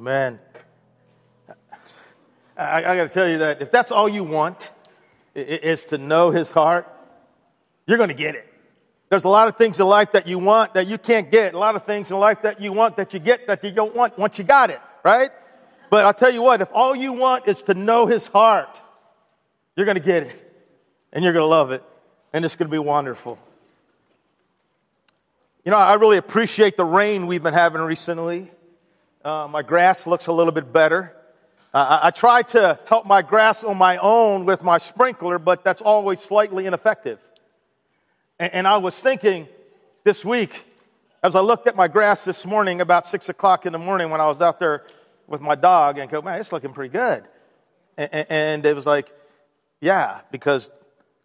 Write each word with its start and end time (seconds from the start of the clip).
Man, 0.00 0.38
I, 2.56 2.78
I 2.78 2.96
got 2.96 3.02
to 3.02 3.08
tell 3.10 3.28
you 3.28 3.38
that 3.38 3.60
if 3.60 3.70
that's 3.70 3.92
all 3.92 4.08
you 4.08 4.24
want 4.24 4.70
is 5.34 5.84
to 5.86 5.98
know 5.98 6.30
his 6.30 6.50
heart, 6.50 6.88
you're 7.86 7.98
going 7.98 8.08
to 8.08 8.14
get 8.14 8.34
it. 8.34 8.50
There's 9.10 9.24
a 9.24 9.28
lot 9.28 9.48
of 9.48 9.58
things 9.58 9.78
in 9.78 9.84
life 9.84 10.12
that 10.12 10.26
you 10.26 10.38
want 10.38 10.72
that 10.72 10.86
you 10.86 10.96
can't 10.96 11.30
get. 11.30 11.52
A 11.52 11.58
lot 11.58 11.76
of 11.76 11.84
things 11.84 12.10
in 12.10 12.18
life 12.18 12.40
that 12.42 12.62
you 12.62 12.72
want 12.72 12.96
that 12.96 13.12
you 13.12 13.20
get 13.20 13.46
that 13.48 13.62
you 13.62 13.72
don't 13.72 13.94
want 13.94 14.16
once 14.16 14.38
you 14.38 14.44
got 14.44 14.70
it, 14.70 14.80
right? 15.04 15.28
But 15.90 16.06
I'll 16.06 16.14
tell 16.14 16.32
you 16.32 16.40
what, 16.40 16.62
if 16.62 16.70
all 16.72 16.96
you 16.96 17.12
want 17.12 17.46
is 17.46 17.60
to 17.64 17.74
know 17.74 18.06
his 18.06 18.26
heart, 18.26 18.80
you're 19.76 19.84
going 19.84 19.98
to 19.98 20.02
get 20.02 20.22
it 20.22 20.54
and 21.12 21.22
you're 21.22 21.34
going 21.34 21.42
to 21.42 21.46
love 21.46 21.72
it 21.72 21.84
and 22.32 22.42
it's 22.42 22.56
going 22.56 22.68
to 22.68 22.72
be 22.72 22.78
wonderful. 22.78 23.38
You 25.62 25.72
know, 25.72 25.76
I 25.76 25.92
really 25.96 26.16
appreciate 26.16 26.78
the 26.78 26.86
rain 26.86 27.26
we've 27.26 27.42
been 27.42 27.52
having 27.52 27.82
recently. 27.82 28.50
Uh, 29.22 29.46
my 29.50 29.60
grass 29.60 30.06
looks 30.06 30.28
a 30.28 30.32
little 30.32 30.52
bit 30.52 30.72
better. 30.72 31.14
Uh, 31.74 32.00
I, 32.04 32.10
try 32.10 32.40
to 32.40 32.78
help 32.86 33.04
my 33.04 33.20
grass 33.20 33.62
on 33.62 33.76
my 33.76 33.98
own 33.98 34.46
with 34.46 34.64
my 34.64 34.78
sprinkler, 34.78 35.38
but 35.38 35.62
that's 35.62 35.82
always 35.82 36.20
slightly 36.20 36.64
ineffective. 36.64 37.18
And, 38.38 38.54
and 38.54 38.66
I 38.66 38.78
was 38.78 38.94
thinking 38.94 39.46
this 40.04 40.24
week, 40.24 40.64
as 41.22 41.34
I 41.34 41.40
looked 41.40 41.68
at 41.68 41.76
my 41.76 41.86
grass 41.86 42.24
this 42.24 42.46
morning 42.46 42.80
about 42.80 43.08
six 43.08 43.28
o'clock 43.28 43.66
in 43.66 43.74
the 43.74 43.78
morning 43.78 44.08
when 44.08 44.22
I 44.22 44.26
was 44.26 44.40
out 44.40 44.58
there 44.58 44.84
with 45.26 45.42
my 45.42 45.54
dog 45.54 45.98
and 45.98 46.10
go, 46.10 46.22
man, 46.22 46.40
it's 46.40 46.50
looking 46.50 46.72
pretty 46.72 46.90
good. 46.90 47.22
And, 47.98 48.26
and 48.30 48.66
it 48.66 48.74
was 48.74 48.86
like, 48.86 49.12
yeah, 49.82 50.20
because 50.32 50.70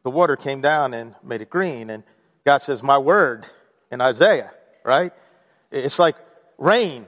the 0.04 0.10
water 0.10 0.36
came 0.36 0.60
down 0.60 0.94
and 0.94 1.16
made 1.24 1.40
it 1.40 1.50
green. 1.50 1.90
And 1.90 2.04
God 2.44 2.62
says, 2.62 2.84
my 2.84 2.98
word 2.98 3.46
in 3.90 4.02
Isaiah, 4.02 4.52
right? 4.84 5.14
It's 5.72 5.98
like 5.98 6.18
rain 6.58 7.06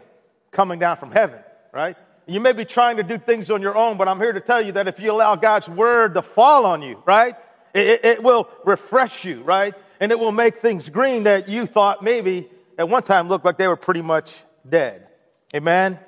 coming 0.57 0.79
down 0.79 0.97
from 0.97 1.11
heaven, 1.11 1.39
right? 1.71 1.95
You 2.25 2.39
may 2.39 2.51
be 2.51 2.65
trying 2.65 2.97
to 2.97 3.03
do 3.03 3.19
things 3.19 3.51
on 3.51 3.61
your 3.61 3.77
own, 3.77 3.95
but 3.95 4.07
I'm 4.07 4.17
here 4.17 4.33
to 4.33 4.41
tell 4.41 4.59
you 4.59 4.71
that 4.71 4.87
if 4.87 4.99
you 4.99 5.11
allow 5.11 5.35
God's 5.35 5.69
word 5.69 6.15
to 6.15 6.23
fall 6.23 6.65
on 6.65 6.81
you, 6.81 7.01
right? 7.05 7.35
It, 7.75 8.03
it, 8.03 8.23
will 8.23 8.49
refresh 8.65 9.23
you, 9.23 9.43
right? 9.43 9.75
And 9.99 10.11
it 10.11 10.17
will 10.17 10.31
make 10.31 10.55
things 10.55 10.89
green 10.89 11.23
that 11.23 11.47
you 11.47 11.67
thought 11.67 12.03
maybe 12.03 12.49
at 12.75 12.89
one 12.89 13.03
time 13.03 13.29
looked 13.29 13.45
like 13.45 13.59
they 13.59 13.67
were 13.67 13.75
pretty 13.75 14.01
much 14.01 14.35
dead. 14.67 15.07
Amen? 15.55 15.99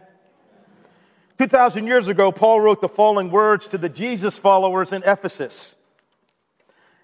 2,000 1.38 1.86
years 1.86 2.08
ago, 2.08 2.32
Paul 2.32 2.60
wrote 2.60 2.82
the 2.82 2.90
following 2.90 3.30
words 3.30 3.68
to 3.68 3.78
the 3.78 3.88
Jesus 3.88 4.36
followers 4.36 4.92
in 4.92 5.04
Ephesus. 5.04 5.76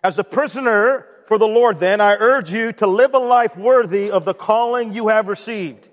As 0.04 0.18
a 0.18 0.24
prisoner 0.24 1.06
for 1.28 1.38
the 1.38 1.48
Lord, 1.48 1.80
then, 1.80 2.02
I 2.02 2.16
urge 2.16 2.52
you 2.52 2.74
to 2.74 2.88
live 2.88 3.14
a 3.14 3.20
life 3.20 3.56
worthy 3.56 4.10
of 4.10 4.26
the 4.26 4.34
calling 4.34 4.96
you 4.96 5.10
have 5.10 5.28
received. 5.28 5.90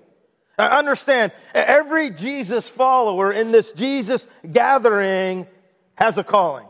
Now, 0.57 0.69
understand, 0.69 1.31
every 1.53 2.11
Jesus 2.11 2.67
follower 2.67 3.31
in 3.31 3.51
this 3.51 3.71
Jesus 3.71 4.27
gathering 4.49 5.47
has 5.95 6.17
a 6.17 6.23
calling. 6.23 6.67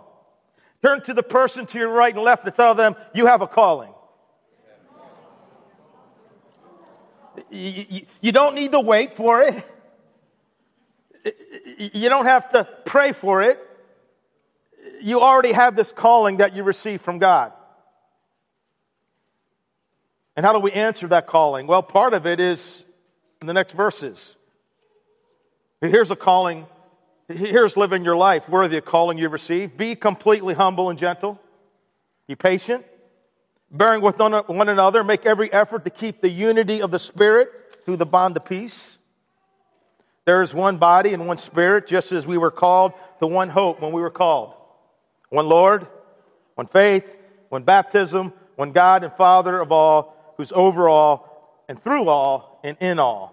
Turn 0.82 1.02
to 1.04 1.14
the 1.14 1.24
person 1.24 1.66
to 1.66 1.78
your 1.78 1.90
right 1.90 2.14
and 2.14 2.24
left 2.24 2.46
to 2.46 2.52
tell 2.52 2.76
them, 2.76 2.96
you 3.14 3.26
have 3.26 3.42
a 3.42 3.48
calling. 3.48 3.94
You, 7.50 8.32
don't 8.32 8.56
need 8.56 8.72
to 8.72 8.80
wait 8.80 9.16
for 9.16 9.42
it. 9.44 9.64
You 11.78 12.10
don't 12.10 12.26
have 12.26 12.50
to 12.50 12.68
pray 12.86 13.12
for 13.12 13.42
it. 13.42 13.60
You 15.02 15.22
already 15.22 15.52
have 15.52 15.76
this 15.76 15.92
calling 15.92 16.38
that 16.38 16.56
you 16.56 16.64
receive 16.64 17.02
from 17.02 17.20
God. 17.20 17.54
And 20.36 20.46
how 20.46 20.54
do 20.54 20.60
we 20.60 20.72
answer 20.72 21.08
that 21.10 21.28
calling? 21.28 21.68
Well, 21.68 21.84
part 21.84 22.14
of 22.14 22.26
it 22.26 22.40
is 22.40 22.84
in 23.44 23.48
the 23.48 23.54
next 23.54 23.74
verses. 23.74 24.36
Here's 25.82 26.10
a 26.12 26.16
calling. 26.16 26.66
Here's 27.28 27.76
living 27.76 28.06
your 28.06 28.16
life 28.16 28.48
worthy 28.48 28.78
of 28.78 28.86
calling 28.86 29.18
you 29.18 29.28
receive. 29.28 29.76
Be 29.76 29.96
completely 29.96 30.54
humble 30.54 30.90
and 30.90 30.98
gentle. 30.98 31.38
Be 32.26 32.36
patient, 32.36 32.86
bearing 33.70 34.02
with 34.02 34.18
one 34.18 34.70
another. 34.70 35.04
Make 35.04 35.26
every 35.26 35.52
effort 35.52 35.84
to 35.84 35.90
keep 35.90 36.22
the 36.22 36.30
unity 36.30 36.82
of 36.82 36.90
the 36.90 37.00
Spirit 37.00 37.52
through 37.84 37.98
the 37.98 38.06
bond 38.06 38.38
of 38.38 38.46
peace. 38.46 38.98
There 40.24 40.42
is 40.42 40.54
one 40.54 40.78
body 40.78 41.14
and 41.14 41.28
one 41.28 41.38
Spirit, 41.38 41.86
just 41.86 42.14
as 42.14 42.26
we 42.26 42.38
were 42.38 42.50
called 42.50 42.94
to 43.20 43.28
one 43.28 43.50
hope 43.50 43.82
when 43.82 43.92
we 43.92 44.00
were 44.00 44.10
called. 44.10 44.54
One 45.32 45.50
Lord, 45.50 45.86
one 46.56 46.68
faith, 46.68 47.18
one 47.50 47.64
baptism, 47.64 48.32
one 48.56 48.72
God 48.72 49.04
and 49.04 49.12
Father 49.12 49.60
of 49.60 49.74
all, 49.74 50.34
who's 50.38 50.54
over 50.54 50.88
all 50.88 51.66
and 51.68 51.78
through 51.82 52.08
all 52.08 52.62
and 52.64 52.78
in 52.80 53.00
all. 53.00 53.33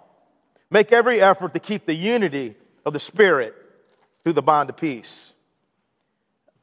Make 0.72 0.92
every 0.92 1.20
effort 1.20 1.53
to 1.54 1.60
keep 1.60 1.84
the 1.84 1.94
unity 1.94 2.54
of 2.86 2.92
the 2.92 3.00
Spirit 3.00 3.56
through 4.22 4.34
the 4.34 4.42
bond 4.42 4.70
of 4.70 4.76
peace. 4.76 5.32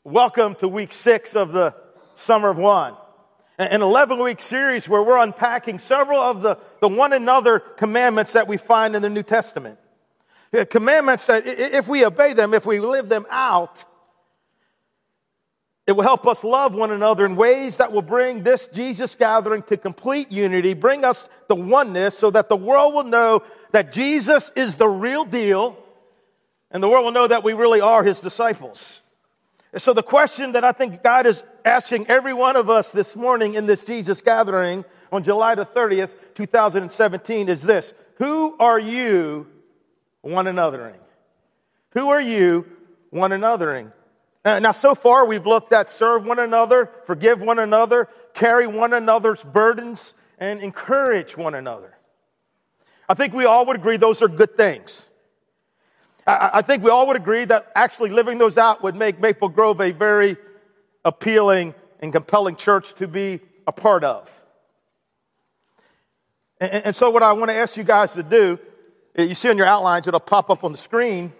Welcome 0.05 0.55
to 0.55 0.69
week 0.69 0.93
six 0.93 1.35
of 1.35 1.51
the 1.51 1.75
Summer 2.15 2.49
of 2.49 2.57
One, 2.57 2.95
an 3.57 3.81
11 3.81 4.23
week 4.23 4.39
series 4.39 4.87
where 4.87 5.03
we're 5.03 5.17
unpacking 5.17 5.79
several 5.79 6.21
of 6.21 6.41
the, 6.41 6.57
the 6.79 6.87
one 6.87 7.11
another 7.11 7.59
commandments 7.59 8.31
that 8.31 8.47
we 8.47 8.55
find 8.55 8.95
in 8.95 9.01
the 9.01 9.09
New 9.09 9.23
Testament. 9.23 9.77
Uh, 10.53 10.63
commandments 10.63 11.25
that, 11.25 11.45
if 11.45 11.89
we 11.89 12.05
obey 12.05 12.31
them, 12.31 12.53
if 12.53 12.65
we 12.65 12.79
live 12.79 13.09
them 13.09 13.25
out, 13.29 13.83
it 15.87 15.93
will 15.93 16.03
help 16.03 16.27
us 16.27 16.43
love 16.43 16.75
one 16.75 16.91
another 16.91 17.25
in 17.25 17.37
ways 17.37 17.77
that 17.77 17.93
will 17.93 18.01
bring 18.01 18.43
this 18.43 18.67
Jesus 18.67 19.15
gathering 19.15 19.61
to 19.63 19.77
complete 19.77 20.29
unity, 20.29 20.73
bring 20.73 21.05
us 21.05 21.29
the 21.47 21.55
oneness 21.55 22.17
so 22.17 22.29
that 22.29 22.49
the 22.49 22.57
world 22.57 22.93
will 22.93 23.05
know 23.05 23.41
that 23.71 23.93
Jesus 23.93 24.51
is 24.53 24.75
the 24.75 24.87
real 24.87 25.23
deal, 25.23 25.77
and 26.71 26.83
the 26.83 26.89
world 26.89 27.05
will 27.05 27.13
know 27.13 27.27
that 27.27 27.41
we 27.41 27.53
really 27.53 27.79
are 27.79 28.03
his 28.03 28.19
disciples. 28.19 28.99
And 29.71 29.81
so, 29.81 29.93
the 29.93 30.03
question 30.03 30.53
that 30.53 30.65
I 30.65 30.73
think 30.73 31.03
God 31.03 31.25
is 31.25 31.43
asking 31.63 32.07
every 32.07 32.33
one 32.33 32.57
of 32.57 32.69
us 32.69 32.91
this 32.91 33.15
morning 33.15 33.53
in 33.53 33.65
this 33.65 33.85
Jesus 33.85 34.19
gathering 34.19 34.83
on 35.11 35.23
July 35.23 35.55
the 35.55 35.65
30th, 35.65 36.09
2017 36.35 37.47
is 37.47 37.63
this 37.63 37.93
Who 38.15 38.57
are 38.59 38.79
you 38.79 39.47
one 40.21 40.45
anothering? 40.45 40.99
Who 41.91 42.09
are 42.09 42.21
you 42.21 42.65
one 43.09 43.31
anothering? 43.31 43.93
Now, 44.45 44.71
so 44.71 44.95
far 44.95 45.25
we've 45.25 45.45
looked 45.45 45.73
at 45.73 45.89
serve 45.89 46.25
one 46.25 46.39
another, 46.39 46.89
forgive 47.05 47.41
one 47.41 47.59
another, 47.59 48.07
carry 48.33 48.65
one 48.65 48.93
another's 48.93 49.43
burdens, 49.43 50.13
and 50.37 50.61
encourage 50.61 51.35
one 51.35 51.55
another. 51.55 51.97
I 53.09 53.13
think 53.13 53.33
we 53.33 53.45
all 53.45 53.65
would 53.65 53.75
agree 53.75 53.97
those 53.97 54.21
are 54.21 54.27
good 54.27 54.55
things. 54.55 55.05
I, 56.25 56.51
I 56.55 56.61
think 56.61 56.83
we 56.83 56.89
all 56.89 57.07
would 57.07 57.15
agree 57.15 57.45
that 57.45 57.71
actually 57.75 58.11
living 58.11 58.37
those 58.37 58.57
out 58.57 58.83
would 58.83 58.95
make 58.95 59.19
Maple 59.19 59.49
Grove 59.49 59.81
a 59.81 59.91
very 59.91 60.37
appealing 61.03 61.73
and 61.99 62.11
compelling 62.11 62.55
church 62.55 62.93
to 62.95 63.07
be 63.07 63.39
a 63.65 63.71
part 63.71 64.03
of. 64.03 64.41
And, 66.59 66.85
and 66.85 66.95
so, 66.95 67.09
what 67.09 67.23
I 67.23 67.33
want 67.33 67.49
to 67.49 67.55
ask 67.55 67.77
you 67.77 67.83
guys 67.83 68.13
to 68.13 68.23
do, 68.23 68.59
you 69.17 69.35
see 69.35 69.49
on 69.49 69.57
your 69.57 69.67
outlines, 69.67 70.07
it'll 70.07 70.19
pop 70.19 70.49
up 70.49 70.63
on 70.63 70.71
the 70.71 70.77
screen, 70.77 71.33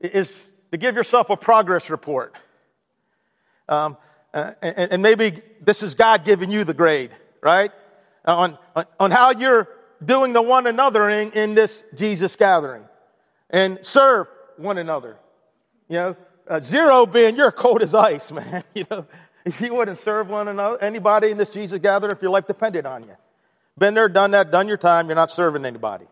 is 0.00 0.48
to 0.70 0.76
give 0.76 0.94
yourself 0.94 1.30
a 1.30 1.36
progress 1.36 1.90
report. 1.90 2.34
Um, 3.68 3.96
uh, 4.32 4.52
and, 4.62 4.92
and, 4.92 5.02
maybe 5.02 5.40
this 5.62 5.82
is 5.82 5.94
God 5.94 6.24
giving 6.24 6.50
you 6.50 6.64
the 6.64 6.74
grade, 6.74 7.10
right? 7.40 7.72
On, 8.24 8.58
on, 8.74 8.84
on 9.00 9.10
how 9.10 9.32
you're 9.32 9.68
doing 10.04 10.32
the 10.32 10.42
one 10.42 10.66
another 10.66 11.08
in, 11.08 11.54
this 11.54 11.82
Jesus 11.94 12.36
gathering 12.36 12.84
and 13.50 13.78
serve 13.84 14.28
one 14.56 14.78
another. 14.78 15.16
You 15.88 15.96
know, 15.96 16.16
uh, 16.48 16.60
zero 16.60 17.06
being 17.06 17.36
you're 17.36 17.50
cold 17.52 17.82
as 17.82 17.94
ice, 17.94 18.30
man. 18.32 18.62
You 18.74 18.84
know, 18.90 19.06
you 19.60 19.74
wouldn't 19.74 19.98
serve 19.98 20.28
one 20.28 20.48
another, 20.48 20.78
anybody 20.82 21.30
in 21.30 21.38
this 21.38 21.52
Jesus 21.52 21.78
gathering 21.78 22.12
if 22.12 22.20
your 22.20 22.30
life 22.30 22.46
depended 22.46 22.86
on 22.86 23.04
you. 23.04 23.16
Been 23.78 23.94
there, 23.94 24.08
done 24.08 24.30
that, 24.32 24.50
done 24.50 24.68
your 24.68 24.76
time, 24.76 25.06
you're 25.06 25.16
not 25.16 25.30
serving 25.30 25.64
anybody. 25.64 26.06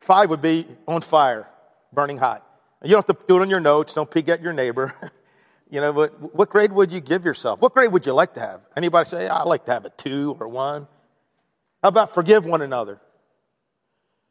Five 0.00 0.30
would 0.30 0.42
be 0.42 0.66
on 0.86 1.02
fire, 1.02 1.46
burning 1.92 2.18
hot. 2.18 2.46
You 2.82 2.90
don't 2.90 3.06
have 3.06 3.16
to 3.16 3.26
do 3.26 3.36
it 3.36 3.42
on 3.42 3.50
your 3.50 3.60
notes, 3.60 3.94
don't 3.94 4.10
peek 4.10 4.28
at 4.28 4.42
your 4.42 4.52
neighbor. 4.52 4.94
you 5.70 5.80
know, 5.80 5.92
but 5.92 6.34
what 6.34 6.50
grade 6.50 6.72
would 6.72 6.92
you 6.92 7.00
give 7.00 7.24
yourself? 7.24 7.60
What 7.60 7.74
grade 7.74 7.92
would 7.92 8.06
you 8.06 8.12
like 8.12 8.34
to 8.34 8.40
have? 8.40 8.60
Anybody 8.76 9.08
say, 9.08 9.28
I 9.28 9.42
like 9.44 9.64
to 9.66 9.72
have 9.72 9.84
a 9.84 9.90
two 9.90 10.36
or 10.40 10.48
one? 10.48 10.86
How 11.82 11.88
about 11.88 12.14
forgive 12.14 12.44
one 12.46 12.62
another 12.62 13.00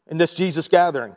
in 0.07 0.18
this 0.18 0.34
Jesus 0.34 0.68
gathering? 0.68 1.16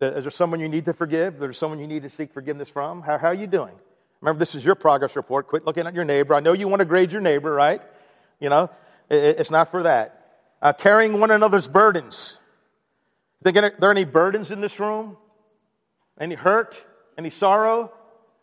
Is 0.00 0.24
there 0.24 0.30
someone 0.30 0.60
you 0.60 0.68
need 0.68 0.84
to 0.84 0.92
forgive? 0.92 1.38
There's 1.38 1.56
someone 1.56 1.80
you 1.80 1.86
need 1.86 2.02
to 2.02 2.10
seek 2.10 2.32
forgiveness 2.32 2.68
from? 2.68 3.00
How, 3.00 3.16
how 3.16 3.28
are 3.28 3.34
you 3.34 3.46
doing? 3.46 3.72
Remember, 4.20 4.38
this 4.38 4.54
is 4.54 4.64
your 4.64 4.74
progress 4.74 5.16
report. 5.16 5.48
Quit 5.48 5.64
looking 5.64 5.86
at 5.86 5.94
your 5.94 6.04
neighbor. 6.04 6.34
I 6.34 6.40
know 6.40 6.52
you 6.52 6.68
want 6.68 6.80
to 6.80 6.84
grade 6.86 7.12
your 7.12 7.22
neighbor, 7.22 7.52
right? 7.52 7.80
You 8.40 8.50
know, 8.50 8.70
it, 9.08 9.40
it's 9.40 9.50
not 9.50 9.70
for 9.70 9.84
that. 9.84 10.40
Uh, 10.60 10.72
carrying 10.72 11.20
one 11.20 11.30
another's 11.30 11.68
burdens. 11.68 12.38
Think 13.42 13.54
there 13.56 13.72
are 13.80 13.90
any 13.90 14.04
burdens 14.04 14.50
in 14.50 14.60
this 14.60 14.80
room? 14.80 15.16
Any 16.18 16.34
hurt? 16.34 16.76
Any 17.18 17.30
sorrow? 17.30 17.92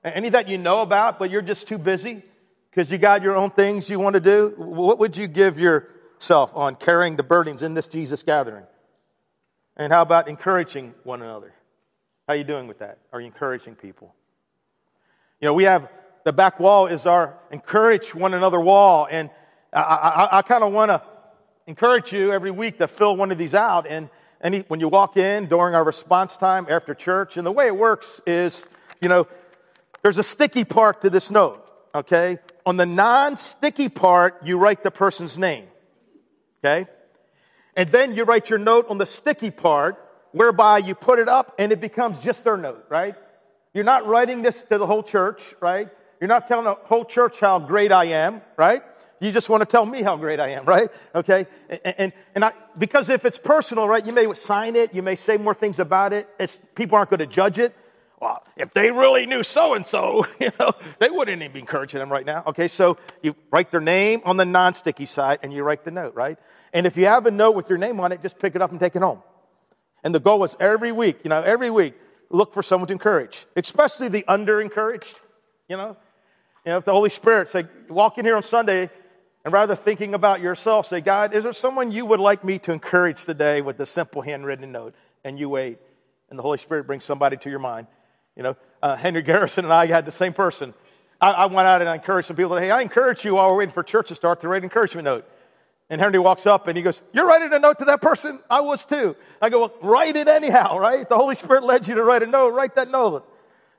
Any 0.03 0.29
that 0.29 0.47
you 0.47 0.57
know 0.57 0.81
about, 0.81 1.19
but 1.19 1.31
you're 1.31 1.41
just 1.41 1.67
too 1.67 1.77
busy 1.77 2.23
because 2.69 2.91
you 2.91 2.97
got 2.97 3.21
your 3.21 3.35
own 3.35 3.51
things 3.51 3.89
you 3.89 3.99
want 3.99 4.15
to 4.15 4.19
do? 4.19 4.53
What 4.57 4.99
would 4.99 5.15
you 5.15 5.27
give 5.27 5.59
yourself 6.23 6.55
on 6.55 6.75
carrying 6.75 7.17
the 7.17 7.23
burdens 7.23 7.61
in 7.61 7.73
this 7.73 7.89
Jesus 7.89 8.23
gathering. 8.23 8.65
And 9.75 9.91
how 9.91 10.01
about 10.01 10.29
encouraging 10.29 10.93
one 11.03 11.21
another? 11.21 11.53
How 12.27 12.33
are 12.33 12.37
you 12.37 12.45
doing 12.45 12.67
with 12.67 12.79
that? 12.79 12.99
Are 13.11 13.19
you 13.19 13.25
encouraging 13.25 13.75
people? 13.75 14.15
You 15.41 15.47
know, 15.47 15.53
we 15.53 15.65
have 15.65 15.89
the 16.23 16.31
back 16.31 16.61
wall 16.61 16.87
is 16.87 17.05
our 17.05 17.37
encourage 17.51 18.15
one 18.15 18.33
another 18.33 18.59
wall. 18.59 19.05
And 19.11 19.29
I, 19.73 19.81
I, 19.81 20.37
I 20.37 20.41
kind 20.43 20.63
of 20.63 20.71
want 20.71 20.89
to 20.89 21.01
encourage 21.67 22.13
you 22.13 22.31
every 22.31 22.51
week 22.51 22.77
to 22.77 22.87
fill 22.87 23.17
one 23.17 23.31
of 23.31 23.37
these 23.37 23.53
out. 23.53 23.85
And 23.85 24.09
any, 24.43 24.59
when 24.67 24.81
you 24.81 24.89
walk 24.89 25.15
in 25.15 25.45
during 25.45 25.73
our 25.73 25.83
response 25.83 26.35
time 26.35 26.67
after 26.69 26.93
church, 26.93 27.37
and 27.37 27.47
the 27.47 27.51
way 27.51 27.67
it 27.67 27.75
works 27.75 28.19
is, 28.27 28.67
you 29.01 29.07
know, 29.07 29.25
there's 30.01 30.17
a 30.17 30.23
sticky 30.23 30.65
part 30.65 31.01
to 31.01 31.09
this 31.09 31.31
note, 31.31 31.65
okay? 31.95 32.37
On 32.65 32.75
the 32.75 32.85
non 32.85 33.37
sticky 33.37 33.87
part, 33.87 34.45
you 34.45 34.59
write 34.59 34.83
the 34.83 34.91
person's 34.91 35.37
name, 35.37 35.65
okay? 36.59 36.87
And 37.75 37.89
then 37.89 38.13
you 38.13 38.25
write 38.25 38.49
your 38.49 38.59
note 38.59 38.87
on 38.89 38.97
the 38.97 39.05
sticky 39.05 39.49
part, 39.49 39.97
whereby 40.33 40.79
you 40.79 40.93
put 40.93 41.19
it 41.19 41.29
up 41.29 41.55
and 41.57 41.71
it 41.71 41.79
becomes 41.79 42.19
just 42.19 42.43
their 42.43 42.57
note, 42.57 42.85
right? 42.89 43.15
You're 43.73 43.85
not 43.85 44.05
writing 44.07 44.41
this 44.41 44.61
to 44.63 44.77
the 44.77 44.85
whole 44.85 45.03
church, 45.03 45.55
right? 45.61 45.89
You're 46.19 46.27
not 46.27 46.47
telling 46.47 46.65
the 46.65 46.75
whole 46.75 47.05
church 47.05 47.39
how 47.39 47.59
great 47.59 47.91
I 47.91 48.05
am, 48.05 48.41
right? 48.57 48.83
You 49.23 49.31
just 49.31 49.47
want 49.47 49.61
to 49.61 49.65
tell 49.65 49.85
me 49.85 50.01
how 50.01 50.17
great 50.17 50.41
I 50.41 50.49
am, 50.49 50.65
right? 50.65 50.89
Okay? 51.15 51.47
And, 51.69 51.95
and, 51.97 52.13
and 52.35 52.45
I, 52.45 52.51
because 52.77 53.07
if 53.07 53.23
it's 53.23 53.37
personal, 53.37 53.87
right, 53.87 54.05
you 54.05 54.11
may 54.11 54.31
sign 54.33 54.75
it, 54.75 54.93
you 54.93 55.01
may 55.01 55.15
say 55.15 55.37
more 55.37 55.53
things 55.53 55.79
about 55.79 56.11
it. 56.11 56.27
It's, 56.37 56.59
people 56.75 56.97
aren't 56.97 57.09
going 57.09 57.21
to 57.21 57.25
judge 57.25 57.57
it. 57.57 57.73
Well, 58.19 58.43
if 58.57 58.73
they 58.73 58.91
really 58.91 59.25
knew 59.25 59.41
so 59.43 59.75
and 59.75 59.85
so, 59.85 60.25
you 60.41 60.51
know, 60.59 60.73
they 60.99 61.09
wouldn't 61.09 61.41
even 61.41 61.53
be 61.53 61.59
encouraging 61.59 61.99
them 61.99 62.11
right 62.11 62.25
now. 62.25 62.43
Okay, 62.47 62.67
so 62.67 62.97
you 63.21 63.33
write 63.49 63.71
their 63.71 63.79
name 63.79 64.21
on 64.25 64.35
the 64.35 64.43
non 64.43 64.73
sticky 64.73 65.05
side 65.05 65.39
and 65.41 65.53
you 65.53 65.63
write 65.63 65.85
the 65.85 65.91
note, 65.91 66.15
right? 66.15 66.37
And 66.73 66.85
if 66.85 66.97
you 66.97 67.05
have 67.05 67.25
a 67.25 67.31
note 67.31 67.55
with 67.55 67.69
your 67.69 67.77
name 67.77 68.01
on 68.01 68.11
it, 68.11 68.21
just 68.21 68.39
pick 68.39 68.55
it 68.55 68.61
up 68.61 68.71
and 68.71 68.79
take 68.79 68.97
it 68.97 69.01
home. 69.01 69.23
And 70.03 70.13
the 70.13 70.19
goal 70.19 70.39
was 70.39 70.57
every 70.59 70.91
week, 70.91 71.19
you 71.23 71.29
know, 71.29 71.41
every 71.41 71.69
week, 71.69 71.93
look 72.29 72.51
for 72.51 72.61
someone 72.61 72.87
to 72.87 72.93
encourage, 72.93 73.45
especially 73.55 74.09
the 74.09 74.25
under 74.27 74.59
encouraged. 74.59 75.15
You 75.69 75.77
know, 75.77 75.95
you 76.65 76.71
know, 76.71 76.77
if 76.77 76.85
the 76.85 76.91
Holy 76.91 77.09
Spirit 77.09 77.47
say, 77.47 77.65
walk 77.89 78.17
in 78.17 78.25
here 78.25 78.35
on 78.35 78.43
Sunday, 78.43 78.89
and 79.45 79.53
rather 79.53 79.75
thinking 79.75 80.13
about 80.13 80.39
yourself, 80.39 80.87
say, 80.87 81.01
God, 81.01 81.33
is 81.33 81.43
there 81.43 81.53
someone 81.53 81.91
you 81.91 82.05
would 82.05 82.19
like 82.19 82.43
me 82.43 82.59
to 82.59 82.71
encourage 82.71 83.25
today 83.25 83.61
with 83.61 83.79
a 83.79 83.85
simple 83.85 84.21
handwritten 84.21 84.71
note? 84.71 84.95
And 85.25 85.37
you 85.37 85.49
wait, 85.49 85.79
and 86.29 86.39
the 86.39 86.43
Holy 86.43 86.57
Spirit 86.57 86.87
brings 86.87 87.03
somebody 87.03 87.37
to 87.37 87.49
your 87.49 87.59
mind. 87.59 87.87
You 88.35 88.43
know, 88.43 88.55
uh, 88.81 88.95
Henry 88.95 89.21
Garrison 89.21 89.65
and 89.65 89.73
I 89.73 89.85
had 89.87 90.05
the 90.05 90.11
same 90.11 90.33
person. 90.33 90.73
I, 91.19 91.31
I 91.31 91.45
went 91.47 91.67
out 91.67 91.81
and 91.81 91.89
I 91.89 91.95
encouraged 91.95 92.27
some 92.27 92.37
people. 92.37 92.57
Hey, 92.57 92.71
I 92.71 92.81
encourage 92.81 93.23
you 93.25 93.35
while 93.35 93.51
we're 93.51 93.59
waiting 93.59 93.73
for 93.73 93.83
church 93.83 94.09
to 94.09 94.15
start 94.15 94.41
to 94.41 94.47
write 94.47 94.59
an 94.59 94.63
encouragement 94.65 95.05
note. 95.05 95.29
And 95.89 96.01
Henry 96.01 96.19
walks 96.19 96.45
up 96.45 96.67
and 96.67 96.75
he 96.77 96.83
goes, 96.83 97.01
You're 97.11 97.27
writing 97.27 97.53
a 97.53 97.59
note 97.59 97.79
to 97.79 97.85
that 97.85 98.01
person? 98.01 98.39
I 98.49 98.61
was 98.61 98.85
too. 98.85 99.15
I 99.41 99.49
go, 99.49 99.59
Well, 99.59 99.73
write 99.81 100.15
it 100.15 100.27
anyhow, 100.27 100.77
right? 100.77 101.07
The 101.07 101.17
Holy 101.17 101.35
Spirit 101.35 101.63
led 101.63 101.87
you 101.87 101.95
to 101.95 102.03
write 102.03 102.23
a 102.23 102.25
note, 102.25 102.53
write 102.53 102.75
that 102.75 102.89
note. 102.89 103.29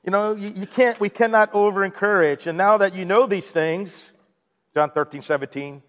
You 0.03 0.11
know, 0.11 0.35
you, 0.35 0.53
you 0.55 0.67
can't, 0.67 0.99
we 0.99 1.09
cannot 1.09 1.53
over 1.53 1.83
encourage. 1.83 2.45
And 2.47 2.57
now 2.57 2.77
that 2.77 2.95
you 2.95 3.05
know 3.05 3.25
these 3.25 3.49
things, 3.49 4.11
John 4.75 4.91
13, 4.91 5.21
17, 5.21 5.81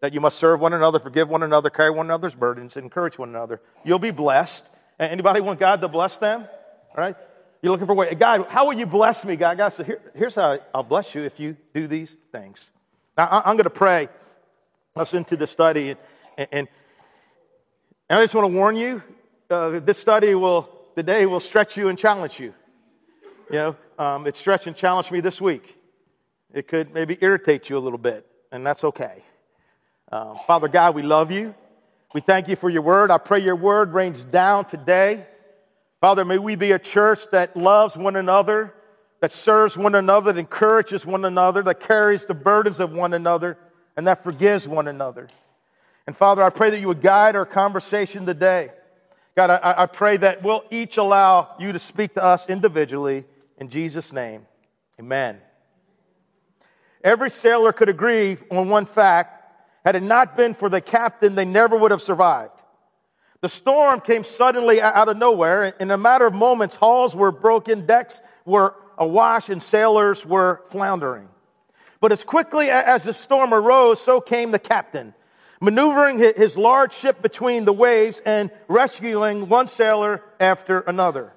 that 0.00 0.14
you 0.14 0.20
must 0.20 0.38
serve 0.38 0.60
one 0.60 0.72
another, 0.72 1.00
forgive 1.00 1.28
one 1.28 1.42
another, 1.42 1.68
carry 1.68 1.90
one 1.90 2.06
another's 2.06 2.36
burdens, 2.36 2.76
encourage 2.76 3.18
one 3.18 3.28
another. 3.28 3.60
You'll 3.84 3.98
be 3.98 4.12
blessed. 4.12 4.64
Anybody 5.00 5.40
want 5.40 5.58
God 5.58 5.80
to 5.80 5.88
bless 5.88 6.16
them? 6.16 6.42
All 6.42 6.96
right? 6.96 7.16
You're 7.60 7.72
looking 7.72 7.88
for 7.88 7.92
a 7.92 7.96
way. 7.96 8.14
God, 8.14 8.46
how 8.48 8.66
will 8.66 8.78
you 8.78 8.86
bless 8.86 9.24
me, 9.24 9.34
God? 9.34 9.58
God, 9.58 9.70
so 9.70 9.82
here, 9.82 10.00
here's 10.14 10.36
how 10.36 10.60
I'll 10.72 10.84
bless 10.84 11.12
you 11.12 11.24
if 11.24 11.40
you 11.40 11.56
do 11.74 11.88
these 11.88 12.08
things. 12.30 12.64
Now, 13.18 13.42
I'm 13.44 13.56
going 13.56 13.64
to 13.64 13.70
pray 13.70 14.08
us 14.94 15.12
into 15.12 15.36
the 15.36 15.48
study, 15.48 15.90
and, 15.90 15.98
and, 16.38 16.68
and 18.08 18.18
I 18.18 18.22
just 18.22 18.34
want 18.36 18.48
to 18.48 18.56
warn 18.56 18.76
you, 18.76 19.02
uh, 19.50 19.80
this 19.80 19.98
study 19.98 20.36
will, 20.36 20.68
today 20.94 21.26
will 21.26 21.40
stretch 21.40 21.76
you 21.76 21.88
and 21.88 21.98
challenge 21.98 22.38
you. 22.38 22.54
You 23.50 23.56
know, 23.56 23.76
um, 23.98 24.28
it 24.28 24.36
stretched 24.36 24.68
and 24.68 24.76
challenged 24.76 25.10
me 25.10 25.20
this 25.20 25.40
week. 25.40 25.79
It 26.52 26.66
could 26.68 26.92
maybe 26.92 27.16
irritate 27.20 27.70
you 27.70 27.78
a 27.78 27.80
little 27.80 27.98
bit, 27.98 28.26
and 28.50 28.66
that's 28.66 28.82
okay. 28.84 29.22
Uh, 30.10 30.34
Father 30.46 30.68
God, 30.68 30.94
we 30.94 31.02
love 31.02 31.30
you. 31.30 31.54
We 32.12 32.20
thank 32.20 32.48
you 32.48 32.56
for 32.56 32.68
your 32.68 32.82
word. 32.82 33.10
I 33.12 33.18
pray 33.18 33.38
your 33.38 33.54
word 33.54 33.92
rains 33.92 34.24
down 34.24 34.64
today. 34.64 35.24
Father, 36.00 36.24
may 36.24 36.38
we 36.38 36.56
be 36.56 36.72
a 36.72 36.78
church 36.78 37.20
that 37.30 37.56
loves 37.56 37.96
one 37.96 38.16
another, 38.16 38.74
that 39.20 39.30
serves 39.30 39.76
one 39.76 39.94
another, 39.94 40.32
that 40.32 40.38
encourages 40.40 41.06
one 41.06 41.24
another, 41.24 41.62
that 41.62 41.78
carries 41.78 42.26
the 42.26 42.34
burdens 42.34 42.80
of 42.80 42.92
one 42.92 43.14
another, 43.14 43.56
and 43.96 44.08
that 44.08 44.24
forgives 44.24 44.66
one 44.66 44.88
another. 44.88 45.28
And 46.06 46.16
Father, 46.16 46.42
I 46.42 46.50
pray 46.50 46.70
that 46.70 46.80
you 46.80 46.88
would 46.88 47.02
guide 47.02 47.36
our 47.36 47.46
conversation 47.46 48.26
today. 48.26 48.70
God, 49.36 49.50
I, 49.50 49.82
I 49.82 49.86
pray 49.86 50.16
that 50.16 50.42
we'll 50.42 50.64
each 50.70 50.96
allow 50.96 51.54
you 51.60 51.70
to 51.70 51.78
speak 51.78 52.14
to 52.14 52.24
us 52.24 52.48
individually. 52.48 53.24
In 53.58 53.68
Jesus' 53.68 54.12
name, 54.12 54.46
amen. 54.98 55.38
Every 57.02 57.30
sailor 57.30 57.72
could 57.72 57.88
agree 57.88 58.36
on 58.50 58.68
one 58.68 58.86
fact. 58.86 59.36
Had 59.84 59.96
it 59.96 60.02
not 60.02 60.36
been 60.36 60.54
for 60.54 60.68
the 60.68 60.80
captain, 60.80 61.34
they 61.34 61.44
never 61.44 61.76
would 61.76 61.90
have 61.90 62.02
survived. 62.02 62.52
The 63.40 63.48
storm 63.48 64.00
came 64.00 64.24
suddenly 64.24 64.82
out 64.82 65.08
of 65.08 65.16
nowhere. 65.16 65.74
In 65.80 65.90
a 65.90 65.96
matter 65.96 66.26
of 66.26 66.34
moments, 66.34 66.76
hulls 66.76 67.16
were 67.16 67.32
broken, 67.32 67.86
decks 67.86 68.20
were 68.44 68.74
awash, 68.98 69.48
and 69.48 69.62
sailors 69.62 70.26
were 70.26 70.62
floundering. 70.68 71.28
But 72.00 72.12
as 72.12 72.22
quickly 72.22 72.70
as 72.70 73.04
the 73.04 73.14
storm 73.14 73.54
arose, 73.54 74.00
so 74.00 74.20
came 74.20 74.50
the 74.50 74.58
captain, 74.58 75.14
maneuvering 75.60 76.18
his 76.18 76.58
large 76.58 76.92
ship 76.92 77.22
between 77.22 77.64
the 77.64 77.72
waves 77.72 78.20
and 78.26 78.50
rescuing 78.68 79.48
one 79.48 79.68
sailor 79.68 80.22
after 80.38 80.80
another. 80.80 81.32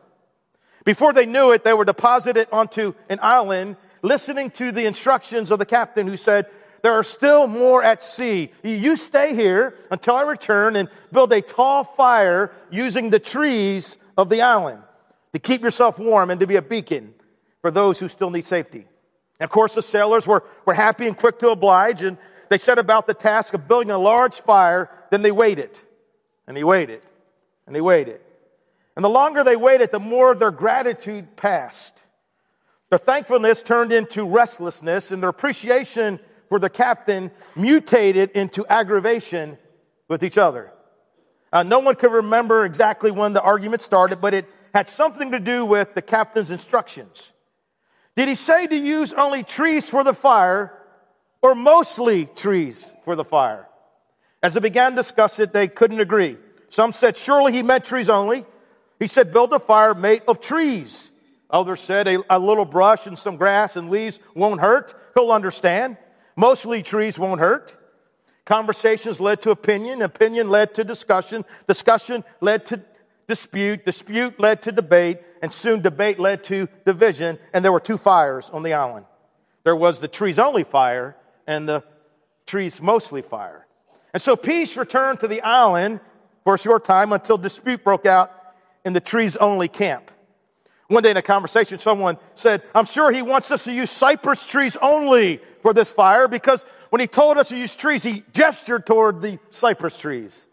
Before 0.83 1.13
they 1.13 1.25
knew 1.25 1.51
it, 1.51 1.63
they 1.63 1.73
were 1.73 1.85
deposited 1.85 2.49
onto 2.51 2.93
an 3.07 3.19
island 3.21 3.77
listening 4.03 4.51
to 4.51 4.71
the 4.71 4.85
instructions 4.85 5.49
of 5.49 5.57
the 5.57 5.65
captain 5.65 6.05
who 6.05 6.17
said, 6.17 6.45
there 6.83 6.93
are 6.93 7.03
still 7.03 7.47
more 7.47 7.81
at 7.81 8.03
sea. 8.03 8.51
You 8.61 8.97
stay 8.97 9.33
here 9.33 9.75
until 9.89 10.15
I 10.15 10.23
return 10.23 10.75
and 10.75 10.89
build 11.11 11.31
a 11.31 11.41
tall 11.41 11.85
fire 11.85 12.51
using 12.69 13.09
the 13.09 13.19
trees 13.19 13.97
of 14.17 14.29
the 14.29 14.41
island 14.41 14.83
to 15.31 15.39
keep 15.39 15.61
yourself 15.61 15.97
warm 15.97 16.29
and 16.29 16.41
to 16.41 16.45
be 16.45 16.57
a 16.57 16.61
beacon 16.61 17.13
for 17.61 17.71
those 17.71 17.99
who 17.99 18.09
still 18.09 18.29
need 18.29 18.45
safety. 18.45 18.85
And 19.39 19.45
of 19.45 19.49
course, 19.49 19.75
the 19.75 19.81
sailors 19.81 20.27
were, 20.27 20.43
were 20.65 20.73
happy 20.73 21.07
and 21.07 21.17
quick 21.17 21.39
to 21.39 21.49
oblige, 21.49 22.03
and 22.03 22.17
they 22.49 22.57
set 22.57 22.77
about 22.77 23.07
the 23.07 23.13
task 23.13 23.53
of 23.53 23.67
building 23.67 23.89
a 23.89 23.97
large 23.97 24.41
fire. 24.41 24.91
Then 25.09 25.21
they 25.21 25.31
waited, 25.31 25.79
and 26.45 26.55
they 26.55 26.65
waited, 26.65 27.01
and 27.65 27.73
they 27.73 27.81
waited. 27.81 28.19
And 28.97 29.03
the 29.03 29.09
longer 29.09 29.43
they 29.43 29.55
waited, 29.55 29.91
the 29.91 29.99
more 29.99 30.35
their 30.35 30.51
gratitude 30.51 31.37
passed. 31.37 31.97
Their 32.93 32.99
thankfulness 32.99 33.63
turned 33.63 33.91
into 33.91 34.23
restlessness, 34.23 35.11
and 35.11 35.23
their 35.23 35.31
appreciation 35.31 36.19
for 36.47 36.59
the 36.59 36.69
captain 36.69 37.31
mutated 37.55 38.29
into 38.35 38.63
aggravation 38.67 39.57
with 40.07 40.23
each 40.23 40.37
other. 40.37 40.71
Uh, 41.51 41.63
no 41.63 41.79
one 41.79 41.95
could 41.95 42.11
remember 42.11 42.65
exactly 42.65 43.09
when 43.09 43.33
the 43.33 43.41
argument 43.41 43.81
started, 43.81 44.21
but 44.21 44.35
it 44.35 44.45
had 44.75 44.89
something 44.89 45.31
to 45.31 45.39
do 45.39 45.65
with 45.65 45.95
the 45.95 46.03
captain's 46.03 46.51
instructions. 46.51 47.33
Did 48.15 48.29
he 48.29 48.35
say 48.35 48.67
to 48.67 48.77
use 48.77 49.11
only 49.13 49.41
trees 49.41 49.89
for 49.89 50.03
the 50.03 50.13
fire 50.13 50.71
or 51.41 51.55
mostly 51.55 52.27
trees 52.27 52.87
for 53.05 53.15
the 53.15 53.25
fire? 53.25 53.67
As 54.43 54.53
they 54.53 54.59
began 54.59 54.91
to 54.91 54.97
discuss 54.97 55.39
it, 55.39 55.51
they 55.51 55.67
couldn't 55.67 55.99
agree. 55.99 56.37
Some 56.69 56.93
said, 56.93 57.17
surely 57.17 57.53
he 57.53 57.63
meant 57.63 57.85
trees 57.85 58.07
only. 58.07 58.45
He 58.99 59.07
said, 59.07 59.33
build 59.33 59.51
a 59.51 59.57
fire 59.57 59.95
made 59.95 60.21
of 60.27 60.39
trees. 60.39 61.09
Others 61.53 61.81
said 61.81 62.07
a, 62.07 62.35
a 62.35 62.39
little 62.39 62.65
brush 62.65 63.05
and 63.05 63.17
some 63.17 63.37
grass 63.37 63.77
and 63.77 63.91
leaves 63.91 64.19
won't 64.33 64.59
hurt. 64.59 64.95
He'll 65.13 65.31
understand. 65.31 65.97
Mostly 66.35 66.81
trees 66.81 67.19
won't 67.19 67.39
hurt. 67.39 67.75
Conversations 68.43 69.19
led 69.19 69.43
to 69.43 69.51
opinion. 69.51 70.01
Opinion 70.01 70.49
led 70.49 70.73
to 70.73 70.83
discussion. 70.83 71.45
Discussion 71.67 72.23
led 72.41 72.65
to 72.65 72.81
dispute. 73.27 73.85
Dispute 73.85 74.39
led 74.39 74.63
to 74.63 74.71
debate. 74.71 75.19
And 75.43 75.53
soon 75.53 75.81
debate 75.81 76.19
led 76.19 76.43
to 76.45 76.67
division. 76.85 77.37
And 77.53 77.63
there 77.63 77.71
were 77.71 77.79
two 77.79 77.97
fires 77.97 78.49
on 78.49 78.63
the 78.63 78.73
island. 78.73 79.05
There 79.63 79.75
was 79.75 79.99
the 79.99 80.07
trees 80.07 80.39
only 80.39 80.63
fire 80.63 81.15
and 81.45 81.69
the 81.69 81.83
trees 82.47 82.81
mostly 82.81 83.21
fire. 83.21 83.67
And 84.11 84.21
so 84.21 84.35
peace 84.35 84.75
returned 84.75 85.19
to 85.19 85.27
the 85.27 85.41
island 85.43 85.99
for 86.43 86.55
a 86.55 86.59
short 86.59 86.83
time 86.83 87.13
until 87.13 87.37
dispute 87.37 87.83
broke 87.83 88.07
out 88.07 88.31
in 88.83 88.93
the 88.93 88.99
trees 88.99 89.37
only 89.37 89.67
camp. 89.67 90.09
One 90.87 91.03
day 91.03 91.11
in 91.11 91.17
a 91.17 91.21
conversation, 91.21 91.79
someone 91.79 92.17
said, 92.35 92.61
I'm 92.75 92.85
sure 92.85 93.11
he 93.11 93.21
wants 93.21 93.51
us 93.51 93.63
to 93.63 93.71
use 93.71 93.89
cypress 93.89 94.45
trees 94.45 94.77
only 94.81 95.41
for 95.61 95.73
this 95.73 95.89
fire 95.89 96.27
because 96.27 96.65
when 96.89 96.99
he 96.99 97.07
told 97.07 97.37
us 97.37 97.49
to 97.49 97.57
use 97.57 97.75
trees, 97.75 98.03
he 98.03 98.23
gestured 98.33 98.85
toward 98.85 99.21
the 99.21 99.39
cypress 99.51 99.97
trees. 99.97 100.45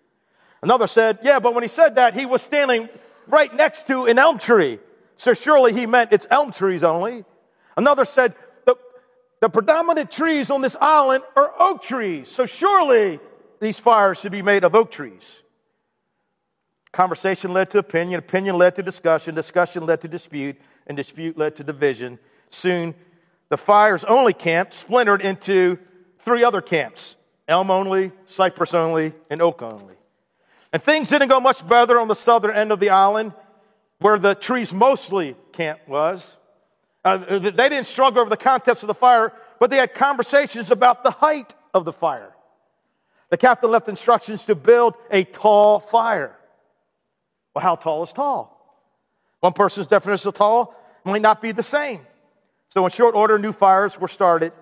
Another 0.63 0.87
said, 0.87 1.19
Yeah, 1.23 1.41
but 1.41 1.55
when 1.55 1.63
he 1.63 1.69
said 1.69 1.97
that, 1.97 2.15
he 2.15 2.27
was 2.27 2.43
standing 2.43 2.89
right 3.27 3.53
next 3.55 3.87
to 3.89 4.05
an 4.05 4.19
elm 4.19 4.39
tree. 4.39 4.79
So 5.17 5.35
surely 5.35 5.73
he 5.73 5.87
meant 5.87 6.13
it's 6.13 6.27
elm 6.31 6.53
trees 6.53 6.83
only. 6.83 7.25
Another 7.77 8.05
said, 8.05 8.35
the, 8.67 8.77
the 9.41 9.49
predominant 9.49 10.11
trees 10.11 10.51
on 10.51 10.63
this 10.63 10.77
island 10.81 11.25
are 11.37 11.53
oak 11.59 11.83
trees. 11.83 12.29
So 12.29 12.47
surely 12.47 13.21
these 13.61 13.79
fires 13.79 14.19
should 14.19 14.33
be 14.33 14.43
made 14.43 14.65
of 14.65 14.75
oak 14.75 14.91
trees. 14.91 15.43
Conversation 16.93 17.53
led 17.53 17.71
to 17.71 17.79
opinion, 17.79 18.19
opinion 18.19 18.59
led 18.59 18.75
to 18.77 18.83
discussion, 18.83 19.35
discussion 19.35 19.87
led 19.87 20.01
to 20.01 20.09
dispute, 20.09 20.57
and 20.87 20.97
dispute 20.97 21.39
led 21.39 21.57
to 21.57 21.65
division. 21.65 22.19
Soon, 22.51 22.95
the 23.49 23.57
fires 23.57 24.03
only 24.05 24.33
camp 24.33 24.75
splintered 24.75 25.23
into 25.23 25.79
three 26.21 26.45
other 26.45 26.61
camps 26.61 27.17
elm 27.51 27.71
only, 27.71 28.13
cypress 28.27 28.75
only, 28.75 29.13
and 29.29 29.43
oak 29.43 29.61
only. 29.61 29.95
And 30.73 30.81
things 30.81 31.09
didn't 31.09 31.29
go 31.29 31.41
much 31.41 31.67
better 31.67 31.99
on 31.99 32.07
the 32.07 32.15
southern 32.15 32.55
end 32.55 32.71
of 32.71 32.79
the 32.79 32.91
island, 32.91 33.33
where 33.99 34.19
the 34.19 34.35
trees 34.35 34.73
mostly 34.73 35.37
camp 35.53 35.81
was. 35.89 36.37
Uh, 37.05 37.39
they 37.39 37.51
didn't 37.51 37.87
struggle 37.87 38.21
over 38.21 38.31
the 38.31 38.37
contents 38.37 38.83
of 38.83 38.87
the 38.87 38.95
fire, 38.95 39.33
but 39.59 39.69
they 39.69 39.79
had 39.79 39.95
conversations 39.95 40.71
about 40.71 41.03
the 41.03 41.11
height 41.11 41.55
of 41.75 41.85
the 41.85 41.93
fire. 41.93 42.33
The 43.31 43.37
captain 43.37 43.71
left 43.71 43.89
instructions 43.89 44.45
to 44.47 44.55
build 44.55 44.95
a 45.11 45.25
tall 45.25 45.81
fire. 45.81 46.37
Well, 47.55 47.63
how 47.63 47.77
tall 47.77 48.03
is 48.05 48.13
tall? 48.13 48.57
One 49.41 49.53
person's 49.53 49.87
definition 49.87 50.29
of 50.29 50.35
tall 50.35 50.75
might 51.05 51.23
not 51.23 51.43
be 51.43 51.53
the 51.53 51.63
same. 51.63 52.07
So, 52.69 52.85
in 52.85 52.91
short 52.91 53.15
order, 53.15 53.39
new 53.39 53.53
fires 53.53 53.99
were 53.99 54.09
started, 54.09 54.53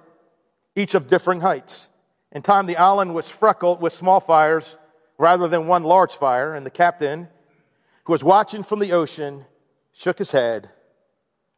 each 0.74 0.94
of 0.94 1.08
differing 1.08 1.40
heights. 1.40 1.90
In 2.32 2.42
time, 2.42 2.66
the 2.66 2.76
island 2.76 3.14
was 3.14 3.28
freckled 3.28 3.80
with 3.80 3.92
small 3.92 4.20
fires 4.20 4.76
rather 5.18 5.48
than 5.48 5.66
one 5.66 5.82
large 5.82 6.14
fire, 6.14 6.54
and 6.54 6.64
the 6.64 6.70
captain, 6.70 7.28
who 8.04 8.12
was 8.12 8.22
watching 8.22 8.62
from 8.62 8.78
the 8.78 8.92
ocean, 8.92 9.44
shook 9.92 10.18
his 10.18 10.30
head 10.30 10.70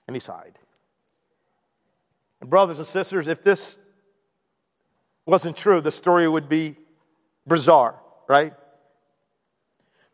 and 0.07 0.17
he 0.17 0.21
sighed. 0.21 0.59
And, 2.41 2.49
brothers 2.49 2.79
and 2.79 2.87
sisters, 2.87 3.29
if 3.29 3.43
this 3.43 3.77
wasn't 5.27 5.57
true, 5.57 5.81
the 5.81 5.93
story 5.93 6.27
would 6.27 6.49
be 6.49 6.77
bizarre, 7.47 8.01
right? 8.29 8.55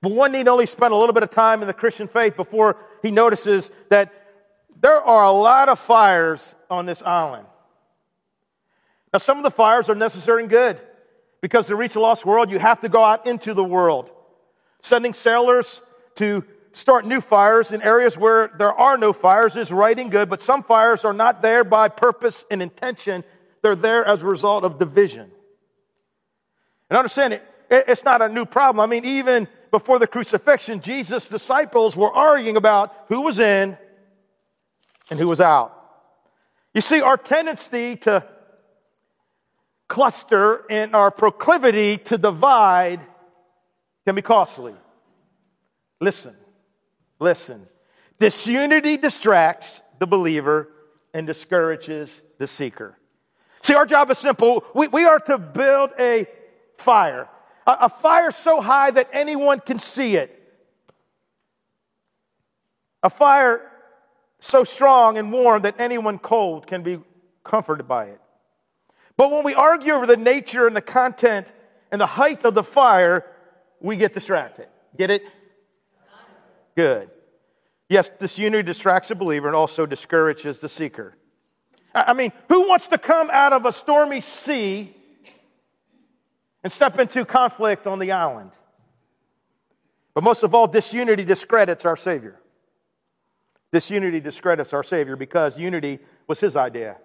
But 0.06 0.12
one 0.12 0.30
need 0.30 0.46
only 0.46 0.66
spend 0.66 0.92
a 0.92 0.96
little 0.96 1.12
bit 1.12 1.24
of 1.24 1.30
time 1.30 1.62
in 1.62 1.66
the 1.66 1.74
Christian 1.74 2.06
faith 2.06 2.36
before 2.36 2.76
he 3.02 3.10
notices 3.10 3.72
that 3.88 4.12
there 4.80 5.02
are 5.02 5.24
a 5.24 5.32
lot 5.32 5.68
of 5.68 5.80
fires 5.80 6.54
on 6.70 6.86
this 6.86 7.02
island. 7.02 7.44
Now, 9.12 9.18
some 9.18 9.36
of 9.36 9.42
the 9.42 9.50
fires 9.50 9.88
are 9.88 9.96
necessary 9.96 10.44
and 10.44 10.48
good 10.48 10.80
because 11.40 11.66
to 11.66 11.74
reach 11.74 11.94
the 11.94 11.98
lost 11.98 12.24
world, 12.24 12.52
you 12.52 12.60
have 12.60 12.82
to 12.82 12.88
go 12.88 13.02
out 13.02 13.26
into 13.26 13.52
the 13.52 13.64
world. 13.64 14.12
Sending 14.80 15.12
sailors 15.12 15.82
to 16.14 16.44
start 16.72 17.04
new 17.04 17.20
fires 17.20 17.72
in 17.72 17.82
areas 17.82 18.16
where 18.16 18.52
there 18.58 18.72
are 18.72 18.96
no 18.96 19.12
fires 19.12 19.56
is 19.56 19.72
right 19.72 19.98
and 19.98 20.12
good, 20.12 20.30
but 20.30 20.40
some 20.40 20.62
fires 20.62 21.04
are 21.04 21.14
not 21.14 21.42
there 21.42 21.64
by 21.64 21.88
purpose 21.88 22.44
and 22.48 22.62
intention. 22.62 23.24
They're 23.60 23.74
there 23.74 24.04
as 24.04 24.22
a 24.22 24.26
result 24.26 24.62
of 24.62 24.78
division. 24.78 25.32
And 26.90 26.96
understand 26.96 27.32
it, 27.32 27.42
it's 27.68 28.04
not 28.04 28.22
a 28.22 28.28
new 28.28 28.46
problem. 28.46 28.80
I 28.80 28.86
mean, 28.86 29.04
even 29.04 29.48
before 29.76 29.98
the 29.98 30.06
crucifixion, 30.06 30.80
Jesus' 30.80 31.26
disciples 31.26 31.94
were 31.94 32.10
arguing 32.10 32.56
about 32.56 32.94
who 33.08 33.20
was 33.20 33.38
in 33.38 33.76
and 35.10 35.18
who 35.18 35.28
was 35.28 35.38
out. 35.38 35.70
You 36.72 36.80
see, 36.80 37.02
our 37.02 37.18
tendency 37.18 37.96
to 37.96 38.24
cluster 39.86 40.64
and 40.70 40.96
our 40.96 41.10
proclivity 41.10 41.98
to 41.98 42.16
divide 42.16 43.00
can 44.06 44.14
be 44.14 44.22
costly. 44.22 44.74
Listen, 46.00 46.34
listen. 47.20 47.66
Disunity 48.18 48.96
distracts 48.96 49.82
the 49.98 50.06
believer 50.06 50.70
and 51.12 51.26
discourages 51.26 52.08
the 52.38 52.46
seeker. 52.46 52.96
See, 53.60 53.74
our 53.74 53.84
job 53.84 54.10
is 54.10 54.16
simple. 54.16 54.64
We, 54.74 54.88
we 54.88 55.04
are 55.04 55.20
to 55.20 55.36
build 55.36 55.90
a 55.98 56.26
fire, 56.78 57.28
a, 57.66 57.76
a 57.82 57.88
fire 57.88 58.30
so 58.30 58.60
high 58.60 58.90
that 58.90 59.08
anyone 59.12 59.60
can 59.60 59.78
see 59.78 60.16
it. 60.16 60.32
A 63.02 63.10
fire 63.10 63.70
so 64.38 64.64
strong 64.64 65.18
and 65.18 65.32
warm 65.32 65.62
that 65.62 65.76
anyone 65.78 66.18
cold 66.18 66.66
can 66.66 66.82
be 66.82 67.00
comforted 67.44 67.88
by 67.88 68.06
it. 68.06 68.20
But 69.16 69.30
when 69.30 69.44
we 69.44 69.54
argue 69.54 69.92
over 69.92 70.06
the 70.06 70.16
nature 70.16 70.66
and 70.66 70.76
the 70.76 70.82
content 70.82 71.46
and 71.90 72.00
the 72.00 72.06
height 72.06 72.44
of 72.44 72.54
the 72.54 72.62
fire, 72.62 73.24
we 73.80 73.96
get 73.96 74.14
distracted. 74.14 74.68
Get 74.96 75.10
it? 75.10 75.22
Good. 76.74 77.10
Yes, 77.88 78.10
disunity 78.18 78.62
distracts 78.62 79.08
the 79.08 79.14
believer 79.14 79.46
and 79.46 79.56
also 79.56 79.86
discourages 79.86 80.58
the 80.58 80.68
seeker. 80.68 81.16
I 81.94 82.12
mean, 82.12 82.32
who 82.48 82.68
wants 82.68 82.88
to 82.88 82.98
come 82.98 83.30
out 83.30 83.52
of 83.52 83.64
a 83.64 83.72
stormy 83.72 84.20
sea 84.20 84.94
and 86.66 86.72
step 86.72 86.98
into 86.98 87.24
conflict 87.24 87.86
on 87.86 88.00
the 88.00 88.10
island? 88.10 88.50
But 90.14 90.24
most 90.24 90.42
of 90.42 90.52
all, 90.52 90.66
disunity 90.66 91.24
discredits 91.24 91.84
our 91.84 91.94
Savior. 91.94 92.40
Disunity 93.70 94.18
discredits 94.18 94.72
our 94.72 94.82
Savior 94.82 95.14
because 95.14 95.56
unity 95.56 96.00
was 96.26 96.40
his 96.40 96.56
idea. 96.56 96.96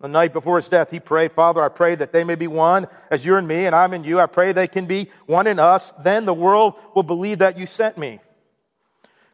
The 0.00 0.08
night 0.08 0.32
before 0.32 0.56
his 0.56 0.70
death, 0.70 0.90
he 0.90 1.00
prayed, 1.00 1.32
Father, 1.32 1.62
I 1.62 1.68
pray 1.68 1.96
that 1.96 2.14
they 2.14 2.24
may 2.24 2.34
be 2.34 2.46
one 2.46 2.86
as 3.10 3.26
you're 3.26 3.38
in 3.38 3.46
me 3.46 3.66
and 3.66 3.76
I'm 3.76 3.92
in 3.92 4.04
you. 4.04 4.18
I 4.18 4.24
pray 4.24 4.52
they 4.52 4.68
can 4.68 4.86
be 4.86 5.10
one 5.26 5.46
in 5.46 5.58
us. 5.58 5.92
Then 6.02 6.24
the 6.24 6.32
world 6.32 6.76
will 6.94 7.02
believe 7.02 7.40
that 7.40 7.58
you 7.58 7.66
sent 7.66 7.98
me. 7.98 8.20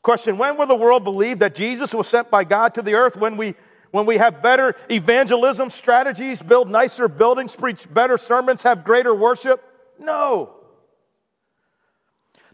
Question 0.02 0.36
When 0.36 0.56
will 0.56 0.66
the 0.66 0.74
world 0.74 1.04
believe 1.04 1.38
that 1.38 1.54
Jesus 1.54 1.94
was 1.94 2.08
sent 2.08 2.28
by 2.28 2.42
God 2.42 2.74
to 2.74 2.82
the 2.82 2.94
earth? 2.94 3.14
When 3.14 3.36
we, 3.36 3.54
when 3.92 4.06
we 4.06 4.16
have 4.16 4.42
better 4.42 4.74
evangelism 4.90 5.70
strategies, 5.70 6.42
build 6.42 6.68
nicer 6.68 7.08
buildings, 7.08 7.54
preach 7.54 7.86
better 7.92 8.18
sermons, 8.18 8.62
have 8.62 8.84
greater 8.84 9.14
worship? 9.14 9.62
No. 10.00 10.54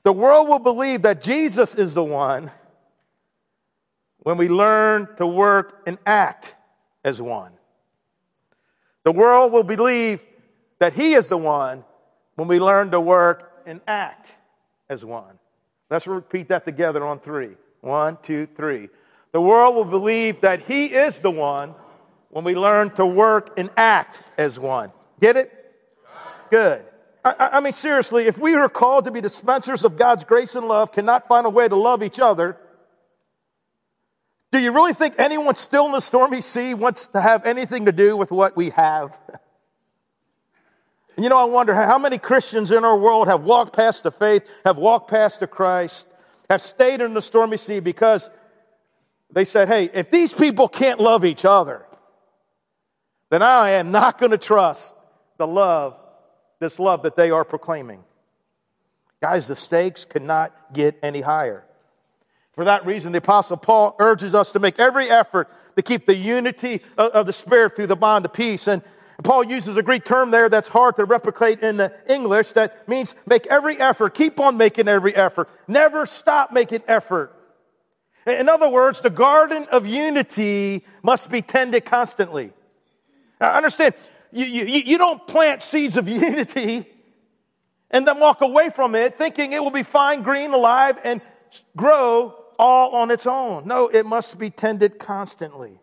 The 0.03 0.13
world 0.13 0.49
will 0.49 0.59
believe 0.59 1.03
that 1.03 1.23
Jesus 1.23 1.75
is 1.75 1.95
the 1.95 2.05
one 2.05 2.51
when 4.19 4.37
we 4.37 4.49
learn 4.49 5.09
to 5.17 5.27
work 5.27 5.83
and 5.87 5.97
act 6.05 6.55
as 7.05 7.23
one. 7.23 7.53
The 9.05 9.13
world 9.13 9.53
will 9.53 9.63
believe 9.63 10.25
that 10.81 10.93
He 10.93 11.15
is 11.15 11.29
the 11.29 11.39
one 11.39 11.85
when 12.35 12.49
we 12.49 12.59
learn 12.59 12.91
to 12.91 13.01
work 13.01 13.63
and 13.65 13.81
act 13.87 14.27
as 14.89 15.05
one. 15.05 15.39
Let's 15.89 16.07
repeat 16.07 16.49
that 16.49 16.65
together 16.65 17.05
on 17.05 17.21
three. 17.21 17.57
One, 17.81 18.19
two, 18.23 18.47
three. 18.47 18.89
The 19.33 19.41
world 19.41 19.75
will 19.75 19.85
believe 19.85 20.41
that 20.43 20.61
He 20.61 20.87
is 20.87 21.21
the 21.21 21.31
one 21.31 21.75
when 22.31 22.45
we 22.45 22.55
learn 22.55 22.91
to 22.91 23.07
work 23.07 23.55
and 23.57 23.71
act 23.77 24.23
as 24.37 24.59
one. 24.59 24.93
Get 25.21 25.37
it? 25.37 25.53
Good. 26.51 26.85
I, 27.25 27.51
I, 27.55 27.61
mean, 27.61 27.73
seriously, 27.73 28.27
if 28.27 28.39
we 28.39 28.55
are 28.55 28.69
called 28.69 29.05
to 29.05 29.11
be 29.11 29.21
dispensers 29.21 29.85
of 29.85 29.97
God's 29.97 30.25
grace 30.25 30.55
and 30.55 30.67
love, 30.67 30.93
cannot 30.93 31.29
find 31.29 31.47
a 31.47 31.51
way 31.51 31.69
to 31.69 31.77
love 31.77 32.03
each 32.03 32.21
other, 32.21 32.57
do 34.51 34.59
you 34.59 34.73
really 34.73 34.95
think 34.95 35.15
anyone 35.19 35.57
still 35.57 35.87
in 35.87 35.93
the 35.93 36.01
stormy 36.01 36.41
sea 36.41 36.73
wants 36.75 37.09
to 37.09 37.21
have 37.21 37.45
anything 37.45 37.85
to 37.85 37.93
do 37.93 38.17
with 38.17 38.31
what 38.31 38.57
we 38.57 38.71
have? 38.71 39.19
And 41.17 41.25
you 41.25 41.29
know, 41.29 41.39
I 41.39 41.45
wonder 41.45 41.75
how 41.75 41.99
many 41.99 42.17
Christians 42.17 42.71
in 42.71 42.83
our 42.83 42.97
world 42.97 43.29
have 43.29 43.43
walked 43.43 43.75
past 43.75 44.05
the 44.05 44.11
faith, 44.11 44.49
have 44.65 44.79
walked 44.79 45.11
past 45.11 45.41
the 45.41 45.47
Christ, 45.47 46.07
have 46.49 46.63
stayed 46.63 47.03
in 47.03 47.13
the 47.13 47.21
stormy 47.21 47.59
sea 47.59 47.81
because 47.81 48.31
they 49.33 49.45
said, 49.45 49.69
hey, 49.69 49.91
if 49.93 50.11
these 50.11 50.33
people 50.33 50.69
can't 50.69 51.01
love 51.01 51.25
each 51.25 51.45
other, 51.45 51.85
then 53.31 53.43
I 53.43 53.71
am 53.71 53.91
not 53.91 54.19
going 54.19 54.33
to 54.33 54.39
trust 54.39 54.95
the 55.37 55.47
love, 55.47 55.97
this 56.61 56.79
love 56.79 57.03
that 57.03 57.17
they 57.17 57.31
are 57.31 57.45
proclaiming. 57.45 58.03
Guys, 59.21 59.47
the 59.47 59.57
stakes 59.57 60.05
cannot 60.05 60.73
get 60.73 60.99
any 61.03 61.21
higher. 61.21 61.65
For 62.55 62.65
that 62.65 62.87
reason, 62.87 63.13
the 63.13 63.19
Apostle 63.19 63.57
Paul 63.57 63.95
urges 63.99 64.35
us 64.35 64.53
to 64.53 64.59
make 64.59 64.79
every 64.79 65.09
effort 65.09 65.49
to 65.77 65.83
keep 65.83 66.07
the 66.07 66.15
unity 66.15 66.83
of 66.97 67.27
the 67.27 67.33
Spirit 67.33 67.77
through 67.77 67.87
the 67.87 67.97
bond 67.97 68.25
of 68.25 68.33
peace. 68.33 68.67
And 68.67 68.83
Paul 69.23 69.45
uses 69.45 69.77
a 69.77 69.83
Greek 69.83 70.05
term 70.05 70.31
there 70.31 70.49
that's 70.49 70.69
hard 70.69 70.97
to 70.97 71.05
replicate 71.05 71.61
in 71.61 71.77
the 71.77 71.93
English 72.09 72.53
that 72.53 72.89
means 72.89 73.15
make 73.27 73.47
every 73.47 73.79
effort, 73.79 74.15
keep 74.15 74.41
on 74.41 74.57
making 74.57 74.89
every 74.89 75.15
effort, 75.15 75.49
never 75.69 76.07
stop 76.07 76.53
making 76.53 76.83
effort. 76.89 77.38
In 78.29 78.49
other 78.49 78.69
words, 78.69 79.01
the 79.01 79.11
garden 79.11 79.67
of 79.71 79.87
unity 79.87 80.85
must 81.03 81.31
be 81.31 81.41
tended 81.41 81.85
constantly. 81.85 82.53
Now, 83.41 83.55
understand, 83.55 83.95
you, 84.33 84.45
you, 84.45 84.65
you 84.65 84.99
don't 84.99 85.27
plant 85.27 85.63
seeds 85.63 85.97
of 85.97 86.09
unity 86.09 86.87
and 87.91 88.07
then 88.07 88.19
walk 88.19 88.41
away 88.41 88.71
from 88.71 88.95
it 88.95 89.15
thinking 89.15 89.53
it 89.53 89.63
will 89.63 89.71
be 89.71 89.83
fine, 89.83 90.23
green, 90.23 90.51
alive, 90.51 90.99
and 91.05 91.23
grow 91.77 92.35
all 92.59 92.97
on 92.97 93.11
its 93.11 93.27
own. 93.27 93.67
No, 93.67 93.89
it 93.89 94.05
must 94.05 94.39
be 94.39 94.51
tended 94.51 94.99
constantly. 94.99 95.81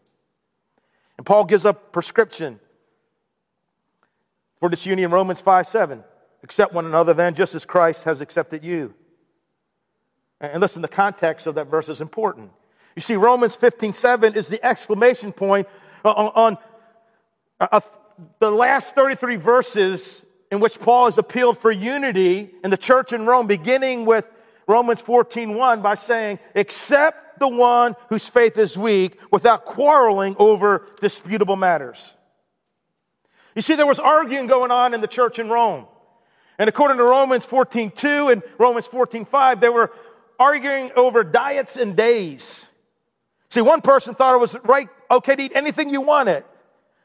And 1.17 1.25
Paul 1.25 1.45
gives 1.45 1.65
a 1.65 1.73
prescription 1.73 2.59
for 4.59 4.69
this 4.69 4.85
union, 4.85 5.11
Romans 5.11 5.41
5 5.41 5.67
7. 5.67 6.03
Accept 6.43 6.73
one 6.73 6.85
another 6.85 7.13
then, 7.13 7.33
just 7.33 7.55
as 7.55 7.65
Christ 7.65 8.03
has 8.03 8.21
accepted 8.21 8.63
you. 8.63 8.93
And 10.41 10.61
listen, 10.61 10.81
the 10.81 10.87
context 10.87 11.47
of 11.47 11.55
that 11.55 11.67
verse 11.67 11.89
is 11.89 12.01
important. 12.01 12.51
You 12.95 13.01
see, 13.01 13.15
Romans 13.15 13.55
15 13.55 13.93
7 13.93 14.35
is 14.35 14.47
the 14.47 14.63
exclamation 14.65 15.31
point 15.31 15.67
on, 16.03 16.57
on 17.59 17.79
the 18.39 18.51
last 18.51 18.95
33 18.95 19.35
verses 19.37 20.21
in 20.51 20.59
which 20.59 20.79
Paul 20.79 21.05
has 21.05 21.17
appealed 21.17 21.57
for 21.57 21.71
unity 21.71 22.51
in 22.63 22.69
the 22.69 22.77
church 22.77 23.13
in 23.13 23.25
Rome, 23.25 23.47
beginning 23.47 24.05
with 24.05 24.29
Romans 24.67 25.01
14:1 25.01 25.81
by 25.81 25.95
saying, 25.95 26.39
"Accept 26.55 27.39
the 27.39 27.47
one 27.47 27.95
whose 28.09 28.27
faith 28.27 28.57
is 28.57 28.77
weak 28.77 29.19
without 29.31 29.65
quarreling 29.65 30.35
over 30.39 30.87
disputable 31.01 31.55
matters." 31.55 32.13
You 33.53 33.61
see, 33.61 33.75
there 33.75 33.85
was 33.85 33.99
arguing 33.99 34.47
going 34.47 34.71
on 34.71 34.93
in 34.93 35.01
the 35.01 35.07
church 35.07 35.39
in 35.39 35.49
Rome. 35.49 35.87
And 36.57 36.69
according 36.69 36.97
to 36.97 37.03
Romans 37.03 37.45
14:2 37.45 38.29
and 38.29 38.41
Romans 38.57 38.87
14:5, 38.87 39.59
there 39.59 39.71
were 39.71 39.91
arguing 40.39 40.91
over 40.95 41.23
diets 41.23 41.77
and 41.77 41.95
days. 41.95 42.67
See, 43.49 43.61
one 43.61 43.81
person 43.81 44.15
thought 44.15 44.35
it 44.35 44.39
was 44.39 44.57
right, 44.63 44.89
okay 45.09 45.35
to 45.35 45.43
eat 45.43 45.51
anything 45.55 45.89
you 45.89 46.01
wanted. 46.01 46.43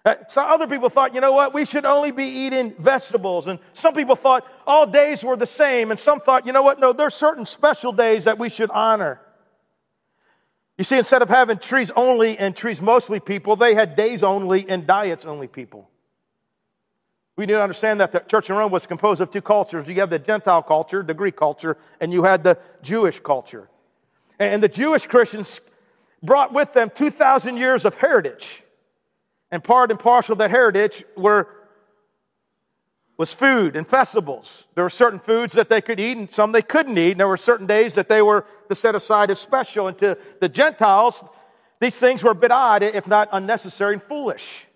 Uh, 0.05 0.15
some 0.29 0.49
other 0.49 0.67
people 0.67 0.89
thought, 0.89 1.15
you 1.15 1.21
know 1.21 1.33
what, 1.33 1.53
we 1.53 1.67
should 1.67 1.85
only 1.85 2.11
be 2.11 2.25
eating 2.25 2.75
vegetables. 2.79 3.47
And 3.47 3.59
some 3.75 3.93
people 3.93 4.17
thought 4.17 4.47
all 4.67 4.87
days 4.87 5.23
were 5.23 5.37
the 5.37 5.47
same. 5.47 5.91
And 5.91 6.01
some 6.01 6.21
thought, 6.21 6.47
you 6.47 6.53
know 6.53 6.63
what, 6.63 6.81
no, 6.81 6.93
there's 6.93 7.15
certain 7.15 7.45
special 7.45 7.93
days 7.93 8.25
that 8.25 8.39
we 8.39 8.49
should 8.49 8.71
honor. 8.71 9.21
You 10.79 10.85
see, 10.85 10.97
instead 10.97 11.21
of 11.21 11.29
having 11.29 11.59
trees 11.59 11.91
only 11.95 12.39
and 12.39 12.57
trees 12.57 12.81
mostly 12.81 13.21
people, 13.21 13.57
they 13.57 13.75
had 13.75 13.95
days 13.95 14.23
only 14.23 14.67
and 14.67 14.87
diets 14.87 15.27
only 15.27 15.47
people. 15.47 15.90
We 17.41 17.47
need 17.47 17.55
to 17.55 17.63
understand 17.63 18.01
that 18.01 18.13
the 18.13 18.19
church 18.19 18.51
in 18.51 18.57
Rome 18.57 18.71
was 18.71 18.85
composed 18.85 19.23
of 19.23 19.31
two 19.31 19.41
cultures. 19.41 19.89
You 19.89 19.95
have 19.95 20.11
the 20.11 20.19
Gentile 20.19 20.63
culture, 20.63 21.03
the 21.03 21.15
Greek 21.15 21.37
culture, 21.37 21.79
and 21.99 22.13
you 22.13 22.23
had 22.23 22.45
the 22.45 22.59
Jewish 22.83 23.19
culture. 23.19 23.71
And 24.39 24.63
the 24.63 24.69
Jewish 24.69 25.07
Christians 25.07 25.63
brought 26.23 26.53
with 26.53 26.75
them 26.75 26.91
2,000 26.95 27.57
years 27.57 27.87
of 27.87 27.95
heritage. 27.95 28.63
And 29.51 29.65
part 29.65 29.91
and 29.91 29.99
parcel 29.99 30.35
of 30.35 30.39
that 30.41 30.51
heritage 30.51 31.03
were, 31.17 31.49
was 33.17 33.33
food 33.33 33.75
and 33.75 33.89
festivals. 33.89 34.67
There 34.75 34.85
were 34.85 34.91
certain 34.91 35.19
foods 35.19 35.55
that 35.55 35.71
they 35.71 35.81
could 35.81 35.99
eat 35.99 36.19
and 36.19 36.31
some 36.31 36.53
they 36.53 36.61
couldn't 36.61 36.99
eat. 36.99 37.13
And 37.13 37.21
there 37.21 37.27
were 37.27 37.39
certain 37.39 37.67
days 37.67 37.95
that 37.95 38.11
they 38.11 38.21
were 38.21 38.45
to 38.69 38.75
set 38.75 38.95
aside 38.95 39.31
as 39.31 39.39
special. 39.39 39.89
And 39.89 39.97
to 39.97 40.19
the 40.41 40.49
Gentiles, 40.51 41.25
these 41.81 41.99
things 41.99 42.23
were 42.23 42.33
a 42.33 42.35
bit 42.35 42.51
odd, 42.51 42.83
if 42.83 43.07
not 43.07 43.31
unnecessary 43.33 43.95
and 43.95 44.03
foolish. 44.03 44.67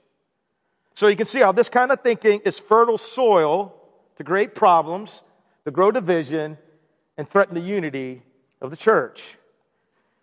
So 0.94 1.08
you 1.08 1.16
can 1.16 1.26
see 1.26 1.40
how 1.40 1.52
this 1.52 1.68
kind 1.68 1.90
of 1.90 2.00
thinking 2.00 2.40
is 2.44 2.58
fertile 2.58 2.98
soil 2.98 3.74
to 4.16 4.24
create 4.24 4.54
problems, 4.54 5.20
to 5.64 5.70
grow 5.70 5.90
division, 5.90 6.56
and 7.16 7.28
threaten 7.28 7.54
the 7.54 7.60
unity 7.60 8.22
of 8.60 8.70
the 8.70 8.76
church. 8.76 9.36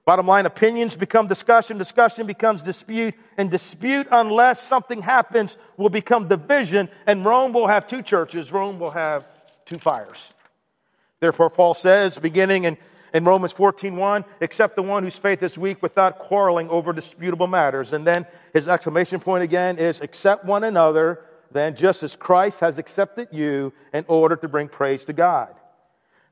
Bottom 0.04 0.26
line, 0.26 0.46
opinions 0.46 0.96
become 0.96 1.28
discussion, 1.28 1.78
discussion 1.78 2.26
becomes 2.26 2.64
dispute, 2.64 3.14
and 3.38 3.52
dispute, 3.52 4.08
unless 4.12 4.62
something 4.62 5.02
happens, 5.02 5.58
will 5.78 5.90
become 5.90 6.28
division, 6.28 6.90
and 7.06 7.24
Rome 7.24 7.54
will 7.54 7.68
have 7.68 7.88
two 7.88 8.02
churches. 8.02 8.52
Rome 8.52 8.80
will 8.80 8.92
have 8.92 9.26
two 9.66 9.78
fires. 9.78 10.34
Therefore, 11.20 11.52
Paul 11.52 11.76
says, 11.76 12.18
beginning 12.18 12.64
in, 12.64 12.78
in 13.14 13.26
Romans 13.26 13.54
14.1, 13.54 14.24
accept 14.40 14.76
the 14.76 14.84
one 14.84 15.04
whose 15.04 15.16
faith 15.16 15.44
is 15.44 15.58
weak 15.58 15.82
without 15.82 16.20
quarreling 16.20 16.70
over 16.70 16.94
disputable 16.94 17.48
matters. 17.48 17.94
And 17.94 18.08
then 18.08 18.26
his 18.54 18.68
exclamation 18.68 19.20
point 19.20 19.44
again 19.44 19.78
is, 19.78 20.02
accept 20.02 20.46
one 20.46 20.64
another, 20.64 21.22
then 21.52 21.76
just 21.76 22.04
as 22.04 22.16
Christ 22.16 22.62
has 22.62 22.78
accepted 22.78 23.28
you 23.32 23.74
in 23.94 24.06
order 24.08 24.36
to 24.38 24.48
bring 24.48 24.70
praise 24.70 25.04
to 25.06 25.14
God. 25.14 25.54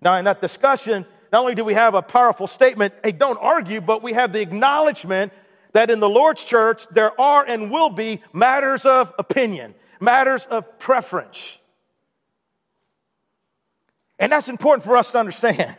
Now, 0.02 0.16
in 0.16 0.26
that 0.26 0.42
discussion, 0.42 1.06
not 1.34 1.42
only 1.42 1.56
do 1.56 1.66
we 1.66 1.74
have 1.74 1.94
a 1.94 2.02
powerful 2.02 2.48
statement, 2.48 2.94
hey, 3.04 3.12
don't 3.12 3.38
argue, 3.38 3.82
but 3.82 4.02
we 4.02 4.14
have 4.14 4.32
the 4.32 4.40
acknowledgement 4.40 5.34
that 5.74 5.92
in 5.92 6.00
the 6.00 6.10
Lord's 6.10 6.44
church, 6.44 6.88
there 6.92 7.20
are 7.20 7.46
and 7.46 7.70
will 7.70 7.90
be 7.90 8.22
matters 8.34 8.86
of 8.86 9.14
opinion, 9.20 9.76
matters 10.00 10.46
of 10.50 10.80
preference. 10.80 11.58
And 14.18 14.32
that's 14.32 14.50
important 14.50 14.84
for 14.84 14.98
us 14.98 15.12
to 15.12 15.20
understand 15.20 15.76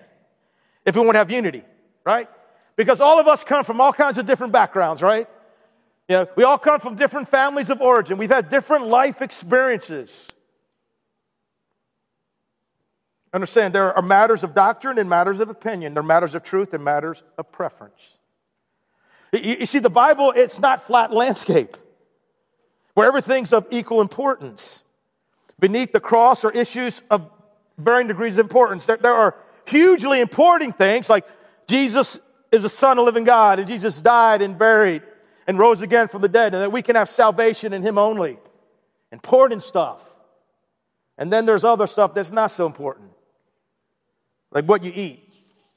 if 0.84 0.94
we 0.94 1.00
want 1.00 1.14
to 1.14 1.18
have 1.18 1.30
unity, 1.30 1.62
right? 2.04 2.28
Because 2.76 3.00
all 3.00 3.20
of 3.20 3.26
us 3.26 3.44
come 3.44 3.64
from 3.64 3.80
all 3.80 3.92
kinds 3.92 4.18
of 4.18 4.26
different 4.26 4.52
backgrounds, 4.52 5.02
right? 5.02 5.28
You 6.08 6.16
know, 6.16 6.26
we 6.37 6.44
all 6.44 6.59
come 6.59 6.81
from 6.81 6.96
different 6.96 7.28
families 7.28 7.70
of 7.70 7.81
origin. 7.81 8.18
We've 8.18 8.31
had 8.31 8.48
different 8.48 8.87
life 8.87 9.22
experiences. 9.22 10.11
Understand, 13.33 13.74
there 13.74 13.94
are 13.94 14.02
matters 14.02 14.42
of 14.42 14.55
doctrine 14.55 14.98
and 14.98 15.09
matters 15.09 15.38
of 15.38 15.50
opinion. 15.50 15.94
There 15.94 16.02
are 16.02 16.07
matters 16.07 16.35
of 16.35 16.42
truth 16.42 16.74
and 16.74 16.83
matters 16.83 17.22
of 17.38 17.52
preference. 17.52 18.00
You, 19.33 19.57
you 19.61 19.66
see, 19.66 19.78
the 19.78 19.90
Bible, 19.90 20.33
it's 20.35 20.59
not 20.59 20.85
flat 20.85 21.12
landscape 21.12 21.76
where 22.94 23.07
everything's 23.07 23.52
of 23.52 23.66
equal 23.70 24.00
importance. 24.00 24.83
Beneath 25.61 25.92
the 25.92 26.00
cross 26.00 26.44
are 26.44 26.50
issues 26.50 27.02
of 27.11 27.31
varying 27.78 28.09
degrees 28.09 28.37
of 28.37 28.44
importance. 28.44 28.87
There, 28.87 28.96
there 28.96 29.14
are 29.14 29.37
hugely 29.70 30.20
important 30.20 30.76
things 30.76 31.09
like 31.09 31.24
Jesus 31.66 32.18
is 32.52 32.62
the 32.62 32.68
Son 32.68 32.98
of 32.98 33.04
living 33.04 33.24
God 33.24 33.59
and 33.59 33.68
Jesus 33.68 34.00
died 34.00 34.42
and 34.42 34.59
buried 34.59 35.02
and 35.46 35.59
rose 35.59 35.80
again 35.80 36.09
from 36.09 36.20
the 36.22 36.28
dead 36.28 36.54
and 36.54 36.62
that 36.62 36.72
we 36.72 36.83
can 36.83 36.96
have 36.96 37.09
salvation 37.09 37.72
in 37.72 37.83
Him 37.83 37.98
only. 37.98 38.38
Important 39.12 39.62
stuff. 39.62 40.02
And 41.16 41.33
then 41.33 41.46
there's 41.46 41.64
other 41.64 41.87
stuff 41.87 42.14
that's 42.14 42.33
not 42.33 42.50
so 42.50 42.66
important 42.66 43.11
like 44.52 44.64
what 44.64 44.83
you 44.83 44.92
eat, 44.94 45.33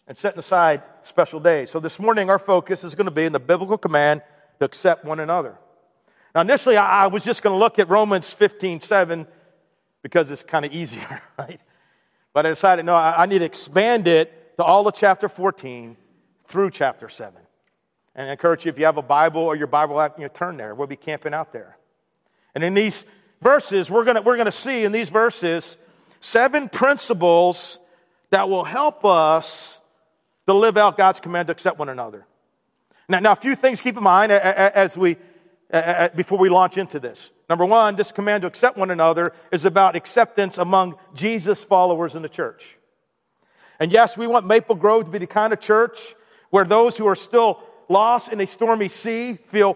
and 0.08 0.18
setting 0.18 0.40
aside 0.40 0.84
special 1.04 1.40
days. 1.40 1.70
So 1.70 1.80
this 1.80 2.00
morning, 2.00 2.30
our 2.30 2.40
focus 2.40 2.84
is 2.84 2.96
going 2.96 3.06
to 3.06 3.12
be 3.12 3.24
in 3.24 3.32
the 3.32 3.40
biblical 3.40 3.78
command 3.78 4.22
to 4.60 4.66
accept 4.66 5.06
one 5.06 5.20
another. 5.20 5.56
Now, 6.36 6.42
initially, 6.42 6.78
I 6.78 7.08
was 7.08 7.24
just 7.24 7.42
going 7.42 7.54
to 7.54 7.60
look 7.60 7.80
at 7.80 7.90
Romans 7.90 8.32
15 8.32 8.82
7 8.82 9.28
because 10.02 10.32
it's 10.32 10.44
kind 10.44 10.66
of 10.66 10.74
easier, 10.74 11.22
right? 11.38 11.62
But 12.34 12.46
I 12.46 12.50
decided, 12.50 12.86
no, 12.86 12.96
I 12.96 13.26
need 13.28 13.40
to 13.40 13.46
expand 13.46 14.08
it 14.08 14.58
to 14.58 14.64
all 14.64 14.88
of 14.88 14.96
chapter 14.96 15.30
14 15.30 15.96
through 16.48 16.72
chapter 16.72 17.10
7. 17.10 17.34
And 18.16 18.30
I 18.30 18.32
encourage 18.32 18.66
you, 18.66 18.72
if 18.72 18.78
you 18.78 18.86
have 18.86 18.98
a 18.98 19.04
Bible 19.04 19.42
or 19.42 19.56
your 19.56 19.68
Bible 19.68 20.00
app, 20.00 20.18
you 20.18 20.24
know, 20.24 20.32
turn 20.34 20.58
there. 20.58 20.76
We'll 20.76 20.88
be 20.88 20.96
camping 20.96 21.34
out 21.34 21.54
there. 21.54 21.78
And 22.56 22.64
in 22.64 22.74
these 22.74 23.06
verses, 23.42 23.90
we're 23.90 24.04
going 24.04 24.24
we're 24.24 24.36
going 24.36 24.46
to 24.46 24.52
see 24.52 24.84
in 24.84 24.92
these 24.92 25.10
verses 25.10 25.78
seven 26.22 26.70
principles 26.70 27.80
that 28.30 28.50
will 28.50 28.64
help 28.64 29.06
us 29.06 29.78
to 30.48 30.54
live 30.54 30.78
out 30.78 30.98
God's 30.98 31.20
command 31.20 31.48
to 31.48 31.52
accept 31.52 31.78
one 31.78 31.90
another. 31.90 32.26
Now, 33.08 33.20
now 33.20 33.32
a 33.32 33.36
few 33.36 33.56
things 33.56 33.82
keep 33.82 33.98
in 33.98 34.04
mind 34.04 34.32
as 34.32 34.98
we, 34.98 35.18
Uh, 35.74 35.78
uh, 35.78 35.80
uh, 35.80 36.10
before 36.10 36.38
we 36.38 36.50
launch 36.50 36.78
into 36.78 37.00
this. 37.00 37.32
Number 37.50 37.66
one, 37.66 37.96
this 37.96 38.12
command 38.12 38.42
to 38.42 38.48
accept 38.48 38.78
one 38.78 38.92
another 38.92 39.34
is 39.52 39.66
about 39.66 39.96
acceptance 39.96 40.60
among 40.60 40.98
Jesus 41.16 41.64
followers 41.64 42.14
in 42.14 42.22
the 42.22 42.30
church. 42.30 42.78
And 43.80 43.92
yes, 43.92 44.16
we 44.16 44.28
want 44.28 44.46
Maple 44.46 44.76
Grove 44.76 45.06
to 45.06 45.10
be 45.10 45.18
the 45.18 45.26
kind 45.26 45.52
of 45.52 45.60
church 45.60 46.14
where 46.52 46.64
those 46.64 46.96
who 46.96 47.08
are 47.08 47.16
still 47.16 47.60
lost 47.90 48.32
in 48.32 48.40
a 48.40 48.46
stormy 48.46 48.88
sea 48.88 49.40
feel 49.48 49.76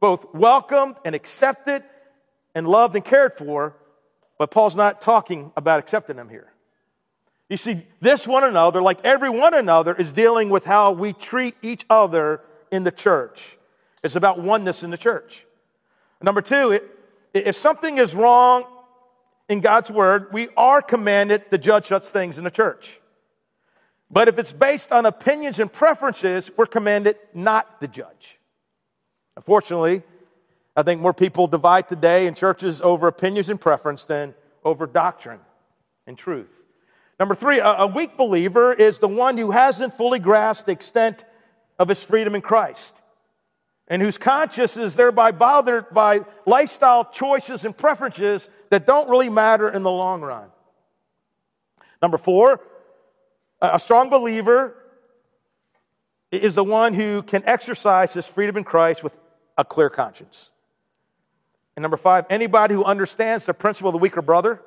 both 0.00 0.34
welcomed 0.34 0.96
and 1.02 1.14
accepted 1.14 1.82
and 2.54 2.68
loved 2.68 2.94
and 2.94 3.02
cared 3.04 3.32
for. 3.32 3.74
But 4.38 4.50
Paul's 4.50 4.76
not 4.76 5.00
talking 5.00 5.50
about 5.56 5.78
accepting 5.78 6.16
them 6.16 6.28
here. 6.28 6.52
You 7.48 7.56
see, 7.56 7.86
this 8.02 8.26
one 8.26 8.44
another, 8.44 8.82
like 8.82 8.98
every 9.02 9.30
one 9.30 9.54
another, 9.54 9.94
is 9.94 10.12
dealing 10.12 10.50
with 10.50 10.66
how 10.66 10.92
we 10.92 11.14
treat 11.14 11.54
each 11.62 11.86
other 11.88 12.42
in 12.70 12.84
the 12.84 12.92
church. 12.92 13.56
It's 14.02 14.16
about 14.16 14.40
oneness 14.40 14.82
in 14.82 14.90
the 14.90 14.98
church. 14.98 15.46
Number 16.20 16.42
two, 16.42 16.72
it, 16.72 16.84
if 17.34 17.56
something 17.56 17.98
is 17.98 18.14
wrong 18.14 18.64
in 19.48 19.60
God's 19.60 19.90
word, 19.90 20.32
we 20.32 20.48
are 20.56 20.82
commanded 20.82 21.50
to 21.50 21.58
judge 21.58 21.86
such 21.86 22.04
things 22.04 22.38
in 22.38 22.44
the 22.44 22.50
church. 22.50 23.00
But 24.10 24.28
if 24.28 24.38
it's 24.38 24.52
based 24.52 24.92
on 24.92 25.06
opinions 25.06 25.58
and 25.58 25.72
preferences, 25.72 26.50
we're 26.56 26.66
commanded 26.66 27.16
not 27.32 27.80
to 27.80 27.88
judge. 27.88 28.38
Unfortunately, 29.36 30.02
I 30.76 30.82
think 30.82 31.00
more 31.00 31.14
people 31.14 31.46
divide 31.46 31.88
today 31.88 32.26
in 32.26 32.34
churches 32.34 32.82
over 32.82 33.08
opinions 33.08 33.48
and 33.48 33.60
preference 33.60 34.04
than 34.04 34.34
over 34.64 34.86
doctrine 34.86 35.40
and 36.06 36.18
truth. 36.18 36.60
Number 37.18 37.34
three, 37.34 37.58
a, 37.58 37.66
a 37.66 37.86
weak 37.86 38.16
believer 38.16 38.72
is 38.72 38.98
the 38.98 39.08
one 39.08 39.38
who 39.38 39.50
hasn't 39.50 39.96
fully 39.96 40.18
grasped 40.18 40.66
the 40.66 40.72
extent 40.72 41.24
of 41.78 41.88
his 41.88 42.02
freedom 42.02 42.34
in 42.34 42.42
Christ 42.42 42.94
and 43.92 44.00
whose 44.00 44.16
conscience 44.16 44.78
is 44.78 44.96
thereby 44.96 45.32
bothered 45.32 45.90
by 45.90 46.20
lifestyle 46.46 47.04
choices 47.04 47.66
and 47.66 47.76
preferences 47.76 48.48
that 48.70 48.86
don't 48.86 49.10
really 49.10 49.28
matter 49.28 49.68
in 49.68 49.82
the 49.82 49.90
long 49.90 50.22
run. 50.22 50.48
Number 52.00 52.16
four, 52.16 52.62
a 53.60 53.78
strong 53.78 54.08
believer 54.08 54.74
is 56.30 56.54
the 56.54 56.64
one 56.64 56.94
who 56.94 57.22
can 57.22 57.42
exercise 57.44 58.14
his 58.14 58.26
freedom 58.26 58.56
in 58.56 58.64
Christ 58.64 59.04
with 59.04 59.14
a 59.58 59.64
clear 59.64 59.90
conscience. 59.90 60.48
And 61.76 61.82
number 61.82 61.98
five, 61.98 62.24
anybody 62.30 62.74
who 62.74 62.84
understands 62.84 63.44
the 63.44 63.52
principle 63.52 63.90
of 63.90 63.92
the 63.92 63.98
weaker 63.98 64.22
brother 64.22 64.62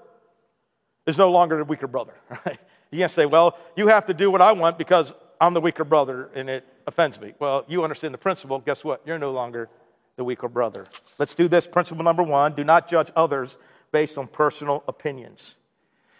is 1.07 1.17
no 1.17 1.31
longer 1.31 1.57
the 1.57 1.63
weaker 1.63 1.87
brother. 1.87 2.13
Right? 2.45 2.59
You 2.91 2.99
can't 2.99 3.11
say, 3.11 3.25
well, 3.25 3.57
you 3.75 3.87
have 3.87 4.05
to 4.05 4.13
do 4.13 4.29
what 4.29 4.43
I 4.43 4.51
want 4.51 4.77
because 4.77 5.11
I'm 5.39 5.53
the 5.53 5.61
weaker 5.61 5.83
brother 5.83 6.29
and 6.33 6.49
it 6.49 6.65
offends 6.87 7.19
me. 7.19 7.33
Well, 7.39 7.65
you 7.67 7.83
understand 7.83 8.13
the 8.13 8.19
principle. 8.19 8.59
Guess 8.59 8.83
what? 8.83 9.01
You're 9.05 9.19
no 9.19 9.31
longer 9.31 9.69
the 10.15 10.23
weaker 10.23 10.47
brother. 10.47 10.85
Let's 11.17 11.35
do 11.35 11.47
this. 11.47 11.67
Principle 11.67 12.03
number 12.03 12.23
one 12.23 12.53
do 12.53 12.63
not 12.63 12.87
judge 12.87 13.11
others 13.15 13.57
based 13.91 14.17
on 14.17 14.27
personal 14.27 14.83
opinions. 14.87 15.55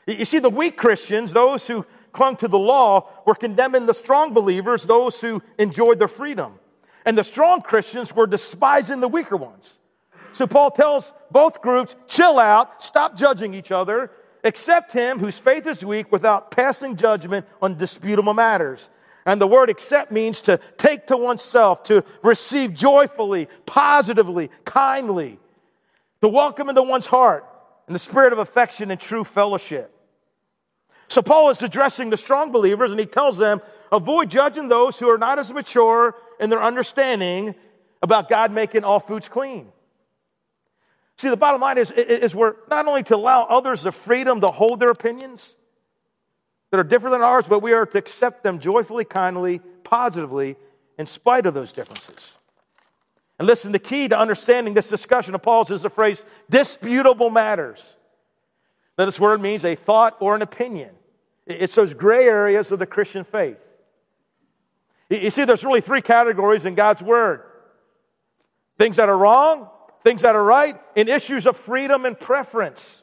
You 0.08 0.25
see, 0.25 0.39
the 0.39 0.49
weak 0.49 0.78
Christians, 0.78 1.34
those 1.34 1.65
who 1.65 1.86
clung 2.12 2.36
to 2.38 2.47
the 2.47 2.60
law 2.60 3.10
were 3.25 3.36
condemning 3.36 3.86
the 3.86 3.93
strong 3.93 4.34
believers, 4.34 4.84
those 4.84 5.19
who 5.19 5.41
enjoyed 5.58 5.99
their 5.99 6.08
freedom. 6.08 6.60
And 7.06 7.17
the 7.17 7.23
strong 7.23 7.62
Christians 7.62 8.15
were 8.15 8.28
despising 8.28 8.99
the 8.99 9.08
weaker 9.08 9.38
ones. 9.38 9.78
So 10.34 10.47
Paul 10.47 10.71
tells 10.71 11.13
both 11.32 11.62
groups, 11.62 11.95
chill 12.08 12.39
out, 12.39 12.84
stop 12.84 13.15
judging 13.15 13.54
each 13.54 13.71
other, 13.71 14.12
accept 14.43 14.91
him 14.91 15.19
whose 15.19 15.38
faith 15.38 15.65
is 15.65 15.84
weak 15.84 16.12
without 16.12 16.51
passing 16.51 16.95
judgment 16.95 17.45
on 17.62 17.78
disputable 17.78 18.34
matters. 18.34 18.89
And 19.26 19.42
the 19.42 19.48
word 19.48 19.70
accept 19.70 20.12
means 20.12 20.42
to 20.44 20.60
take 20.78 21.08
to 21.08 21.18
oneself, 21.18 21.84
to 21.84 22.04
receive 22.22 22.74
joyfully, 22.74 23.48
positively, 23.66 24.52
kindly, 24.64 25.40
to 26.22 26.28
welcome 26.28 26.70
into 26.70 26.84
one's 26.84 27.08
heart 27.08 27.46
in 27.88 27.94
the 27.94 28.00
spirit 28.00 28.34
of 28.34 28.40
affection 28.40 28.92
and 28.92 29.00
true 29.00 29.24
fellowship. 29.24 29.92
So 31.08 31.22
Paul 31.22 31.50
is 31.50 31.62
addressing 31.62 32.10
the 32.10 32.18
strong 32.18 32.52
believers 32.52 32.92
and 32.92 33.00
he 33.00 33.06
tells 33.06 33.38
them, 33.38 33.62
avoid 33.92 34.30
judging 34.30 34.68
those 34.68 35.00
who 35.00 35.10
are 35.10 35.18
not 35.18 35.40
as 35.40 35.52
mature 35.52 36.16
in 36.40 36.50
their 36.50 36.62
understanding 36.62 37.56
about 38.02 38.30
God 38.30 38.52
making 38.52 38.84
all 38.84 39.00
foods 39.00 39.30
clean. 39.30 39.72
See, 41.18 41.30
the 41.30 41.38
bottom 41.38 41.62
line 41.62 41.78
is, 41.78 41.92
is 41.92 42.36
we're 42.36 42.56
not 42.70 42.88
only 42.88 43.04
to 43.04 43.16
allow 43.16 43.44
others 43.46 43.84
the 43.84 43.92
freedom 43.92 44.42
to 44.42 44.50
hold 44.50 44.80
their 44.80 44.90
opinions 44.90 45.56
that 46.71 46.80
are 46.80 46.84
different 46.84 47.13
than 47.13 47.21
ours, 47.21 47.45
but 47.47 47.60
we 47.60 47.73
are 47.73 47.86
to 47.86 47.97
accept 47.97 48.43
them 48.43 48.60
joyfully, 48.60 49.06
kindly, 49.06 49.60
positively, 49.84 50.56
in 50.97 51.06
spite 51.06 51.45
of 51.45 51.54
those 51.54 51.73
differences. 51.73 52.38
And 53.38 53.47
listen, 53.47 53.71
the 53.71 53.80
key 53.80 54.08
to 54.08 54.17
understanding 54.17 54.73
this 54.73 54.89
discussion 54.89 55.36
of 55.36 55.41
Paul's 55.41 55.71
is 55.71 55.82
the 55.82 55.89
phrase 55.89 56.23
disputable 56.49 57.30
matters. 57.30 57.84
Now, 58.97 59.06
this 59.06 59.19
word 59.19 59.41
means 59.41 59.65
a 59.65 59.75
thought 59.75 60.15
or 60.19 60.36
an 60.36 60.41
opinion. 60.41 60.91
It's 61.45 61.75
those 61.75 61.93
gray 61.93 62.25
areas 62.25 62.71
of 62.71 62.80
the 62.80 62.86
Christian 62.86 63.23
faith. 63.23 63.60
You 65.10 65.30
see, 65.30 65.43
there's 65.43 65.63
really 65.63 65.82
three 65.82 66.01
categories 66.01 66.65
in 66.65 66.75
God's 66.75 67.04
Word 67.04 67.43
things 68.78 68.97
that 68.97 69.08
are 69.08 69.17
wrong, 69.17 69.69
things 70.04 70.23
that 70.23 70.36
are 70.36 70.43
right, 70.43 70.80
and 70.97 71.08
issues 71.08 71.45
of 71.45 71.56
freedom 71.56 72.04
and 72.04 72.19
preference. 72.19 73.01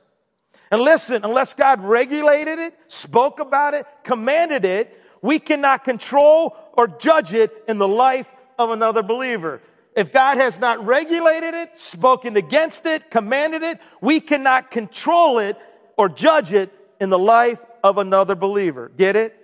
And 0.73 0.81
listen, 0.81 1.21
unless 1.23 1.53
God 1.53 1.83
regulated 1.83 2.59
it, 2.59 2.75
spoke 2.89 3.41
about 3.41 3.75
it, 3.75 3.87
commanded 4.05 4.65
it, 4.65 4.99
we 5.21 5.39
cannot 5.39 5.85
control 5.85 6.57
or 6.73 6.89
judge 6.89 7.35
it 7.35 7.53
in 7.69 7.77
the 7.77 7.87
life 7.87 8.27
of 8.59 8.71
another 8.71 9.03
believer. 9.03 9.61
If 9.95 10.15
God 10.15 10.39
has 10.39 10.59
not 10.59 10.85
regulated 10.87 11.53
it, 11.53 11.79
spoken 11.79 12.39
against 12.39 12.87
it, 12.87 13.11
commanded 13.11 13.63
it, 13.63 13.81
we 14.01 14.19
cannot 14.19 14.71
control 14.71 15.39
it 15.39 15.59
or 15.99 16.09
judge 16.09 16.55
it 16.55 16.73
in 16.99 17.11
the 17.11 17.19
life 17.19 17.61
of 17.85 17.99
another 17.99 18.35
believer. 18.35 18.91
Get 18.97 19.15
it? 19.15 19.37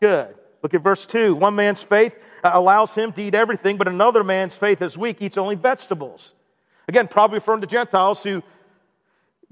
Good. 0.00 0.32
Look 0.62 0.74
at 0.74 0.82
verse 0.82 1.06
2. 1.06 1.34
One 1.34 1.56
man's 1.56 1.82
faith 1.82 2.16
uh, 2.44 2.50
allows 2.54 2.94
him 2.94 3.10
to 3.14 3.22
eat 3.22 3.34
everything, 3.34 3.76
but 3.76 3.88
another 3.88 4.22
man's 4.22 4.56
faith 4.56 4.80
is 4.80 4.96
weak, 4.96 5.20
eats 5.20 5.36
only 5.36 5.56
vegetables. 5.56 6.34
Again, 6.86 7.08
probably 7.08 7.38
referring 7.38 7.62
to 7.62 7.66
Gentiles 7.66 8.22
who 8.22 8.44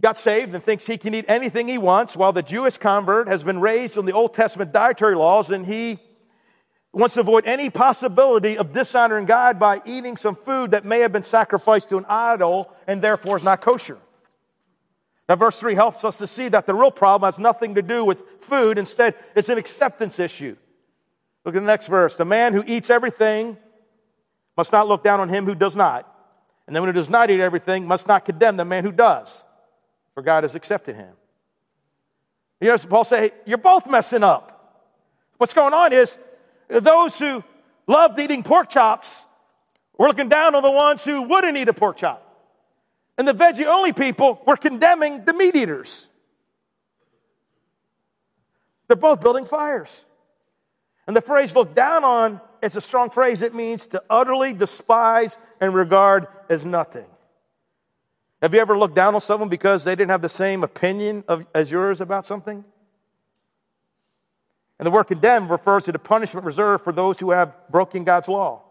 got 0.01 0.19
saved 0.19 0.55
and 0.55 0.63
thinks 0.63 0.87
he 0.87 0.99
can 0.99 1.15
eat 1.15 1.25
anything 1.29 1.69
he 1.69 1.79
wants, 1.79 2.17
while 2.17 2.33
the 2.33 2.43
Jewish 2.43 2.77
convert 2.79 3.29
has 3.29 3.43
been 3.43 3.61
raised 3.61 3.97
on 3.97 4.05
the 4.05 4.13
Old 4.13 4.35
Testament 4.35 4.73
dietary 4.73 5.17
laws 5.17 5.51
and 5.51 5.65
he 5.65 5.99
wants 6.93 7.15
to 7.15 7.21
avoid 7.21 7.47
any 7.47 7.69
possibility 7.69 8.57
of 8.57 8.73
dishonoring 8.73 9.27
God 9.27 9.59
by 9.59 9.83
eating 9.85 10.17
some 10.17 10.35
food 10.35 10.71
that 10.71 10.85
may 10.85 11.01
have 11.01 11.13
been 11.13 11.23
sacrificed 11.23 11.91
to 11.91 11.99
an 11.99 12.07
idol 12.09 12.73
and 12.87 13.03
therefore 13.03 13.37
is 13.37 13.43
not 13.43 13.61
kosher. 13.61 13.99
Now, 15.29 15.37
verse 15.37 15.59
3 15.59 15.75
helps 15.75 16.05
us 16.05 16.19
to 16.19 16.27
see 16.27 16.49
that 16.49 16.67
the 16.67 16.75
real 16.75 16.91
problem 16.91 17.27
has 17.27 17.39
nothing 17.39 17.75
to 17.75 17.83
do 17.83 18.05
with 18.05 18.23
food. 18.41 18.79
Instead, 18.79 19.15
it's 19.35 19.49
an 19.49 19.59
acceptance 19.59 20.19
issue. 20.19 20.57
Look 21.45 21.55
at 21.55 21.61
the 21.61 21.67
next 21.67 21.89
verse. 21.89 22.17
The 22.17 22.25
man 22.25 22.53
who 22.53 22.63
eats 22.67 22.91
everything 22.91 23.57
must 24.57 24.73
not 24.73 24.89
look 24.89 25.03
down 25.03 25.21
on 25.21 25.29
him 25.29 25.45
who 25.45 25.55
does 25.55 25.77
not. 25.77 26.13
And 26.67 26.75
the 26.75 26.81
one 26.81 26.89
who 26.89 26.93
does 26.93 27.11
not 27.11 27.31
eat 27.31 27.41
everything 27.41 27.87
must 27.87 28.09
not 28.09 28.25
condemn 28.25 28.57
the 28.57 28.65
man 28.65 28.85
who 28.85 28.93
does, 28.93 29.45
for 30.16 30.22
God 30.22 30.44
has 30.44 30.55
accepted 30.55 30.96
him. 30.96 31.12
You 32.59 32.68
know, 32.68 32.79
Paul 32.79 33.05
say, 33.05 33.33
you're 33.44 33.59
both 33.59 33.87
messing 33.87 34.22
up. 34.22 34.88
What's 35.37 35.52
going 35.52 35.74
on 35.74 35.92
is 35.92 36.16
those 36.70 37.18
who 37.18 37.44
loved 37.87 38.18
eating 38.18 38.42
pork 38.42 38.70
chops 38.70 39.26
were 39.98 40.09
looking 40.09 40.31
down 40.31 40.55
on 40.55 40.62
the 40.62 40.70
ones 40.70 41.05
who 41.05 41.24
wouldn't 41.24 41.59
eat 41.59 41.68
a 41.68 41.74
pork 41.74 41.98
chop. 41.98 42.22
And 43.18 43.29
the 43.29 43.35
veggie 43.35 43.66
only 43.66 43.92
people 43.92 44.40
were 44.46 44.57
condemning 44.57 45.26
the 45.26 45.35
meat 45.35 45.55
eaters. 45.55 46.09
They're 48.88 48.96
both 48.96 49.20
building 49.20 49.44
fires. 49.44 50.02
And 51.07 51.14
the 51.14 51.20
phrase 51.20 51.55
look 51.55 51.74
down 51.74 52.05
on 52.05 52.40
is 52.62 52.74
a 52.74 52.81
strong 52.81 53.11
phrase. 53.11 53.42
It 53.42 53.55
means 53.55 53.87
to 53.88 54.02
utterly 54.09 54.55
despise 54.55 55.37
and 55.61 55.74
regard 55.74 56.26
as 56.48 56.64
nothing. 56.64 57.05
Have 58.47 58.55
you 58.55 58.61
ever 58.61 58.79
looked 58.79 58.95
down 58.95 59.17
on 59.17 59.21
someone 59.21 59.49
because 59.49 59.83
they 59.83 59.97
didn't 59.97 60.13
have 60.13 60.23
the 60.23 60.29
same 60.29 60.63
opinion 60.63 61.25
of, 61.27 61.45
as 61.53 61.69
yours 61.69 62.01
about 62.01 62.27
something? 62.27 62.65
And 64.79 64.87
the 64.87 64.91
word 64.93 65.09
condemn 65.09 65.51
refers 65.51 65.87
to 65.87 65.91
the 65.91 65.99
punishment 65.99 66.47
reserved 66.47 66.85
for 66.85 66.93
those 66.93 67.19
who 67.19 67.33
have 67.33 67.53
broken 67.69 68.05
God's 68.05 68.29
law. 68.29 68.63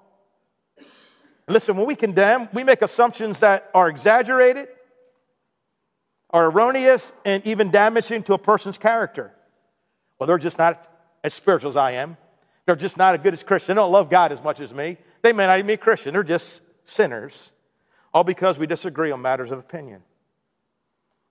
And 0.77 0.85
listen, 1.53 1.75
when 1.75 1.85
we 1.87 1.97
condemn, 1.97 2.47
we 2.53 2.63
make 2.63 2.83
assumptions 2.83 3.41
that 3.41 3.69
are 3.73 3.89
exaggerated, 3.89 4.69
are 6.29 6.45
erroneous, 6.45 7.11
and 7.25 7.45
even 7.45 7.69
damaging 7.69 8.23
to 8.23 8.33
a 8.33 8.37
person's 8.37 8.77
character. 8.77 9.33
Well, 10.17 10.27
they're 10.27 10.37
just 10.37 10.57
not 10.57 10.89
as 11.21 11.33
spiritual 11.33 11.71
as 11.71 11.75
I 11.75 11.91
am. 11.95 12.15
They're 12.65 12.77
just 12.77 12.95
not 12.95 13.15
as 13.15 13.21
good 13.21 13.33
as 13.33 13.43
Christian. 13.43 13.75
They 13.75 13.81
don't 13.81 13.91
love 13.91 14.09
God 14.09 14.31
as 14.31 14.41
much 14.41 14.61
as 14.61 14.73
me. 14.73 14.95
They 15.21 15.33
may 15.33 15.45
not 15.45 15.57
even 15.57 15.67
be 15.67 15.75
Christian. 15.75 16.13
They're 16.13 16.23
just 16.23 16.61
sinners, 16.85 17.51
all 18.15 18.23
because 18.23 18.57
we 18.57 18.65
disagree 18.65 19.11
on 19.11 19.21
matters 19.21 19.51
of 19.51 19.59
opinion. 19.59 20.01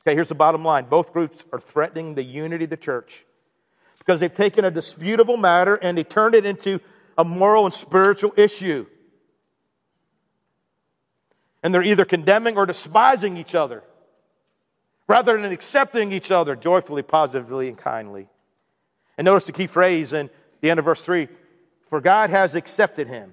Okay, 0.03 0.15
here's 0.15 0.29
the 0.29 0.35
bottom 0.35 0.63
line 0.63 0.85
both 0.85 1.15
groups 1.15 1.43
are 1.51 1.59
threatening 1.59 2.15
the 2.15 2.23
unity 2.23 2.65
of 2.65 2.71
the 2.71 2.77
church 2.77 3.25
because 3.99 4.21
they've 4.21 4.35
taken 4.35 4.67
a 4.67 4.71
disputable 4.71 5.39
matter 5.39 5.77
and 5.77 5.97
they 5.97 6.05
turned 6.05 6.35
it 6.35 6.45
into 6.45 6.79
a 7.17 7.25
moral 7.25 7.65
and 7.65 7.73
spiritual 7.73 8.35
issue. 8.37 8.85
And 11.63 11.73
they're 11.73 11.83
either 11.83 12.05
condemning 12.05 12.59
or 12.59 12.67
despising 12.67 13.39
each 13.39 13.55
other 13.55 13.83
rather 15.09 15.41
than 15.41 15.53
accepting 15.53 16.13
each 16.13 16.31
other 16.31 16.55
joyfully, 16.55 17.01
positively, 17.03 17.69
and 17.69 17.79
kindly. 17.79 18.29
And 19.17 19.25
notice 19.25 19.47
the 19.47 19.53
key 19.53 19.69
phrase 19.69 20.13
in 20.13 20.29
the 20.61 20.69
end 20.69 20.79
of 20.79 20.85
verse 20.85 21.03
3 21.03 21.29
For 21.89 22.03
God 22.03 22.29
has 22.29 22.55
accepted 22.55 23.09
him. 23.09 23.33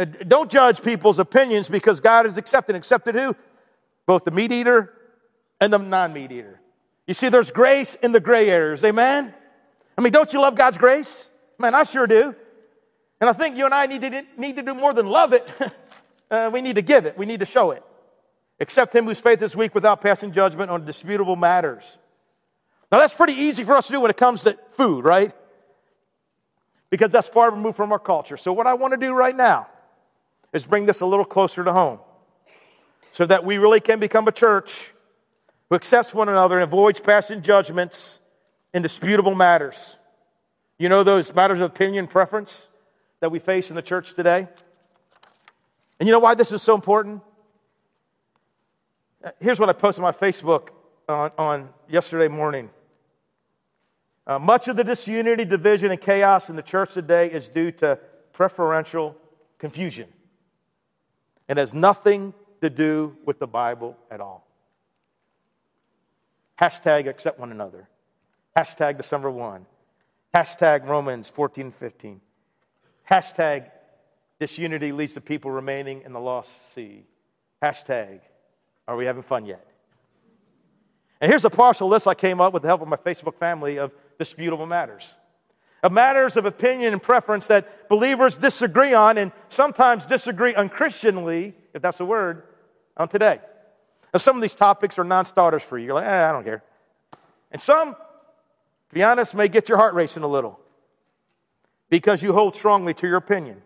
Uh, 0.00 0.06
don't 0.26 0.50
judge 0.50 0.80
people's 0.80 1.18
opinions 1.18 1.68
because 1.68 2.00
God 2.00 2.24
has 2.24 2.38
accepted. 2.38 2.74
Accepted 2.74 3.14
who? 3.14 3.36
Both 4.06 4.24
the 4.24 4.30
meat 4.30 4.50
eater 4.50 4.94
and 5.60 5.70
the 5.70 5.78
non 5.78 6.14
meat 6.14 6.32
eater. 6.32 6.58
You 7.06 7.12
see, 7.12 7.28
there's 7.28 7.50
grace 7.50 7.96
in 8.02 8.12
the 8.12 8.20
gray 8.20 8.48
areas. 8.48 8.82
Amen? 8.82 9.34
I 9.98 10.00
mean, 10.00 10.12
don't 10.12 10.32
you 10.32 10.40
love 10.40 10.54
God's 10.54 10.78
grace? 10.78 11.28
Man, 11.58 11.74
I 11.74 11.82
sure 11.82 12.06
do. 12.06 12.34
And 13.20 13.28
I 13.28 13.34
think 13.34 13.58
you 13.58 13.66
and 13.66 13.74
I 13.74 13.84
need 13.84 14.00
to, 14.00 14.22
need 14.38 14.56
to 14.56 14.62
do 14.62 14.72
more 14.74 14.94
than 14.94 15.06
love 15.06 15.32
it. 15.32 15.48
Uh, 16.30 16.48
we 16.48 16.62
need 16.62 16.76
to 16.76 16.82
give 16.82 17.06
it, 17.06 17.18
we 17.18 17.26
need 17.26 17.40
to 17.40 17.44
show 17.44 17.72
it. 17.72 17.82
Accept 18.60 18.94
him 18.94 19.04
whose 19.04 19.18
faith 19.18 19.42
is 19.42 19.56
weak 19.56 19.74
without 19.74 20.00
passing 20.00 20.30
judgment 20.30 20.70
on 20.70 20.84
disputable 20.84 21.34
matters. 21.34 21.98
Now, 22.92 23.00
that's 23.00 23.12
pretty 23.12 23.32
easy 23.32 23.64
for 23.64 23.74
us 23.74 23.88
to 23.88 23.92
do 23.94 24.00
when 24.00 24.12
it 24.12 24.16
comes 24.16 24.44
to 24.44 24.56
food, 24.70 25.04
right? 25.04 25.32
Because 26.88 27.10
that's 27.10 27.26
far 27.26 27.50
removed 27.50 27.76
from 27.76 27.90
our 27.90 27.98
culture. 27.98 28.36
So, 28.36 28.52
what 28.52 28.68
I 28.68 28.74
want 28.74 28.92
to 28.92 28.96
do 28.96 29.12
right 29.12 29.34
now 29.34 29.66
is 30.52 30.66
bring 30.66 30.86
this 30.86 31.00
a 31.00 31.06
little 31.06 31.24
closer 31.24 31.64
to 31.64 31.72
home 31.72 31.98
so 33.12 33.26
that 33.26 33.44
we 33.44 33.58
really 33.58 33.80
can 33.80 34.00
become 34.00 34.26
a 34.28 34.32
church 34.32 34.92
who 35.68 35.76
accepts 35.76 36.12
one 36.12 36.28
another 36.28 36.56
and 36.56 36.64
avoids 36.64 37.00
passing 37.00 37.42
judgments 37.42 38.18
in 38.74 38.82
disputable 38.82 39.34
matters. 39.34 39.96
You 40.78 40.88
know 40.88 41.04
those 41.04 41.32
matters 41.34 41.58
of 41.60 41.70
opinion, 41.70 42.06
preference 42.06 42.66
that 43.20 43.30
we 43.30 43.38
face 43.38 43.70
in 43.70 43.76
the 43.76 43.82
church 43.82 44.14
today? 44.14 44.48
And 45.98 46.08
you 46.08 46.12
know 46.12 46.20
why 46.20 46.34
this 46.34 46.52
is 46.52 46.62
so 46.62 46.74
important? 46.74 47.22
Here's 49.38 49.60
what 49.60 49.68
I 49.68 49.74
posted 49.74 50.02
on 50.02 50.10
my 50.10 50.16
Facebook 50.16 50.68
on, 51.08 51.30
on 51.36 51.68
yesterday 51.88 52.28
morning. 52.28 52.70
Uh, 54.26 54.38
much 54.38 54.68
of 54.68 54.76
the 54.76 54.84
disunity, 54.84 55.44
division, 55.44 55.90
and 55.90 56.00
chaos 56.00 56.48
in 56.48 56.56
the 56.56 56.62
church 56.62 56.94
today 56.94 57.30
is 57.30 57.48
due 57.48 57.70
to 57.72 57.98
preferential 58.32 59.16
confusion. 59.58 60.08
It 61.50 61.56
has 61.56 61.74
nothing 61.74 62.32
to 62.60 62.70
do 62.70 63.16
with 63.26 63.40
the 63.40 63.48
Bible 63.48 63.96
at 64.08 64.20
all. 64.20 64.46
Hashtag 66.60 67.08
accept 67.08 67.40
one 67.40 67.50
another. 67.50 67.88
Hashtag 68.56 68.96
December 68.96 69.32
1. 69.32 69.66
Hashtag 70.32 70.86
Romans 70.86 71.28
14 71.28 71.72
15. 71.72 72.20
Hashtag 73.10 73.70
Disunity 74.38 74.92
leads 74.92 75.12
to 75.14 75.20
people 75.20 75.50
remaining 75.50 76.02
in 76.02 76.12
the 76.12 76.20
lost 76.20 76.48
sea. 76.74 77.04
Hashtag, 77.60 78.20
are 78.86 78.96
we 78.96 79.04
having 79.04 79.22
fun 79.22 79.44
yet? 79.44 79.66
And 81.20 81.30
here's 81.30 81.44
a 81.44 81.50
partial 81.50 81.88
list 81.88 82.06
I 82.06 82.14
came 82.14 82.40
up 82.40 82.54
with 82.54 82.62
the 82.62 82.68
help 82.68 82.80
of 82.80 82.88
my 82.88 82.96
Facebook 82.96 83.34
family 83.34 83.78
of 83.78 83.92
disputable 84.18 84.66
matters. 84.66 85.02
Of 85.82 85.92
matters 85.92 86.36
of 86.36 86.44
opinion 86.44 86.92
and 86.92 87.02
preference 87.02 87.46
that 87.46 87.88
believers 87.88 88.36
disagree 88.36 88.92
on 88.92 89.16
and 89.16 89.32
sometimes 89.48 90.04
disagree 90.04 90.52
unchristianly, 90.52 91.54
if 91.72 91.80
that's 91.80 92.00
a 92.00 92.04
word, 92.04 92.42
on 92.96 93.08
today. 93.08 93.40
Now, 94.12 94.18
some 94.18 94.36
of 94.36 94.42
these 94.42 94.54
topics 94.54 94.98
are 94.98 95.04
non 95.04 95.24
starters 95.24 95.62
for 95.62 95.78
you. 95.78 95.86
You're 95.86 95.94
like, 95.94 96.06
eh, 96.06 96.28
I 96.28 96.32
don't 96.32 96.44
care. 96.44 96.62
And 97.50 97.62
some, 97.62 97.94
to 97.94 98.94
be 98.94 99.02
honest, 99.02 99.34
may 99.34 99.48
get 99.48 99.68
your 99.68 99.78
heart 99.78 99.94
racing 99.94 100.22
a 100.22 100.28
little 100.28 100.60
because 101.88 102.22
you 102.22 102.32
hold 102.32 102.54
strongly 102.56 102.92
to 102.94 103.06
your 103.06 103.16
opinion. 103.16 103.62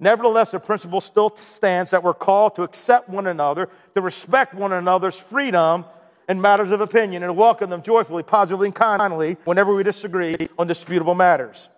Nevertheless, 0.00 0.52
the 0.52 0.60
principle 0.60 1.00
still 1.00 1.34
stands 1.36 1.90
that 1.90 2.02
we're 2.02 2.14
called 2.14 2.54
to 2.56 2.62
accept 2.62 3.08
one 3.08 3.26
another, 3.26 3.68
to 3.94 4.00
respect 4.00 4.54
one 4.54 4.72
another's 4.72 5.16
freedom 5.16 5.84
in 6.28 6.40
matters 6.40 6.70
of 6.70 6.80
opinion, 6.80 7.22
and 7.22 7.36
welcome 7.36 7.70
them 7.70 7.82
joyfully, 7.82 8.22
positively, 8.22 8.68
and 8.68 8.74
kindly 8.74 9.36
whenever 9.44 9.74
we 9.74 9.82
disagree 9.82 10.36
on 10.58 10.66
disputable 10.66 11.14
matters. 11.14 11.68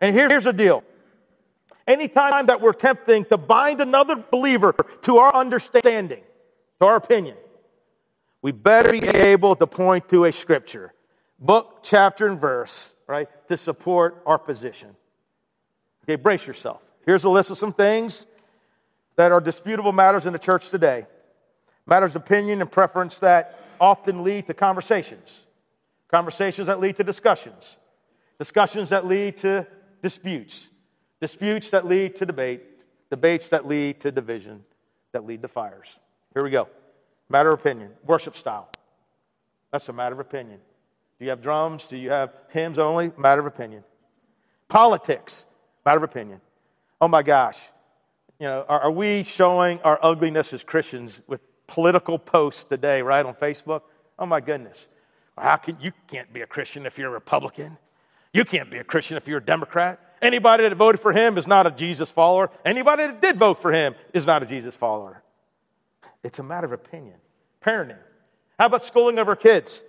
And 0.00 0.14
here's 0.14 0.44
the 0.44 0.52
deal. 0.52 0.82
Anytime 1.86 2.46
that 2.46 2.60
we're 2.60 2.70
attempting 2.70 3.24
to 3.26 3.36
bind 3.36 3.80
another 3.80 4.16
believer 4.16 4.74
to 5.02 5.18
our 5.18 5.34
understanding, 5.34 6.22
to 6.80 6.86
our 6.86 6.96
opinion, 6.96 7.36
we 8.42 8.52
better 8.52 8.90
be 8.92 9.06
able 9.06 9.54
to 9.54 9.66
point 9.66 10.08
to 10.08 10.24
a 10.24 10.32
scripture, 10.32 10.92
book, 11.38 11.80
chapter, 11.82 12.26
and 12.26 12.40
verse, 12.40 12.92
right, 13.06 13.28
to 13.48 13.56
support 13.56 14.22
our 14.26 14.38
position. 14.38 14.96
Okay, 16.04 16.16
brace 16.16 16.46
yourself. 16.46 16.80
Here's 17.06 17.24
a 17.24 17.30
list 17.30 17.50
of 17.50 17.58
some 17.58 17.72
things 17.72 18.26
that 19.16 19.32
are 19.32 19.40
disputable 19.40 19.92
matters 19.92 20.26
in 20.26 20.32
the 20.32 20.38
church 20.38 20.70
today. 20.70 21.06
Matters 21.86 22.16
of 22.16 22.22
opinion 22.22 22.60
and 22.60 22.70
preference 22.70 23.18
that 23.18 23.59
often 23.80 24.22
lead 24.22 24.46
to 24.46 24.54
conversations. 24.54 25.28
Conversations 26.08 26.66
that 26.66 26.80
lead 26.80 26.96
to 26.96 27.04
discussions. 27.04 27.64
Discussions 28.38 28.90
that 28.90 29.06
lead 29.06 29.38
to 29.38 29.66
disputes. 30.02 30.68
Disputes 31.20 31.70
that 31.70 31.86
lead 31.86 32.16
to 32.16 32.26
debate. 32.26 32.62
Debates 33.10 33.48
that 33.48 33.66
lead 33.66 34.00
to 34.00 34.12
division, 34.12 34.64
that 35.12 35.26
lead 35.26 35.42
to 35.42 35.48
fires. 35.48 35.88
Here 36.32 36.44
we 36.44 36.50
go. 36.50 36.68
Matter 37.28 37.48
of 37.48 37.58
opinion. 37.58 37.90
Worship 38.06 38.36
style. 38.36 38.68
That's 39.72 39.88
a 39.88 39.92
matter 39.92 40.14
of 40.14 40.20
opinion. 40.20 40.60
Do 41.18 41.24
you 41.24 41.30
have 41.30 41.42
drums? 41.42 41.84
Do 41.88 41.96
you 41.96 42.10
have 42.10 42.32
hymns 42.50 42.78
only? 42.78 43.12
Matter 43.18 43.40
of 43.40 43.46
opinion. 43.46 43.82
Politics. 44.68 45.44
Matter 45.84 45.98
of 45.98 46.04
opinion. 46.04 46.40
Oh 47.00 47.08
my 47.08 47.24
gosh. 47.24 47.58
You 48.38 48.46
know, 48.46 48.64
are, 48.68 48.80
are 48.82 48.90
we 48.90 49.24
showing 49.24 49.80
our 49.80 49.98
ugliness 50.02 50.52
as 50.52 50.62
Christians 50.62 51.20
with 51.26 51.40
political 51.70 52.18
posts 52.18 52.64
today, 52.64 53.00
right, 53.00 53.24
on 53.24 53.32
Facebook? 53.32 53.82
Oh 54.18 54.26
my 54.26 54.40
goodness. 54.40 54.76
How 55.38 55.56
can 55.56 55.78
you 55.80 55.92
can't 56.08 56.30
be 56.32 56.42
a 56.42 56.46
Christian 56.46 56.84
if 56.84 56.98
you're 56.98 57.08
a 57.08 57.12
Republican? 57.12 57.78
You 58.34 58.44
can't 58.44 58.70
be 58.70 58.78
a 58.78 58.84
Christian 58.84 59.16
if 59.16 59.28
you're 59.28 59.38
a 59.38 59.44
Democrat. 59.44 60.00
Anybody 60.20 60.68
that 60.68 60.76
voted 60.76 61.00
for 61.00 61.12
him 61.12 61.38
is 61.38 61.46
not 61.46 61.66
a 61.66 61.70
Jesus 61.70 62.10
follower. 62.10 62.50
Anybody 62.64 63.06
that 63.06 63.22
did 63.22 63.38
vote 63.38 63.62
for 63.62 63.72
him 63.72 63.94
is 64.12 64.26
not 64.26 64.42
a 64.42 64.46
Jesus 64.46 64.74
follower. 64.76 65.22
It's 66.22 66.40
a 66.40 66.42
matter 66.42 66.66
of 66.66 66.72
opinion. 66.72 67.14
Parenting. 67.64 67.96
How 68.58 68.66
about 68.66 68.84
schooling 68.84 69.18
of 69.18 69.28
our 69.28 69.36
kids? 69.36 69.82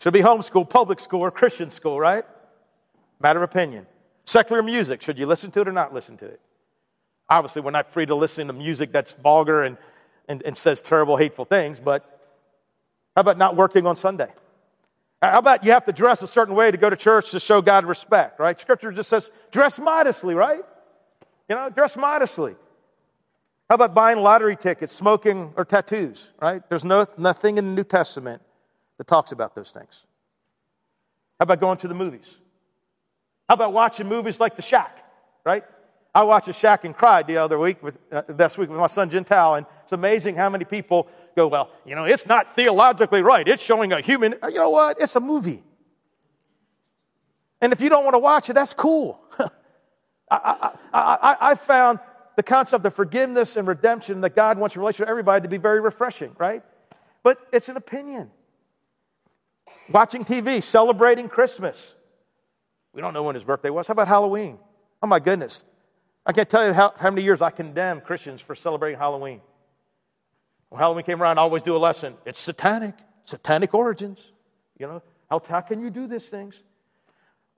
Should 0.00 0.14
be 0.14 0.20
homeschool, 0.20 0.68
public 0.68 1.00
school, 1.00 1.20
or 1.20 1.30
Christian 1.30 1.70
school, 1.70 2.00
right? 2.00 2.24
Matter 3.20 3.42
of 3.42 3.48
opinion. 3.48 3.86
Secular 4.24 4.62
music, 4.62 5.02
should 5.02 5.18
you 5.18 5.26
listen 5.26 5.50
to 5.52 5.60
it 5.60 5.68
or 5.68 5.72
not 5.72 5.92
listen 5.92 6.16
to 6.16 6.24
it? 6.24 6.40
Obviously, 7.28 7.62
we're 7.62 7.70
not 7.70 7.92
free 7.92 8.06
to 8.06 8.14
listen 8.14 8.46
to 8.46 8.52
music 8.52 8.90
that's 8.90 9.12
vulgar 9.12 9.62
and, 9.62 9.76
and, 10.28 10.42
and 10.42 10.56
says 10.56 10.80
terrible, 10.80 11.16
hateful 11.16 11.44
things, 11.44 11.80
but 11.80 12.02
how 13.14 13.20
about 13.20 13.38
not 13.38 13.56
working 13.56 13.86
on 13.86 13.96
Sunday? 13.96 14.28
How 15.22 15.38
about 15.38 15.64
you 15.64 15.72
have 15.72 15.84
to 15.84 15.92
dress 15.92 16.22
a 16.22 16.26
certain 16.26 16.54
way 16.54 16.70
to 16.70 16.76
go 16.76 16.90
to 16.90 16.96
church 16.96 17.30
to 17.30 17.40
show 17.40 17.62
God 17.62 17.86
respect, 17.86 18.38
right? 18.38 18.58
Scripture 18.58 18.92
just 18.92 19.08
says 19.08 19.30
dress 19.50 19.78
modestly, 19.78 20.34
right? 20.34 20.62
You 21.48 21.54
know, 21.54 21.70
dress 21.70 21.96
modestly. 21.96 22.56
How 23.68 23.76
about 23.76 23.94
buying 23.94 24.18
lottery 24.18 24.56
tickets, 24.56 24.92
smoking, 24.92 25.54
or 25.56 25.64
tattoos, 25.64 26.30
right? 26.40 26.62
There's 26.68 26.84
no, 26.84 27.06
nothing 27.16 27.56
in 27.56 27.64
the 27.66 27.72
New 27.72 27.84
Testament 27.84 28.42
that 28.98 29.06
talks 29.06 29.32
about 29.32 29.54
those 29.54 29.70
things. 29.70 30.04
How 31.38 31.44
about 31.44 31.60
going 31.60 31.78
to 31.78 31.88
the 31.88 31.94
movies? 31.94 32.26
How 33.48 33.54
about 33.54 33.72
watching 33.72 34.06
movies 34.06 34.38
like 34.38 34.56
The 34.56 34.62
Shack, 34.62 34.98
right? 35.44 35.64
I 36.14 36.22
watched 36.22 36.46
a 36.48 36.52
Shack 36.52 36.84
and 36.84 36.96
cried 36.96 37.26
the 37.26 37.38
other 37.38 37.58
week, 37.58 37.82
with, 37.82 37.98
uh, 38.12 38.22
this 38.28 38.56
week 38.56 38.70
with 38.70 38.78
my 38.78 38.86
son 38.86 39.10
Gental, 39.10 39.58
and 39.58 39.66
it's 39.82 39.92
amazing 39.92 40.36
how 40.36 40.48
many 40.48 40.64
people 40.64 41.08
go, 41.34 41.48
well, 41.48 41.70
you 41.84 41.96
know, 41.96 42.04
it's 42.04 42.26
not 42.26 42.54
theologically 42.54 43.20
right. 43.20 43.46
It's 43.48 43.62
showing 43.62 43.92
a 43.92 44.00
human, 44.00 44.36
you 44.44 44.54
know 44.54 44.70
what? 44.70 45.00
It's 45.00 45.16
a 45.16 45.20
movie. 45.20 45.64
And 47.60 47.72
if 47.72 47.80
you 47.80 47.88
don't 47.88 48.04
want 48.04 48.14
to 48.14 48.20
watch 48.20 48.48
it, 48.48 48.52
that's 48.52 48.74
cool. 48.74 49.20
I, 50.30 50.70
I, 50.92 50.98
I, 50.98 51.36
I, 51.40 51.54
found 51.54 51.98
the 52.36 52.42
concept 52.42 52.84
of 52.86 52.94
forgiveness 52.94 53.56
and 53.56 53.66
redemption 53.66 54.20
that 54.22 54.34
God 54.34 54.58
wants 54.58 54.76
a 54.76 54.78
relationship 54.78 55.06
with 55.06 55.10
everybody 55.10 55.42
to 55.42 55.48
be 55.48 55.58
very 55.58 55.80
refreshing, 55.80 56.34
right? 56.38 56.62
But 57.22 57.38
it's 57.52 57.68
an 57.68 57.76
opinion. 57.76 58.30
Watching 59.90 60.24
TV, 60.24 60.62
celebrating 60.62 61.28
Christmas. 61.28 61.94
We 62.92 63.00
don't 63.00 63.12
know 63.12 63.22
when 63.22 63.34
his 63.34 63.44
birthday 63.44 63.70
was. 63.70 63.86
How 63.86 63.92
about 63.92 64.08
Halloween? 64.08 64.58
Oh 65.02 65.06
my 65.06 65.20
goodness. 65.20 65.64
I 66.26 66.32
can't 66.32 66.48
tell 66.48 66.66
you 66.66 66.72
how, 66.72 66.92
how 66.98 67.10
many 67.10 67.22
years 67.22 67.42
I 67.42 67.50
condemn 67.50 68.00
Christians 68.00 68.40
for 68.40 68.54
celebrating 68.54 68.98
Halloween. 68.98 69.40
When 70.70 70.80
Halloween 70.80 71.04
came 71.04 71.22
around, 71.22 71.38
I 71.38 71.42
always 71.42 71.62
do 71.62 71.76
a 71.76 71.78
lesson. 71.78 72.14
It's 72.24 72.40
satanic, 72.40 72.94
satanic 73.24 73.74
origins. 73.74 74.18
You 74.78 74.86
know, 74.86 75.02
how, 75.30 75.42
how 75.48 75.60
can 75.60 75.80
you 75.80 75.90
do 75.90 76.06
these 76.06 76.28
things? 76.28 76.62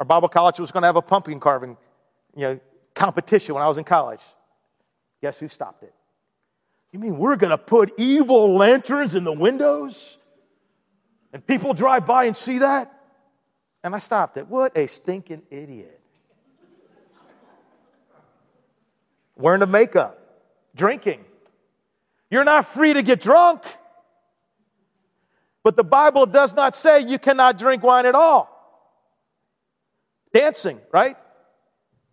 Our 0.01 0.07
Bible 0.07 0.29
college 0.29 0.59
was 0.59 0.73
going 0.73 0.83
to 0.83 0.87
have 0.87 0.97
a 0.97 1.03
pumpkin 1.03 1.41
carving 1.41 1.77
you 2.35 2.43
know, 2.43 2.61
competition 2.95 3.55
when 3.55 3.63
I 3.63 3.69
was 3.69 3.79
in 3.79 3.85
college. 3.85 4.21
Guess 5.23 5.39
who 5.39 5.49
stopped 5.49 5.83
it? 5.83 5.95
You 6.93 6.99
mean 6.99 7.19
we're 7.19 7.37
going 7.37 7.51
to 7.51 7.59
put 7.59 7.93
evil 7.97 8.55
lanterns 8.55 9.15
in 9.15 9.25
the 9.25 9.33
windows? 9.33 10.19
And 11.33 11.47
people 11.47 11.75
drive 11.75 12.07
by 12.07 12.25
and 12.25 12.37
see 12.37 12.59
that? 12.59 12.93
And 13.83 13.95
I 13.95 13.99
stopped 13.99 14.37
it. 14.37 14.49
What 14.49 14.77
a 14.77 14.87
stinking 14.87 15.43
idiot. 15.51 16.01
Wearing 19.37 19.61
the 19.61 19.67
makeup, 19.67 20.19
drinking. 20.75 21.25
You're 22.31 22.45
not 22.45 22.67
free 22.67 22.95
to 22.95 23.03
get 23.03 23.21
drunk. 23.21 23.63
But 25.63 25.77
the 25.77 25.85
Bible 25.85 26.27
does 26.27 26.55
not 26.55 26.75
say 26.75 27.01
you 27.01 27.19
cannot 27.19 27.59
drink 27.59 27.83
wine 27.83 28.07
at 28.07 28.15
all. 28.15 28.53
Dancing, 30.33 30.81
right? 30.93 31.17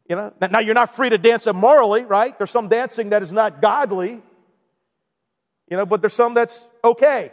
You 0.10 0.16
know, 0.16 0.34
now 0.52 0.60
you're 0.60 0.74
not 0.74 0.96
free 0.96 1.10
to 1.10 1.18
dance 1.18 1.48
immorally, 1.48 2.06
right? 2.06 2.38
There's 2.38 2.52
some 2.52 2.68
dancing 2.68 3.10
that 3.10 3.24
is 3.24 3.32
not 3.32 3.62
godly. 3.62 4.22
You 5.70 5.78
know, 5.78 5.86
but 5.86 6.02
there's 6.02 6.14
some 6.14 6.34
that's 6.34 6.66
okay. 6.84 7.32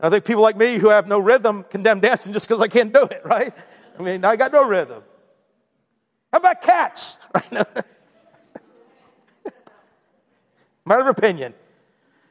I 0.00 0.10
think 0.10 0.24
people 0.24 0.42
like 0.42 0.56
me 0.56 0.76
who 0.76 0.90
have 0.90 1.08
no 1.08 1.18
rhythm 1.18 1.64
condemn 1.64 2.00
dancing 2.00 2.32
just 2.32 2.46
because 2.46 2.60
I 2.60 2.68
can't 2.68 2.92
do 2.92 3.04
it, 3.04 3.22
right? 3.24 3.54
I 3.98 4.02
mean, 4.02 4.24
I 4.24 4.36
got 4.36 4.52
no 4.52 4.66
rhythm. 4.66 5.02
How 6.32 6.38
about 6.38 6.62
cats? 6.62 7.18
Matter 10.84 11.02
of 11.02 11.06
opinion. 11.16 11.54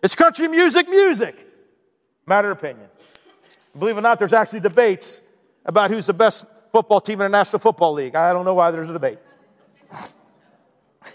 It's 0.01 0.15
country 0.15 0.47
music, 0.47 0.89
music. 0.89 1.35
Matter 2.25 2.51
of 2.51 2.57
opinion. 2.57 2.87
Believe 3.77 3.95
it 3.95 3.99
or 3.99 4.01
not, 4.01 4.19
there's 4.19 4.33
actually 4.33 4.59
debates 4.59 5.21
about 5.65 5.89
who's 5.89 6.05
the 6.05 6.13
best 6.13 6.45
football 6.71 7.01
team 7.01 7.21
in 7.21 7.31
the 7.31 7.37
National 7.37 7.59
Football 7.59 7.93
League. 7.93 8.15
I 8.15 8.33
don't 8.33 8.45
know 8.45 8.53
why 8.53 8.71
there's 8.71 8.89
a 8.89 8.93
debate. 8.93 9.19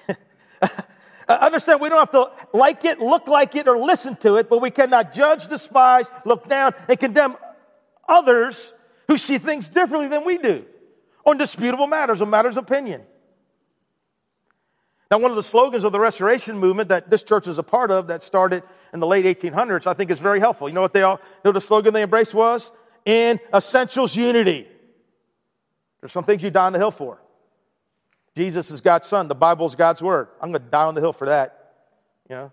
Understand, 1.29 1.81
we 1.81 1.89
don't 1.89 1.99
have 1.99 2.11
to 2.13 2.31
like 2.57 2.85
it, 2.85 3.01
look 3.01 3.29
like 3.29 3.55
it, 3.55 3.69
or 3.69 3.77
listen 3.77 4.17
to 4.17 4.37
it, 4.37 4.49
but 4.49 4.63
we 4.63 4.71
cannot 4.71 5.13
judge, 5.13 5.47
despise, 5.47 6.11
look 6.25 6.49
down, 6.49 6.73
and 6.89 6.99
condemn 6.99 7.37
others 8.09 8.73
who 9.09 9.19
see 9.19 9.39
things 9.39 9.69
differently 9.69 10.09
than 10.09 10.25
we 10.25 10.39
do 10.39 10.65
on 11.27 11.37
disputable 11.37 11.87
matters, 11.87 12.23
on 12.23 12.31
matters 12.31 12.57
of 12.57 12.65
opinion. 12.65 13.03
Now, 15.11 15.19
one 15.19 15.31
of 15.31 15.37
the 15.37 15.43
slogans 15.43 15.85
of 15.85 15.93
the 15.93 16.01
Restoration 16.01 16.59
movement 16.59 16.91
that 16.91 17.11
this 17.11 17.23
church 17.23 17.47
is 17.47 17.57
a 17.57 17.63
part 17.63 17.91
of 17.91 18.09
that 18.09 18.23
started 18.23 18.63
in 18.93 19.01
the 19.01 19.07
late 19.07 19.25
1800s, 19.25 19.87
I 19.87 19.95
think 19.95 20.11
is 20.11 20.19
very 20.19 20.39
helpful. 20.39 20.69
You 20.69 20.75
know 20.75 20.83
what 20.83 20.93
they 20.93 21.03
all, 21.03 21.17
you 21.17 21.41
know 21.47 21.53
the 21.53 21.61
slogan 21.61 21.95
they 21.95 22.03
embraced 22.03 22.35
was? 22.35 22.73
In 23.07 23.41
essentials, 23.55 24.15
unity. 24.15 24.67
There's 26.01 26.13
some 26.13 26.25
things 26.25 26.43
you 26.43 26.51
die 26.51 26.67
on 26.67 26.73
the 26.73 26.79
hill 26.79 26.91
for. 26.91 27.21
Jesus 28.37 28.71
is 28.71 28.81
God's 28.81 29.09
son. 29.09 29.29
The 29.29 29.35
Bible 29.35 29.67
is 29.67 29.75
God's 29.75 30.03
word. 30.03 30.29
I'm 30.41 30.51
going 30.53 30.63
to 30.63 30.71
die 30.71 30.85
on 30.85 30.95
the 30.95 31.01
hill 31.01 31.13
for 31.13 31.27
that. 31.27 31.75
You 32.29 32.37
know, 32.37 32.53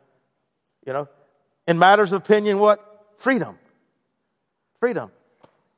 you 0.86 0.94
know. 0.94 1.10
In 1.68 1.78
matters 1.78 2.12
of 2.12 2.22
opinion, 2.22 2.60
what? 2.60 2.80
Freedom. 3.18 3.60
Freedom. 4.80 5.12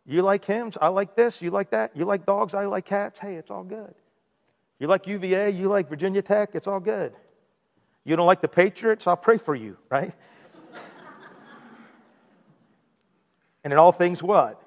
You 0.05 0.21
like 0.21 0.45
hymns, 0.45 0.77
I 0.79 0.87
like 0.87 1.15
this, 1.15 1.41
you 1.41 1.51
like 1.51 1.71
that. 1.71 1.91
You 1.95 2.05
like 2.05 2.25
dogs, 2.25 2.53
I 2.53 2.65
like 2.65 2.85
cats. 2.85 3.19
Hey, 3.19 3.35
it's 3.35 3.51
all 3.51 3.63
good. 3.63 3.93
You 4.79 4.87
like 4.87 5.07
UVA, 5.07 5.51
you 5.51 5.67
like 5.67 5.89
Virginia 5.89 6.21
Tech, 6.21 6.51
it's 6.53 6.67
all 6.67 6.79
good. 6.79 7.13
You 8.03 8.15
don't 8.15 8.27
like 8.27 8.41
the 8.41 8.47
Patriots, 8.47 9.07
I'll 9.07 9.17
pray 9.17 9.37
for 9.37 9.55
you, 9.55 9.77
right? 9.89 10.13
and 13.63 13.73
in 13.73 13.79
all 13.79 13.91
things, 13.91 14.21
what? 14.21 14.61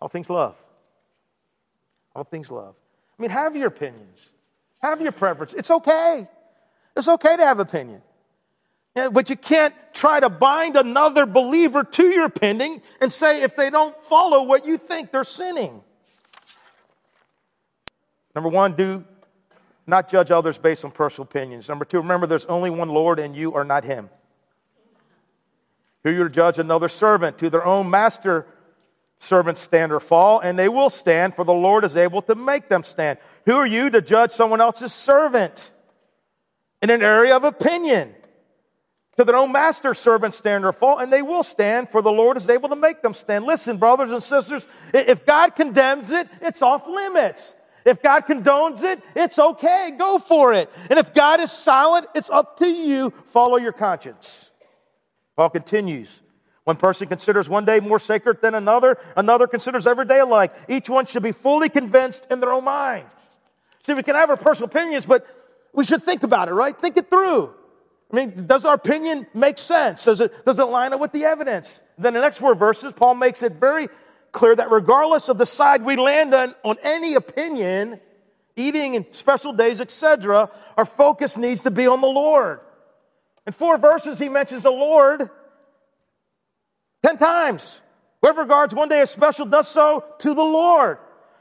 All 0.00 0.08
things 0.08 0.28
love. 0.28 0.56
All 2.14 2.24
things 2.24 2.50
love. 2.50 2.74
I 3.18 3.22
mean, 3.22 3.30
have 3.30 3.56
your 3.56 3.68
opinions, 3.68 4.18
have 4.80 5.00
your 5.00 5.12
preference. 5.12 5.54
It's 5.54 5.70
okay. 5.70 6.26
It's 6.96 7.08
okay 7.08 7.36
to 7.36 7.44
have 7.44 7.60
opinion. 7.60 8.02
But 8.94 9.28
you 9.28 9.36
can't 9.36 9.74
try 9.92 10.20
to 10.20 10.30
bind 10.30 10.76
another 10.76 11.26
believer 11.26 11.84
to 11.84 12.06
your 12.06 12.24
opinion 12.24 12.80
and 13.00 13.12
say 13.12 13.42
if 13.42 13.54
they 13.54 13.68
don't 13.68 13.94
follow 14.04 14.42
what 14.42 14.66
you 14.66 14.78
think, 14.78 15.12
they're 15.12 15.24
sinning. 15.24 15.82
Number 18.34 18.48
one, 18.48 18.72
do 18.72 19.04
not 19.86 20.08
judge 20.08 20.30
others 20.30 20.58
based 20.58 20.84
on 20.84 20.90
personal 20.90 21.24
opinions. 21.24 21.68
Number 21.68 21.84
two, 21.84 21.98
remember 21.98 22.26
there's 22.26 22.46
only 22.46 22.70
one 22.70 22.88
Lord 22.88 23.18
and 23.18 23.36
you 23.36 23.54
are 23.54 23.64
not 23.64 23.84
him. 23.84 24.10
Who 26.02 26.10
you 26.10 26.24
to 26.24 26.30
judge 26.30 26.58
another 26.58 26.88
servant 26.88 27.38
to 27.38 27.50
their 27.50 27.64
own 27.64 27.90
master 27.90 28.46
servants 29.18 29.60
stand 29.60 29.92
or 29.92 30.00
fall, 30.00 30.40
and 30.40 30.58
they 30.58 30.68
will 30.68 30.90
stand, 30.90 31.34
for 31.34 31.44
the 31.44 31.54
Lord 31.54 31.84
is 31.84 31.96
able 31.96 32.22
to 32.22 32.34
make 32.34 32.68
them 32.68 32.84
stand. 32.84 33.18
Who 33.46 33.54
are 33.56 33.66
you 33.66 33.90
to 33.90 34.02
judge 34.02 34.32
someone 34.32 34.60
else's 34.60 34.92
servant 34.92 35.72
in 36.82 36.90
an 36.90 37.02
area 37.02 37.36
of 37.36 37.44
opinion? 37.44 38.14
To 39.16 39.24
their 39.24 39.36
own 39.36 39.50
master 39.50 39.94
servants 39.94 40.36
stand 40.36 40.66
or 40.66 40.72
fall, 40.72 40.98
and 40.98 41.10
they 41.10 41.22
will 41.22 41.42
stand, 41.42 41.88
for 41.88 42.02
the 42.02 42.12
Lord 42.12 42.36
is 42.36 42.50
able 42.50 42.68
to 42.68 42.76
make 42.76 43.00
them 43.00 43.14
stand. 43.14 43.46
Listen, 43.46 43.78
brothers 43.78 44.12
and 44.12 44.22
sisters, 44.22 44.66
if 44.92 45.24
God 45.24 45.56
condemns 45.56 46.10
it, 46.10 46.28
it's 46.42 46.60
off 46.60 46.86
limits. 46.86 47.54
If 47.86 48.02
God 48.02 48.26
condones 48.26 48.82
it, 48.82 49.00
it's 49.14 49.38
okay. 49.38 49.94
Go 49.96 50.18
for 50.18 50.52
it. 50.52 50.68
And 50.90 50.98
if 50.98 51.14
God 51.14 51.40
is 51.40 51.52
silent, 51.52 52.08
it's 52.16 52.28
up 52.28 52.58
to 52.58 52.66
you. 52.66 53.12
Follow 53.26 53.58
your 53.58 53.72
conscience. 53.72 54.50
Paul 55.36 55.50
continues. 55.50 56.20
One 56.64 56.76
person 56.76 57.06
considers 57.06 57.48
one 57.48 57.64
day 57.64 57.78
more 57.78 58.00
sacred 58.00 58.42
than 58.42 58.56
another. 58.56 58.98
Another 59.16 59.46
considers 59.46 59.86
every 59.86 60.04
day 60.04 60.18
alike. 60.18 60.52
Each 60.68 60.88
one 60.88 61.06
should 61.06 61.22
be 61.22 61.30
fully 61.30 61.68
convinced 61.68 62.26
in 62.28 62.40
their 62.40 62.52
own 62.52 62.64
mind. 62.64 63.06
See, 63.84 63.94
we 63.94 64.02
can 64.02 64.16
have 64.16 64.30
our 64.30 64.36
personal 64.36 64.68
opinions, 64.68 65.06
but 65.06 65.24
we 65.72 65.84
should 65.84 66.02
think 66.02 66.24
about 66.24 66.48
it, 66.48 66.54
right? 66.54 66.76
Think 66.76 66.96
it 66.96 67.08
through. 67.08 67.54
I 68.12 68.16
mean, 68.16 68.46
does 68.48 68.64
our 68.64 68.74
opinion 68.74 69.28
make 69.32 69.58
sense? 69.58 70.04
Does 70.04 70.20
it, 70.20 70.44
does 70.44 70.58
it 70.58 70.64
line 70.64 70.92
up 70.92 70.98
with 70.98 71.12
the 71.12 71.24
evidence? 71.24 71.78
Then 71.98 72.14
the 72.14 72.20
next 72.20 72.38
four 72.38 72.56
verses, 72.56 72.92
Paul 72.92 73.14
makes 73.14 73.44
it 73.44 73.52
very 73.52 73.88
clear 74.36 74.54
that 74.54 74.70
regardless 74.70 75.30
of 75.30 75.38
the 75.38 75.46
side 75.46 75.82
we 75.82 75.96
land 75.96 76.34
on, 76.34 76.54
on 76.62 76.76
any 76.82 77.14
opinion, 77.14 77.98
eating 78.54 78.94
and 78.94 79.06
special 79.12 79.54
days, 79.54 79.80
etc., 79.80 80.50
our 80.76 80.84
focus 80.84 81.38
needs 81.38 81.62
to 81.62 81.70
be 81.70 81.86
on 81.86 82.02
the 82.02 82.06
Lord. 82.06 82.60
In 83.46 83.54
four 83.54 83.78
verses, 83.78 84.18
he 84.18 84.28
mentions 84.28 84.62
the 84.62 84.70
Lord 84.70 85.30
ten 87.02 87.16
times. 87.16 87.80
Whoever 88.20 88.42
regards 88.42 88.74
one 88.74 88.90
day 88.90 89.00
as 89.00 89.10
special 89.10 89.46
does 89.46 89.68
so 89.68 90.04
to 90.18 90.34
the 90.34 90.44
Lord. 90.44 90.98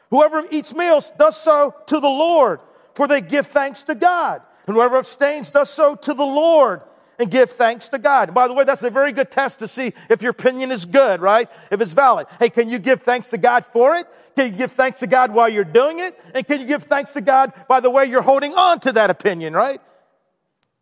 Whoever 0.09 0.45
eats 0.49 0.73
meals 0.73 1.11
does 1.19 1.35
so 1.35 1.75
to 1.87 1.99
the 1.99 2.07
Lord, 2.07 2.61
for 2.93 3.07
they 3.07 3.19
give 3.19 3.47
thanks 3.47 3.83
to 3.83 3.95
God. 3.95 4.41
And 4.67 4.75
whoever 4.75 4.97
abstains 4.97 5.51
does 5.51 5.69
so 5.69 5.95
to 5.95 6.13
the 6.13 6.23
Lord 6.23 6.81
and 7.19 7.31
give 7.31 7.51
thanks 7.51 7.89
to 7.89 7.99
God. 7.99 8.29
And 8.29 8.35
by 8.35 8.47
the 8.47 8.53
way, 8.53 8.63
that's 8.63 8.83
a 8.83 8.89
very 8.89 9.11
good 9.11 9.31
test 9.31 9.59
to 9.59 9.67
see 9.67 9.93
if 10.09 10.21
your 10.21 10.31
opinion 10.31 10.71
is 10.71 10.85
good, 10.85 11.21
right? 11.21 11.49
If 11.71 11.81
it's 11.81 11.93
valid. 11.93 12.27
Hey, 12.39 12.49
can 12.49 12.69
you 12.69 12.79
give 12.79 13.01
thanks 13.01 13.29
to 13.29 13.37
God 13.37 13.65
for 13.65 13.95
it? 13.95 14.07
Can 14.35 14.51
you 14.51 14.57
give 14.57 14.73
thanks 14.73 14.99
to 14.99 15.07
God 15.07 15.33
while 15.33 15.47
you're 15.47 15.63
doing 15.63 15.99
it? 15.99 16.19
And 16.33 16.45
can 16.45 16.59
you 16.59 16.67
give 16.67 16.83
thanks 16.83 17.13
to 17.13 17.21
God 17.21 17.53
by 17.67 17.79
the 17.79 17.89
way 17.89 18.05
you're 18.05 18.21
holding 18.21 18.53
on 18.53 18.79
to 18.81 18.91
that 18.93 19.09
opinion, 19.09 19.53
right? 19.53 19.79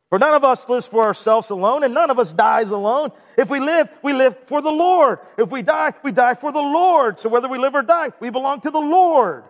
For 0.10 0.20
none 0.20 0.36
of 0.36 0.44
us 0.44 0.70
lives 0.70 0.86
for 0.86 1.04
ourselves 1.04 1.50
alone, 1.50 1.84
and 1.84 1.94
none 1.94 2.12
of 2.12 2.20
us 2.20 2.34
dies 2.34 2.70
alone. 2.70 3.12
If 3.36 3.50
we 3.50 3.60
live, 3.60 3.90
we 4.04 4.14
live 4.14 4.38
for 4.46 4.62
the 4.62 4.72
Lord. 4.72 5.18
If 5.40 5.50
we 5.50 5.64
die, 5.64 5.94
we 6.04 6.12
die 6.12 6.36
for 6.36 6.52
the 6.52 6.62
Lord. 6.62 7.20
So 7.20 7.30
whether 7.30 7.48
we 7.48 7.58
live 7.58 7.74
or 7.74 7.82
die, 7.82 8.12
we 8.20 8.30
belong 8.30 8.62
to 8.62 8.70
the 8.70 8.80
Lord. 8.80 9.44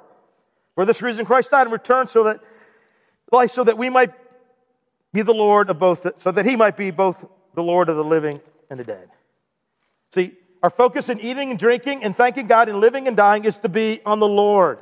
For 0.75 0.85
this 0.85 1.01
reason, 1.01 1.25
Christ 1.25 1.51
died 1.51 1.63
and 1.63 1.73
returned 1.73 2.09
so 2.09 2.23
that 2.23 2.39
life, 3.31 3.51
so 3.51 3.65
that 3.65 3.77
we 3.77 3.89
might 3.89 4.13
be 5.13 5.21
the 5.21 5.33
Lord 5.33 5.69
of 5.69 5.79
both, 5.79 6.21
so 6.21 6.31
that 6.31 6.45
he 6.45 6.55
might 6.55 6.75
be 6.75 6.91
both 6.91 7.23
the 7.53 7.63
Lord 7.63 7.87
of 7.87 7.95
the 7.95 8.03
living 8.03 8.41
and 8.69 8.79
the 8.79 8.83
dead. 8.83 9.09
See, 10.13 10.33
our 10.63 10.69
focus 10.69 11.09
in 11.09 11.19
eating 11.19 11.51
and 11.51 11.59
drinking 11.59 12.03
and 12.03 12.15
thanking 12.15 12.47
God 12.47 12.67
and 12.67 12.79
living 12.79 13.07
and 13.07 13.15
dying 13.15 13.45
is 13.45 13.59
to 13.59 13.69
be 13.69 14.01
on 14.05 14.19
the 14.19 14.27
Lord. 14.27 14.79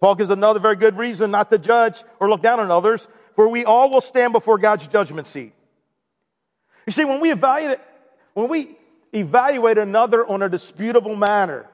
Paul 0.00 0.14
gives 0.14 0.30
another 0.30 0.60
very 0.60 0.76
good 0.76 0.96
reason 0.96 1.30
not 1.30 1.50
to 1.50 1.58
judge 1.58 2.02
or 2.18 2.28
look 2.28 2.42
down 2.42 2.60
on 2.60 2.70
others, 2.70 3.08
for 3.34 3.48
we 3.48 3.64
all 3.64 3.90
will 3.90 4.00
stand 4.00 4.32
before 4.32 4.58
God's 4.58 4.86
judgment 4.86 5.26
seat. 5.26 5.52
You 6.86 6.92
see, 6.92 7.04
when 7.04 7.20
we 7.20 7.30
evaluate, 7.30 7.78
when 8.34 8.48
we 8.48 8.76
evaluate 9.14 9.78
another 9.78 10.26
on 10.26 10.42
a 10.42 10.48
disputable 10.48 11.16
matter, 11.16 11.68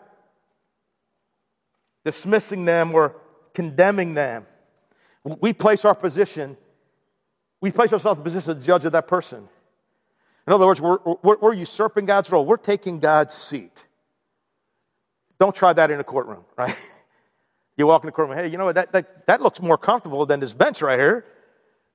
dismissing 2.04 2.64
them 2.64 2.94
or 2.94 3.16
condemning 3.54 4.14
them, 4.14 4.46
we 5.24 5.52
place 5.52 5.84
our 5.84 5.94
position 5.94 6.56
we 7.60 7.70
place 7.70 7.92
ourselves 7.92 8.18
in 8.18 8.24
the 8.24 8.30
position 8.30 8.50
of 8.52 8.60
the 8.60 8.66
judge 8.66 8.84
of 8.84 8.92
that 8.92 9.08
person. 9.08 9.48
In 10.46 10.52
other 10.52 10.66
words, 10.66 10.80
we're, 10.80 10.98
we're, 11.22 11.38
we're 11.38 11.54
usurping 11.54 12.06
God's 12.06 12.30
role. 12.30 12.44
We're 12.44 12.56
taking 12.56 13.00
God's 13.00 13.34
seat. 13.34 13.84
Don't 15.38 15.54
try 15.54 15.72
that 15.72 15.90
in 15.90 16.00
a 16.00 16.04
courtroom, 16.04 16.44
right? 16.56 16.74
You 17.78 17.86
walk 17.86 18.02
in 18.04 18.06
the 18.06 18.12
courtroom, 18.12 18.38
hey, 18.38 18.48
you 18.48 18.56
know 18.56 18.64
what? 18.64 18.76
That, 18.76 18.92
that, 18.92 19.26
that 19.26 19.42
looks 19.42 19.60
more 19.60 19.76
comfortable 19.76 20.24
than 20.24 20.40
this 20.40 20.54
bench 20.54 20.80
right 20.80 20.98
here. 20.98 21.26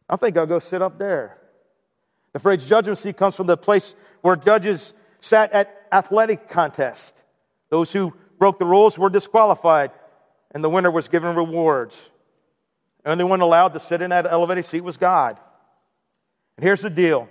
I 0.07 0.15
think 0.15 0.37
I'll 0.37 0.45
go 0.45 0.59
sit 0.59 0.79
up 0.79 0.99
there. 0.99 1.39
The 2.33 2.39
phrase 2.39 2.65
judgment 2.65 2.99
seat 2.99 3.17
comes 3.17 3.35
from 3.35 3.47
the 3.47 3.57
place 3.57 3.95
where 4.21 4.35
judges 4.35 4.93
sat 5.21 5.51
at 5.53 5.87
athletic 5.91 6.49
contests. 6.49 7.21
Those 7.69 7.91
who 7.91 8.13
broke 8.37 8.59
the 8.59 8.65
rules 8.65 8.97
were 8.99 9.09
disqualified, 9.09 9.91
and 10.51 10.63
the 10.63 10.69
winner 10.69 10.91
was 10.91 11.07
given 11.07 11.35
rewards. 11.35 12.09
The 13.03 13.09
only 13.09 13.23
one 13.23 13.41
allowed 13.41 13.69
to 13.69 13.79
sit 13.79 14.01
in 14.01 14.11
that 14.11 14.27
elevated 14.27 14.65
seat 14.65 14.81
was 14.81 14.97
God. 14.97 15.39
And 16.61 16.67
here's 16.67 16.83
the 16.83 16.91
deal 16.91 17.27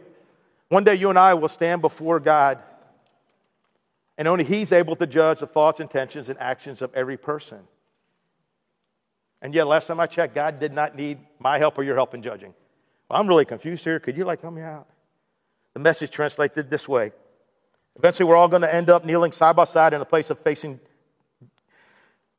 one 0.71 0.83
day 0.83 0.97
you 0.97 1.09
and 1.09 1.17
I 1.17 1.35
will 1.35 1.49
stand 1.49 1.83
before 1.83 2.19
God, 2.19 2.59
and 4.19 4.27
only 4.27 4.43
He's 4.43 4.73
able 4.73 4.97
to 4.97 5.07
judge 5.07 5.39
the 5.39 5.47
thoughts, 5.47 5.79
intentions, 5.79 6.29
and 6.29 6.37
actions 6.41 6.83
of 6.83 6.93
every 6.95 7.17
person. 7.17 7.61
And 9.41 9.55
yet, 9.55 9.69
last 9.69 9.87
time 9.87 10.01
I 10.01 10.09
checked, 10.09 10.35
God 10.35 10.59
did 10.59 10.73
not 10.73 10.97
need 10.97 11.19
my 11.39 11.59
help 11.59 11.79
or 11.79 11.85
your 11.85 11.95
help 11.95 12.13
in 12.13 12.25
judging. 12.25 12.53
Well, 13.09 13.21
I'm 13.21 13.29
really 13.29 13.45
confused 13.45 13.85
here. 13.85 14.01
Could 14.01 14.17
you 14.17 14.25
like 14.25 14.43
help 14.43 14.53
me 14.53 14.63
out? 14.63 14.89
The 15.75 15.81
message 15.81 16.11
translated 16.11 16.69
this 16.69 16.89
way. 16.89 17.13
Eventually, 17.97 18.27
we're 18.27 18.37
all 18.37 18.49
going 18.49 18.63
to 18.63 18.75
end 18.75 18.91
up 18.91 19.05
kneeling 19.05 19.31
side 19.31 19.55
by 19.55 19.65
side 19.65 19.95
in 19.95 20.01
a 20.01 20.05
place 20.05 20.31
of 20.31 20.41
facing. 20.41 20.81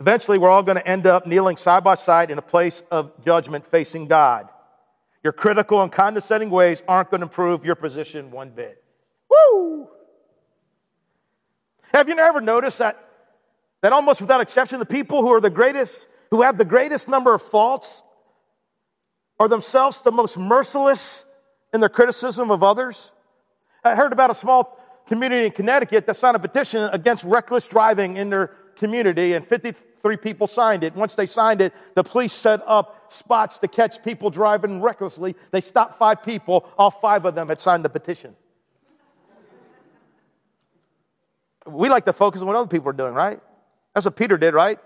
Eventually, 0.01 0.37
we're 0.37 0.49
all 0.49 0.63
going 0.63 0.77
to 0.77 0.85
end 0.85 1.07
up 1.07 1.25
kneeling 1.25 1.55
side 1.55 1.85
by 1.85 1.95
side 1.95 2.31
in 2.31 2.37
a 2.37 2.41
place 2.41 2.83
of 2.91 3.23
judgment 3.23 3.65
facing 3.65 4.07
God. 4.07 4.49
Your 5.23 5.33
critical 5.33 5.81
and 5.81 5.91
condescending 5.91 6.49
ways 6.49 6.81
aren't 6.87 7.11
going 7.11 7.21
to 7.21 7.25
improve 7.25 7.63
your 7.63 7.75
position 7.75 8.31
one 8.31 8.49
bit. 8.49 8.83
Woo! 9.29 9.87
Have 11.93 12.09
you 12.09 12.17
ever 12.17 12.41
noticed 12.41 12.79
that, 12.79 12.97
that 13.81 13.93
almost 13.93 14.21
without 14.21 14.41
exception, 14.41 14.79
the 14.79 14.85
people 14.85 15.21
who 15.21 15.29
are 15.29 15.41
the 15.41 15.49
greatest, 15.49 16.07
who 16.31 16.41
have 16.41 16.57
the 16.57 16.65
greatest 16.65 17.07
number 17.07 17.33
of 17.33 17.41
faults, 17.41 18.01
are 19.39 19.47
themselves 19.47 20.01
the 20.01 20.11
most 20.11 20.37
merciless 20.37 21.25
in 21.73 21.79
their 21.79 21.89
criticism 21.89 22.49
of 22.49 22.63
others? 22.63 23.11
I 23.83 23.95
heard 23.95 24.13
about 24.13 24.29
a 24.29 24.35
small 24.35 24.79
community 25.07 25.45
in 25.45 25.51
Connecticut 25.51 26.07
that 26.07 26.15
signed 26.15 26.35
a 26.35 26.39
petition 26.39 26.89
against 26.93 27.23
reckless 27.23 27.67
driving 27.67 28.17
in 28.17 28.29
their 28.29 28.47
community, 28.75 29.33
and 29.33 29.45
53 30.01 30.17
people 30.17 30.47
signed 30.47 30.83
it. 30.83 30.95
Once 30.95 31.15
they 31.15 31.25
signed 31.25 31.61
it, 31.61 31.73
the 31.95 32.03
police 32.03 32.33
set 32.33 32.61
up 32.65 33.11
spots 33.11 33.59
to 33.59 33.67
catch 33.67 34.03
people 34.03 34.29
driving 34.29 34.81
recklessly. 34.81 35.35
They 35.51 35.61
stopped 35.61 35.95
five 35.95 36.23
people. 36.23 36.69
All 36.77 36.91
five 36.91 37.25
of 37.25 37.35
them 37.35 37.49
had 37.49 37.59
signed 37.59 37.85
the 37.85 37.89
petition. 37.89 38.35
We 41.67 41.89
like 41.89 42.05
to 42.05 42.13
focus 42.13 42.41
on 42.41 42.47
what 42.47 42.55
other 42.55 42.67
people 42.67 42.89
are 42.89 42.93
doing, 42.93 43.13
right? 43.13 43.39
That's 43.93 44.05
what 44.05 44.15
Peter 44.15 44.37
did, 44.37 44.53
right? 44.53 44.79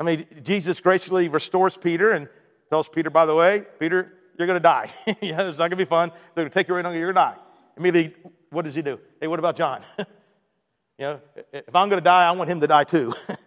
I 0.00 0.04
mean, 0.04 0.26
Jesus 0.42 0.80
graciously 0.80 1.28
restores 1.28 1.76
Peter 1.76 2.12
and 2.12 2.28
tells 2.70 2.88
Peter, 2.88 3.10
by 3.10 3.26
the 3.26 3.34
way, 3.34 3.64
Peter, 3.78 4.14
you're 4.38 4.46
going 4.46 4.58
to 4.58 4.62
die. 4.62 4.90
yeah, 5.06 5.42
it's 5.42 5.58
not 5.58 5.68
going 5.68 5.70
to 5.70 5.76
be 5.76 5.84
fun. 5.84 6.10
They're 6.34 6.44
going 6.44 6.50
to 6.50 6.54
take 6.54 6.68
you 6.68 6.74
right 6.74 6.84
on, 6.84 6.94
you're 6.94 7.12
going 7.12 7.26
to 7.26 7.32
die. 7.32 7.42
Immediately, 7.76 8.32
what 8.50 8.64
does 8.64 8.74
he 8.74 8.82
do? 8.82 8.98
Hey, 9.20 9.26
what 9.26 9.38
about 9.38 9.56
John? 9.56 9.82
You 10.98 11.04
know, 11.04 11.20
if 11.52 11.76
I'm 11.76 11.90
going 11.90 12.00
to 12.00 12.04
die, 12.04 12.26
I 12.26 12.30
want 12.30 12.48
him 12.48 12.62
to 12.62 12.66
die 12.66 12.84
too. 12.84 13.12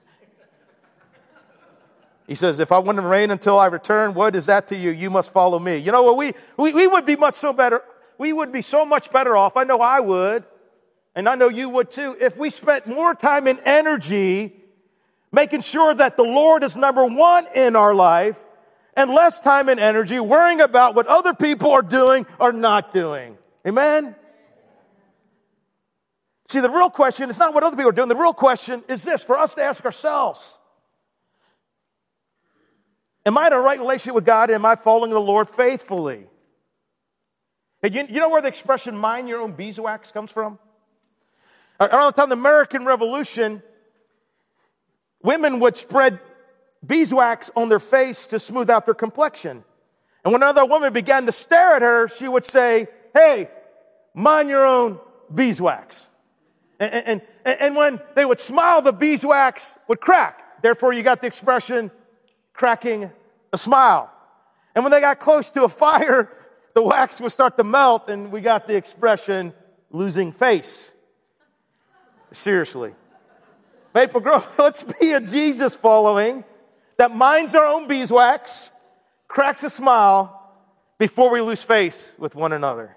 he 2.30 2.36
says, 2.36 2.60
if 2.60 2.72
I 2.72 2.80
to 2.80 3.02
reign 3.02 3.32
until 3.32 3.58
I 3.58 3.66
return, 3.66 4.14
what 4.14 4.36
is 4.36 4.46
that 4.46 4.68
to 4.68 4.76
you? 4.76 4.92
You 4.92 5.10
must 5.10 5.34
follow 5.34 5.58
me. 5.58 5.78
You 5.78 5.92
know 5.92 6.04
what? 6.04 6.16
We, 6.16 6.34
we, 6.58 6.74
we 6.74 6.86
would 6.86 7.08
be 7.08 7.16
much 7.16 7.34
so 7.34 7.54
better. 7.54 7.82
We 8.20 8.32
would 8.32 8.52
be 8.52 8.62
so 8.62 8.86
much 8.86 9.12
better 9.12 9.36
off. 9.36 9.58
I 9.58 9.64
know 9.64 9.78
I 9.78 10.00
would. 10.00 10.44
And 11.16 11.28
I 11.28 11.34
know 11.34 11.50
you 11.50 11.70
would 11.70 11.90
too. 11.90 12.16
If 12.22 12.38
we 12.38 12.52
spent 12.52 12.86
more 12.86 13.16
time 13.16 13.48
and 13.48 13.60
energy 13.66 14.54
making 15.32 15.62
sure 15.62 15.92
that 15.92 16.18
the 16.18 16.24
Lord 16.24 16.64
is 16.64 16.76
number 16.76 17.04
one 17.04 17.48
in 17.56 17.76
our 17.76 17.96
life 17.96 18.46
and 18.96 19.10
less 19.10 19.42
time 19.42 19.68
and 19.68 19.80
energy 19.80 20.20
worrying 20.20 20.62
about 20.62 20.94
what 20.94 21.08
other 21.08 21.34
people 21.34 21.72
are 21.72 21.82
doing 21.82 22.28
or 22.40 22.52
not 22.52 22.94
doing. 22.94 23.40
Amen? 23.68 24.16
See, 26.50 26.60
the 26.60 26.70
real 26.70 26.92
question 26.92 27.32
is 27.32 27.40
not 27.40 27.56
what 27.56 27.64
other 27.64 27.76
people 27.76 27.90
are 27.90 27.94
doing. 27.94 28.08
The 28.08 28.16
real 28.16 28.36
question 28.36 28.84
is 28.88 29.02
this 29.02 29.24
for 29.24 29.36
us 29.36 29.56
to 29.56 29.64
ask 29.64 29.84
ourselves 29.84 30.59
Am 33.30 33.38
I 33.38 33.46
in 33.46 33.54
a 33.54 33.60
right 33.60 33.80
relationship 33.80 34.16
with 34.16 34.26
God? 34.26 34.50
Am 34.50 34.66
I 34.66 34.76
following 34.76 35.12
the 35.12 35.22
Lord 35.22 35.48
faithfully? 35.48 36.26
You, 37.84 38.08
you 38.10 38.20
know 38.20 38.30
where 38.30 38.42
the 38.42 38.48
expression 38.48 38.98
mind 38.98 39.30
your 39.30 39.40
own 39.40 39.52
beeswax 39.52 40.12
comes 40.12 40.32
from? 40.32 40.58
Around 41.80 42.08
the 42.08 42.12
time 42.14 42.24
of 42.24 42.30
the 42.30 42.38
American 42.38 42.86
Revolution, 42.86 43.62
women 45.22 45.60
would 45.60 45.78
spread 45.78 46.20
beeswax 46.84 47.52
on 47.56 47.70
their 47.70 47.78
face 47.78 48.26
to 48.28 48.40
smooth 48.40 48.68
out 48.68 48.88
their 48.88 48.96
complexion. 48.96 49.64
And 50.26 50.34
when 50.34 50.42
another 50.42 50.66
woman 50.66 50.92
began 50.92 51.28
to 51.28 51.32
stare 51.32 51.76
at 51.76 51.84
her, 51.84 52.08
she 52.08 52.28
would 52.28 52.46
say, 52.46 52.88
Hey, 53.14 53.48
mind 54.16 54.50
your 54.50 54.66
own 54.66 55.00
beeswax. 55.32 56.08
And, 56.80 57.22
and, 57.46 57.60
and 57.60 57.76
when 57.76 58.00
they 58.16 58.26
would 58.26 58.40
smile, 58.40 58.82
the 58.82 58.92
beeswax 58.92 59.76
would 59.88 60.02
crack. 60.02 60.64
Therefore, 60.64 60.94
you 60.94 61.04
got 61.04 61.22
the 61.22 61.28
expression 61.28 61.92
cracking 62.54 63.12
a 63.52 63.58
smile. 63.58 64.12
And 64.76 64.84
when 64.84 64.92
they 64.92 65.02
got 65.02 65.20
close 65.20 65.52
to 65.52 65.64
a 65.64 65.70
fire, 65.70 66.32
the 66.74 66.84
wax 66.84 67.20
would 67.22 67.32
start 67.32 67.58
to 67.58 67.64
melt, 67.64 68.10
and 68.10 68.32
we 68.32 68.42
got 68.42 68.68
the 68.68 68.76
expression 68.76 69.54
losing 69.92 70.32
face. 70.32 70.92
Seriously. 72.32 72.94
Maple 73.94 74.22
Grove, 74.22 74.46
let's 74.60 74.84
be 74.84 75.14
a 75.14 75.20
Jesus 75.20 75.76
following 75.76 76.44
that 76.98 77.16
minds 77.16 77.56
our 77.56 77.66
own 77.66 77.88
beeswax, 77.88 78.72
cracks 79.28 79.64
a 79.64 79.70
smile 79.70 80.36
before 80.98 81.32
we 81.32 81.42
lose 81.42 81.62
face 81.62 82.12
with 82.18 82.36
one 82.36 82.54
another. 82.54 82.96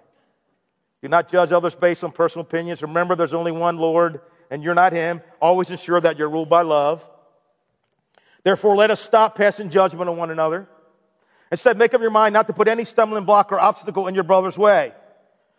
Do 1.01 1.09
not 1.09 1.29
judge 1.29 1.51
others 1.51 1.75
based 1.75 2.05
on 2.05 2.13
personal 2.13 2.45
opinions. 2.45 2.83
Remember, 2.83 3.17
there's 3.17 3.35
only 3.35 3.53
one 3.53 3.77
Lord, 3.77 4.21
and 4.51 4.63
you're 4.63 4.75
not 4.75 4.93
Him. 4.93 5.21
Always 5.41 5.71
ensure 5.71 6.01
that 6.01 6.19
you're 6.19 6.29
ruled 6.29 6.49
by 6.49 6.63
love. 6.63 7.09
Therefore, 8.45 8.75
let 8.75 8.91
us 8.91 9.01
stop 9.01 9.37
passing 9.37 9.71
judgment 9.71 10.11
on 10.11 10.17
one 10.17 10.31
another. 10.31 10.69
Instead, 11.51 11.79
make 11.79 11.95
up 11.95 12.01
your 12.01 12.11
mind 12.11 12.33
not 12.33 12.47
to 12.47 12.53
put 12.53 12.67
any 12.67 12.85
stumbling 12.85 13.25
block 13.25 13.53
or 13.53 13.61
obstacle 13.61 14.09
in 14.09 14.15
your 14.15 14.25
brother's 14.25 14.59
way. 14.59 14.93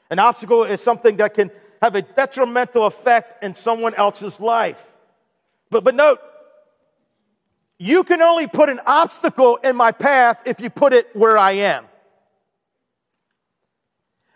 An 0.09 0.19
obstacle 0.19 0.63
is 0.63 0.81
something 0.81 1.17
that 1.17 1.33
can 1.33 1.51
have 1.81 1.95
a 1.95 2.01
detrimental 2.01 2.85
effect 2.85 3.43
in 3.43 3.55
someone 3.55 3.93
else's 3.93 4.39
life. 4.39 4.85
But, 5.69 5.83
but 5.83 5.95
note, 5.95 6.19
you 7.77 8.03
can 8.03 8.21
only 8.21 8.47
put 8.47 8.69
an 8.69 8.79
obstacle 8.85 9.57
in 9.57 9.75
my 9.75 9.91
path 9.91 10.41
if 10.45 10.59
you 10.61 10.69
put 10.69 10.93
it 10.93 11.15
where 11.15 11.37
I 11.37 11.51
am. 11.51 11.85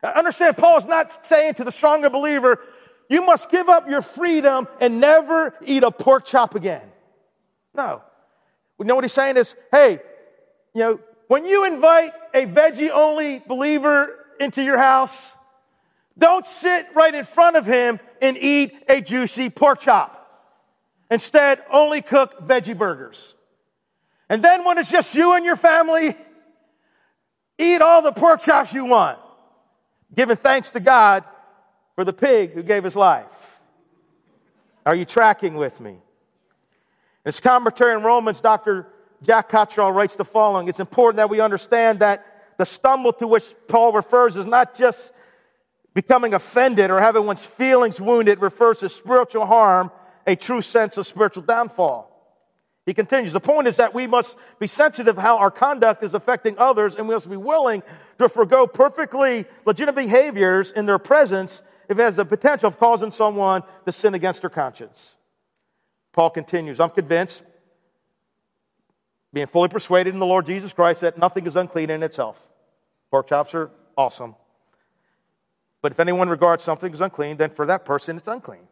Understand, 0.04 0.58
Paul 0.58 0.78
is 0.78 0.86
not 0.86 1.26
saying 1.26 1.56
to 1.56 1.64
the 1.64 1.72
stronger 1.72 2.10
believer, 2.10 2.60
you 3.10 3.26
must 3.26 3.50
give 3.50 3.70
up 3.70 3.90
your 3.90 4.02
freedom 4.02 4.68
and 4.80 5.00
never 5.00 5.56
eat 5.66 5.84
a 5.84 5.92
pork 5.92 6.26
chop 6.26 6.56
again. 6.56 6.84
No. 7.74 8.02
You 8.80 8.86
know 8.86 8.96
what 8.96 9.04
he's 9.04 9.14
saying 9.14 9.38
is, 9.38 9.56
hey, 9.72 10.00
you 10.74 10.82
know, 10.82 11.00
when 11.28 11.46
you 11.46 11.66
invite 11.66 12.14
a 12.34 12.46
veggie 12.46 12.90
only 12.92 13.40
believer 13.40 14.16
into 14.40 14.64
your 14.64 14.78
house, 14.78 15.34
don't 16.18 16.46
sit 16.46 16.88
right 16.96 17.14
in 17.14 17.26
front 17.26 17.58
of 17.58 17.66
him 17.66 18.00
and 18.22 18.38
eat 18.38 18.76
a 18.88 19.02
juicy 19.02 19.50
pork 19.50 19.82
chop. 19.82 20.14
Instead, 21.10 21.64
only 21.72 22.02
cook 22.02 22.48
veggie 22.48 22.78
burgers. 22.78 23.36
And 24.30 24.44
then 24.44 24.66
when 24.66 24.78
it's 24.78 24.92
just 24.92 25.16
you 25.16 25.36
and 25.36 25.46
your 25.46 25.56
family, 25.56 26.16
eat 27.58 27.82
all 27.82 28.02
the 28.02 28.12
pork 28.12 28.42
chops 28.42 28.74
you 28.74 28.86
want, 28.86 29.20
giving 30.14 30.36
thanks 30.36 30.72
to 30.72 30.80
God 30.80 31.24
for 31.96 32.04
the 32.04 32.14
pig 32.14 32.52
who 32.52 32.64
gave 32.64 32.84
his 32.84 32.96
life. 32.96 33.60
Are 34.86 34.96
you 34.96 35.06
tracking 35.06 35.56
with 35.56 35.80
me? 35.80 35.98
His 37.28 37.42
commentary 37.42 37.94
in 37.94 38.04
Romans, 38.04 38.40
Dr. 38.40 38.88
Jack 39.22 39.50
Cottrell 39.50 39.92
writes 39.92 40.16
the 40.16 40.24
following 40.24 40.70
It's 40.70 40.80
important 40.80 41.18
that 41.18 41.30
we 41.30 41.42
understand 41.42 42.00
that 42.00 42.26
the 42.58 42.64
stumble 42.64 43.12
to 43.12 43.28
which 43.28 43.44
Paul 43.68 43.92
refers 43.92 44.38
is 44.38 44.46
not 44.46 44.74
just 44.74 45.14
becoming 45.94 46.34
offended 46.34 46.90
or 46.90 47.02
having 47.02 47.26
one's 47.26 47.46
feelings 47.46 48.00
wounded, 48.00 48.38
it 48.38 48.42
refers 48.42 48.80
to 48.80 48.88
spiritual 48.88 49.46
harm, 49.46 49.92
a 50.26 50.38
true 50.38 50.62
sense 50.62 50.96
of 50.96 51.06
spiritual 51.06 51.44
downfall. 51.44 52.10
He 52.86 52.94
continues, 52.94 53.34
the 53.34 53.42
point 53.42 53.68
is 53.68 53.76
that 53.76 53.94
we 53.94 54.08
must 54.08 54.38
be 54.58 54.68
sensitive 54.68 55.18
how 55.18 55.38
our 55.38 55.52
conduct 55.52 56.06
is 56.06 56.14
affecting 56.14 56.58
others 56.58 56.96
and 56.96 57.10
we 57.10 57.14
must 57.14 57.30
be 57.30 57.36
willing 57.36 57.84
to 58.20 58.30
forego 58.30 58.68
perfectly 58.68 59.44
legitimate 59.66 60.02
behaviors 60.02 60.72
in 60.72 60.86
their 60.86 60.98
presence 60.98 61.62
if 61.90 62.00
it 62.00 62.02
has 62.02 62.16
the 62.16 62.24
potential 62.24 62.70
of 62.70 62.80
causing 62.80 63.12
someone 63.12 63.64
to 63.86 63.92
sin 63.92 64.14
against 64.14 64.40
their 64.40 64.50
conscience. 64.50 65.17
Paul 66.18 66.32
continues, 66.32 66.80
I'm 66.80 66.90
convinced 66.90 67.44
being 69.32 69.46
fully 69.46 69.70
persuaded 69.70 70.16
in 70.16 70.20
the 70.20 70.26
Lord 70.26 70.48
Jesus 70.48 70.74
Christ 70.74 71.02
that 71.02 71.20
nothing 71.20 71.46
is 71.46 71.56
unclean 71.56 71.92
in 71.92 72.02
itself. 72.02 72.50
Pork 73.12 73.30
chops 73.30 73.54
are 73.54 73.70
awesome. 73.96 74.34
But 75.84 75.92
if 75.92 76.00
anyone 76.00 76.28
regards 76.28 76.64
something 76.64 76.92
as 76.92 77.02
unclean, 77.02 77.38
then 77.38 77.52
for 77.52 77.68
that 77.68 77.86
person 77.86 78.18
it's 78.18 78.28
unclean. 78.28 78.68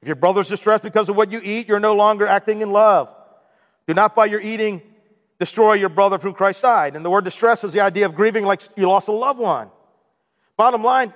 If 0.00 0.06
your 0.06 0.14
brother's 0.14 0.46
distressed 0.46 0.84
because 0.84 1.08
of 1.08 1.16
what 1.16 1.32
you 1.32 1.40
eat, 1.42 1.66
you're 1.66 1.80
no 1.80 1.96
longer 1.96 2.28
acting 2.28 2.62
in 2.62 2.70
love. 2.70 3.12
Do 3.88 3.94
not 3.94 4.14
by 4.14 4.26
your 4.26 4.40
eating 4.40 4.82
destroy 5.40 5.72
your 5.72 5.88
brother 5.88 6.16
from 6.16 6.32
Christ 6.32 6.62
died. 6.62 6.94
And 6.94 7.04
the 7.04 7.10
word 7.10 7.24
distress 7.24 7.64
is 7.64 7.72
the 7.72 7.80
idea 7.80 8.06
of 8.06 8.14
grieving 8.14 8.44
like 8.44 8.62
you 8.76 8.88
lost 8.88 9.08
a 9.08 9.12
loved 9.12 9.40
one. 9.40 9.68
Bottom 10.56 10.84
line, 10.84 11.12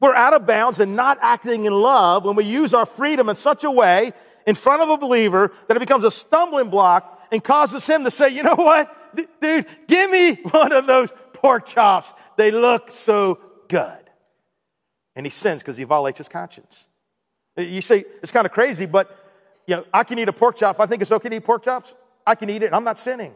we're 0.00 0.14
out 0.14 0.34
of 0.34 0.46
bounds 0.46 0.80
and 0.80 0.94
not 0.96 1.18
acting 1.20 1.64
in 1.64 1.72
love 1.72 2.24
when 2.24 2.36
we 2.36 2.44
use 2.44 2.74
our 2.74 2.86
freedom 2.86 3.28
in 3.28 3.36
such 3.36 3.64
a 3.64 3.70
way 3.70 4.12
in 4.46 4.54
front 4.54 4.82
of 4.82 4.88
a 4.88 4.98
believer 4.98 5.52
that 5.68 5.76
it 5.76 5.80
becomes 5.80 6.04
a 6.04 6.10
stumbling 6.10 6.70
block 6.70 7.20
and 7.32 7.42
causes 7.42 7.86
him 7.86 8.04
to 8.04 8.10
say, 8.10 8.28
you 8.28 8.42
know 8.42 8.54
what? 8.54 8.94
Dude, 9.40 9.66
give 9.88 10.10
me 10.10 10.34
one 10.50 10.72
of 10.72 10.86
those 10.86 11.12
pork 11.32 11.66
chops. 11.66 12.12
They 12.36 12.50
look 12.50 12.90
so 12.90 13.38
good. 13.68 13.98
And 15.14 15.24
he 15.24 15.30
sins 15.30 15.62
because 15.62 15.76
he 15.76 15.84
violates 15.84 16.18
his 16.18 16.28
conscience. 16.28 16.84
You 17.56 17.80
see, 17.80 18.04
it's 18.22 18.32
kind 18.32 18.46
of 18.46 18.52
crazy, 18.52 18.84
but 18.84 19.10
you 19.66 19.76
know, 19.76 19.84
I 19.92 20.04
can 20.04 20.18
eat 20.18 20.28
a 20.28 20.32
pork 20.32 20.56
chop. 20.56 20.76
If 20.76 20.80
I 20.80 20.86
think 20.86 21.02
it's 21.02 21.10
okay 21.10 21.28
to 21.30 21.36
eat 21.36 21.44
pork 21.44 21.64
chops, 21.64 21.94
I 22.26 22.34
can 22.34 22.50
eat 22.50 22.62
it. 22.62 22.72
I'm 22.72 22.84
not 22.84 22.98
sinning. 22.98 23.32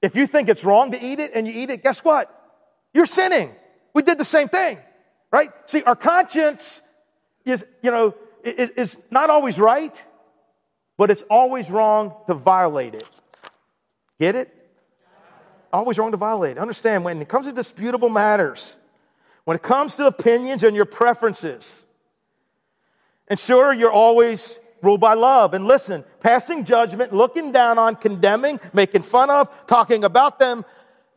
If 0.00 0.16
you 0.16 0.26
think 0.26 0.48
it's 0.48 0.64
wrong 0.64 0.92
to 0.92 1.04
eat 1.04 1.18
it 1.18 1.32
and 1.34 1.46
you 1.46 1.52
eat 1.54 1.70
it, 1.70 1.82
guess 1.82 2.00
what? 2.00 2.30
You're 2.94 3.06
sinning. 3.06 3.54
We 3.94 4.02
did 4.02 4.18
the 4.18 4.24
same 4.24 4.48
thing, 4.48 4.78
right? 5.32 5.50
See, 5.66 5.82
our 5.82 5.96
conscience 5.96 6.82
is, 7.44 7.64
you 7.82 7.90
know, 7.90 8.14
is 8.44 8.98
not 9.10 9.30
always 9.30 9.58
right, 9.58 9.94
but 10.96 11.10
it's 11.10 11.22
always 11.30 11.70
wrong 11.70 12.14
to 12.28 12.34
violate 12.34 12.94
it. 12.94 13.06
Get 14.20 14.36
it? 14.36 14.54
Always 15.72 15.98
wrong 15.98 16.10
to 16.10 16.16
violate. 16.16 16.58
Understand, 16.58 17.02
when 17.02 17.20
it 17.20 17.28
comes 17.28 17.46
to 17.46 17.52
disputable 17.52 18.10
matters, 18.10 18.76
when 19.44 19.56
it 19.56 19.62
comes 19.62 19.96
to 19.96 20.06
opinions 20.06 20.62
and 20.62 20.76
your 20.76 20.84
preferences, 20.84 21.82
ensure 23.28 23.72
you're 23.72 23.90
always 23.90 24.58
ruled 24.82 25.00
by 25.00 25.14
love. 25.14 25.54
And 25.54 25.64
listen, 25.64 26.04
passing 26.20 26.64
judgment, 26.64 27.12
looking 27.12 27.52
down 27.52 27.78
on, 27.78 27.96
condemning, 27.96 28.60
making 28.72 29.02
fun 29.02 29.30
of, 29.30 29.48
talking 29.66 30.04
about 30.04 30.38
them 30.38 30.64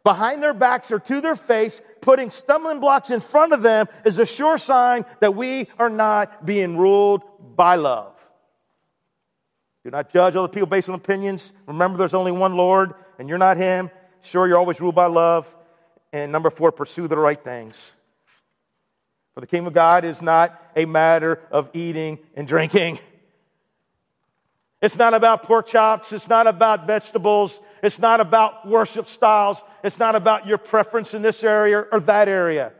behind 0.05 0.41
their 0.41 0.53
backs 0.53 0.91
or 0.91 0.99
to 0.99 1.19
their 1.19 1.35
face, 1.35 1.81
putting 1.99 2.29
stumbling 2.29 2.79
blocks 2.79 3.09
in 3.09 3.19
front 3.19 3.51
of 3.51 3.63
them 3.63 3.87
is 4.05 4.19
a 4.19 4.25
sure 4.25 4.57
sign 4.57 5.03
that 5.19 5.35
we 5.35 5.67
are 5.79 5.89
not 5.89 6.45
being 6.45 6.77
ruled 6.77 7.23
by 7.57 7.75
love. 7.75 8.13
Do 9.83 9.89
not 9.89 10.13
judge 10.13 10.35
other 10.35 10.47
people 10.47 10.67
based 10.67 10.87
on 10.87 10.95
opinions. 10.95 11.51
Remember, 11.67 11.97
there's 11.97 12.13
only 12.13 12.31
one 12.31 12.53
Lord, 12.53 12.93
and 13.19 13.27
you're 13.27 13.39
not 13.39 13.57
Him. 13.57 13.89
Sure, 14.21 14.47
you're 14.47 14.57
always 14.57 14.79
ruled 14.79 14.95
by 14.95 15.07
love. 15.07 15.53
And 16.13 16.31
number 16.31 16.49
four, 16.49 16.71
pursue 16.71 17.07
the 17.07 17.17
right 17.17 17.43
things. 17.43 17.75
For 19.33 19.41
the 19.41 19.47
kingdom 19.47 19.67
of 19.67 19.73
God 19.73 20.05
is 20.05 20.21
not 20.21 20.71
a 20.75 20.85
matter 20.85 21.41
of 21.51 21.69
eating 21.73 22.19
and 22.35 22.47
drinking. 22.47 22.99
It's 24.81 24.97
not 24.97 25.13
about 25.13 25.43
pork 25.43 25.67
chops. 25.67 26.11
It's 26.11 26.27
not 26.27 26.47
about 26.47 26.85
vegetables. 26.85 27.59
It's 27.81 27.99
not 27.99 28.19
about 28.19 28.67
worship 28.67 29.07
styles. 29.07 29.57
It's 29.83 29.97
not 29.97 30.15
about 30.15 30.47
your 30.47 30.57
preference 30.57 31.13
in 31.13 31.21
this 31.21 31.43
area 31.43 31.79
or 31.91 31.99
that 32.01 32.27
area. 32.27 32.73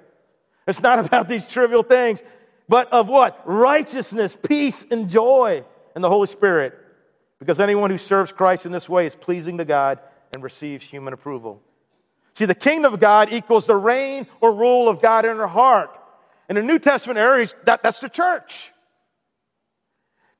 It's 0.67 0.81
not 0.81 0.99
about 1.05 1.27
these 1.27 1.47
trivial 1.47 1.83
things, 1.83 2.21
but 2.67 2.91
of 2.91 3.07
what? 3.07 3.41
Righteousness, 3.45 4.37
peace, 4.47 4.85
and 4.89 5.09
joy 5.09 5.63
in 5.95 6.01
the 6.01 6.09
Holy 6.09 6.27
Spirit. 6.27 6.77
Because 7.39 7.59
anyone 7.59 7.89
who 7.89 7.97
serves 7.97 8.31
Christ 8.31 8.65
in 8.65 8.71
this 8.71 8.89
way 8.89 9.05
is 9.05 9.15
pleasing 9.15 9.57
to 9.57 9.65
God 9.65 9.99
and 10.33 10.43
receives 10.43 10.85
human 10.85 11.13
approval. 11.13 11.61
See, 12.33 12.45
the 12.45 12.55
kingdom 12.55 12.93
of 12.93 12.99
God 12.99 13.31
equals 13.31 13.65
the 13.65 13.75
reign 13.75 14.27
or 14.41 14.53
rule 14.53 14.89
of 14.89 15.01
God 15.01 15.25
in 15.25 15.39
our 15.39 15.47
heart. 15.47 15.97
In 16.49 16.55
the 16.55 16.61
New 16.61 16.79
Testament 16.79 17.17
areas, 17.17 17.55
that, 17.65 17.81
that's 17.81 17.99
the 17.99 18.09
church. 18.09 18.71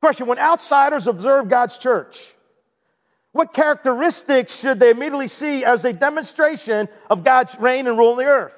Question 0.06 0.28
When 0.28 0.38
outsiders 0.38 1.08
observe 1.08 1.49
God's 1.49 1.80
church, 1.80 2.36
what 3.32 3.56
characteristics 3.56 4.56
should 4.56 4.80
they 4.80 4.91
immediately 4.91 5.28
see 5.28 5.66
as 5.66 5.84
a 5.84 5.93
demonstration 5.93 6.88
of 7.10 7.24
God's 7.24 7.58
reign 7.60 7.88
and 7.88 7.97
rule 7.97 8.12
in 8.12 8.18
the 8.20 8.32
earth? 8.32 8.56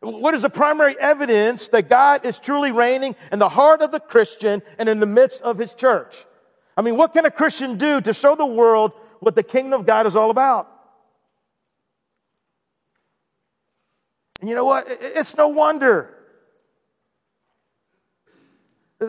What 0.00 0.32
is 0.32 0.40
the 0.40 0.48
primary 0.48 0.98
evidence 0.98 1.68
that 1.68 1.90
God 1.90 2.24
is 2.24 2.38
truly 2.38 2.72
reigning 2.72 3.16
in 3.32 3.38
the 3.38 3.50
heart 3.50 3.82
of 3.82 3.90
the 3.90 4.00
Christian 4.00 4.62
and 4.78 4.88
in 4.88 4.98
the 4.98 5.04
midst 5.04 5.42
of 5.42 5.58
his 5.58 5.74
church? 5.74 6.24
I 6.74 6.80
mean, 6.80 6.96
what 6.96 7.12
can 7.12 7.26
a 7.26 7.30
Christian 7.30 7.76
do 7.76 8.00
to 8.00 8.14
show 8.14 8.34
the 8.34 8.46
world 8.46 8.92
what 9.20 9.34
the 9.34 9.42
kingdom 9.42 9.78
of 9.78 9.84
God 9.84 10.06
is 10.06 10.16
all 10.16 10.30
about. 10.30 10.70
And 14.40 14.48
you 14.48 14.56
know 14.56 14.64
what? 14.64 14.86
It's 14.88 15.36
no 15.36 15.48
wonder 15.48 16.13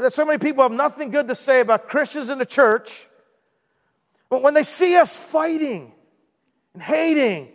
that 0.02 0.14
so 0.14 0.26
many 0.26 0.40
people 0.40 0.64
have 0.64 0.72
nothing 0.72 1.10
good 1.10 1.28
to 1.28 1.36
say 1.36 1.60
about 1.60 1.90
Christians 1.90 2.30
in 2.30 2.38
the 2.38 2.46
church. 2.46 3.08
But 4.30 4.42
when 4.42 4.54
they 4.54 4.64
see 4.64 4.96
us 4.96 5.16
fighting 5.16 5.92
and 6.74 6.82
hating 6.82 7.50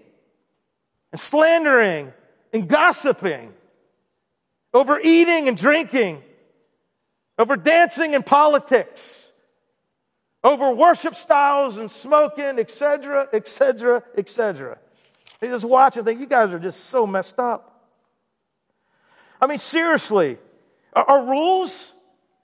and 1.12 1.20
slandering 1.20 2.12
and 2.52 2.68
gossiping 2.68 3.52
over 4.72 5.00
eating 5.00 5.48
and 5.48 5.56
drinking, 5.56 6.22
over 7.38 7.56
dancing 7.56 8.14
and 8.14 8.24
politics, 8.24 9.28
over 10.42 10.72
worship 10.72 11.14
styles 11.14 11.76
and 11.76 11.90
smoking, 11.90 12.58
etc., 12.58 13.28
etc., 13.32 14.02
etc. 14.16 14.78
They 15.40 15.48
just 15.48 15.64
watch 15.64 15.96
and 15.96 16.06
think, 16.06 16.20
you 16.20 16.26
guys 16.26 16.52
are 16.52 16.58
just 16.58 16.84
so 16.84 17.06
messed 17.06 17.38
up. 17.38 17.88
I 19.40 19.46
mean, 19.46 19.58
seriously, 19.58 20.38
are, 20.92 21.04
are 21.04 21.26
rules 21.26 21.92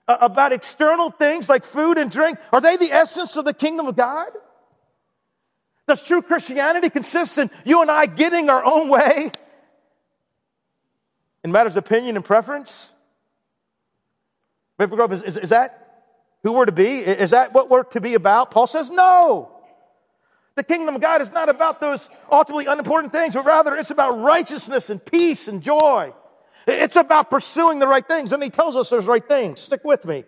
about 0.09 0.53
external 0.53 1.11
things 1.11 1.49
like 1.49 1.65
food 1.65 1.99
and 1.99 2.11
drink, 2.11 2.39
are 2.53 2.61
they 2.61 2.77
the 2.77 2.93
essence 2.93 3.37
of 3.37 3.45
the 3.45 3.55
kingdom 3.55 3.87
of 3.87 3.97
God? 3.97 4.29
Does 5.89 6.03
true 6.03 6.23
Christianity 6.23 6.91
consist 6.91 7.39
in 7.39 7.51
you 7.65 7.83
and 7.83 7.91
I 7.91 8.07
getting 8.07 8.49
our 8.51 8.65
own 8.65 8.89
way 8.89 9.31
in 11.45 11.53
matters 11.53 11.77
of 11.77 11.85
opinion 11.85 12.17
and 12.17 12.25
preference? 12.25 12.91
Is, 14.79 15.23
is, 15.23 15.37
is 15.37 15.51
that 15.51 16.05
who 16.43 16.53
we're 16.53 16.67
to 16.67 16.73
be? 16.73 16.99
Is 16.99 17.31
that 17.31 17.55
what 17.55 17.71
we're 17.71 17.85
to 17.85 18.01
be 18.01 18.15
about? 18.15 18.51
Paul 18.51 18.67
says 18.67 18.91
no. 18.91 19.53
The 20.55 20.65
kingdom 20.65 20.95
of 20.95 21.01
God 21.01 21.21
is 21.21 21.31
not 21.33 21.49
about 21.49 21.81
those 21.81 22.09
ultimately 22.31 22.67
unimportant 22.67 23.13
things, 23.13 23.35
but 23.35 23.45
rather 23.45 23.77
it's 23.77 23.91
about 23.91 24.19
righteousness 24.21 24.91
and 24.91 25.05
peace 25.05 25.49
and 25.49 25.63
joy 25.63 26.13
it's 26.67 26.97
about 26.97 27.31
pursuing 27.31 27.79
the 27.79 27.87
right 27.87 28.07
things. 28.07 28.33
And 28.33 28.43
he 28.43 28.51
tells 28.51 28.77
us 28.77 28.91
there's 28.91 29.07
right 29.07 29.27
things. 29.27 29.61
Stick 29.61 29.85
with 29.85 30.05
me. 30.05 30.25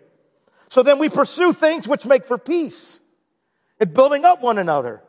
So 0.69 0.83
then 0.83 0.99
we 0.99 1.09
pursue 1.09 1.51
things 1.53 1.87
which 1.87 2.05
make 2.05 2.25
for 2.25 2.37
peace 2.37 2.99
and 3.79 3.93
building 3.93 4.25
up 4.25 4.41
one 4.41 4.57
another. 4.57 5.01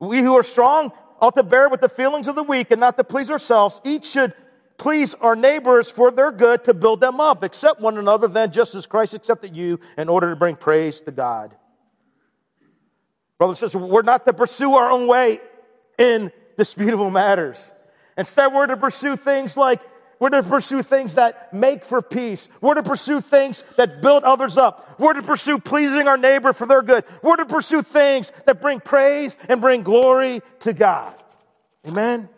We 0.00 0.18
who 0.18 0.34
are 0.36 0.42
strong 0.42 0.92
ought 1.20 1.34
to 1.34 1.42
bear 1.42 1.68
with 1.68 1.80
the 1.80 1.88
feelings 1.88 2.28
of 2.28 2.34
the 2.34 2.42
weak 2.42 2.70
and 2.70 2.80
not 2.80 2.96
to 2.98 3.04
please 3.04 3.30
ourselves. 3.30 3.80
Each 3.84 4.06
should 4.06 4.34
please 4.78 5.14
our 5.14 5.36
neighbors 5.36 5.90
for 5.90 6.10
their 6.10 6.30
good 6.30 6.64
to 6.64 6.74
build 6.74 7.00
them 7.00 7.20
up. 7.20 7.42
Accept 7.42 7.80
one 7.80 7.96
another 7.96 8.28
then, 8.28 8.52
just 8.52 8.74
as 8.74 8.86
Christ 8.86 9.14
accepted 9.14 9.56
you, 9.56 9.80
in 9.96 10.08
order 10.08 10.30
to 10.30 10.36
bring 10.36 10.56
praise 10.56 11.00
to 11.00 11.12
God. 11.12 11.54
Brothers 13.38 13.62
and 13.62 13.70
sisters, 13.70 13.88
we're 13.88 14.02
not 14.02 14.26
to 14.26 14.32
pursue 14.32 14.74
our 14.74 14.90
own 14.90 15.06
way 15.06 15.40
in 15.98 16.30
disputable 16.56 17.10
matters. 17.10 17.58
Instead, 18.16 18.52
we're 18.52 18.66
to 18.66 18.76
pursue 18.76 19.16
things 19.16 19.56
like 19.56 19.80
we're 20.18 20.30
to 20.30 20.42
pursue 20.42 20.82
things 20.82 21.16
that 21.16 21.52
make 21.52 21.84
for 21.84 22.00
peace. 22.00 22.48
We're 22.60 22.74
to 22.74 22.82
pursue 22.82 23.20
things 23.20 23.64
that 23.76 24.00
build 24.00 24.24
others 24.24 24.56
up. 24.56 24.98
We're 24.98 25.12
to 25.12 25.22
pursue 25.22 25.58
pleasing 25.58 26.08
our 26.08 26.16
neighbor 26.16 26.52
for 26.52 26.66
their 26.66 26.82
good. 26.82 27.04
We're 27.22 27.36
to 27.36 27.46
pursue 27.46 27.82
things 27.82 28.32
that 28.46 28.60
bring 28.60 28.80
praise 28.80 29.36
and 29.48 29.60
bring 29.60 29.82
glory 29.82 30.40
to 30.60 30.72
God. 30.72 31.14
Amen? 31.86 32.28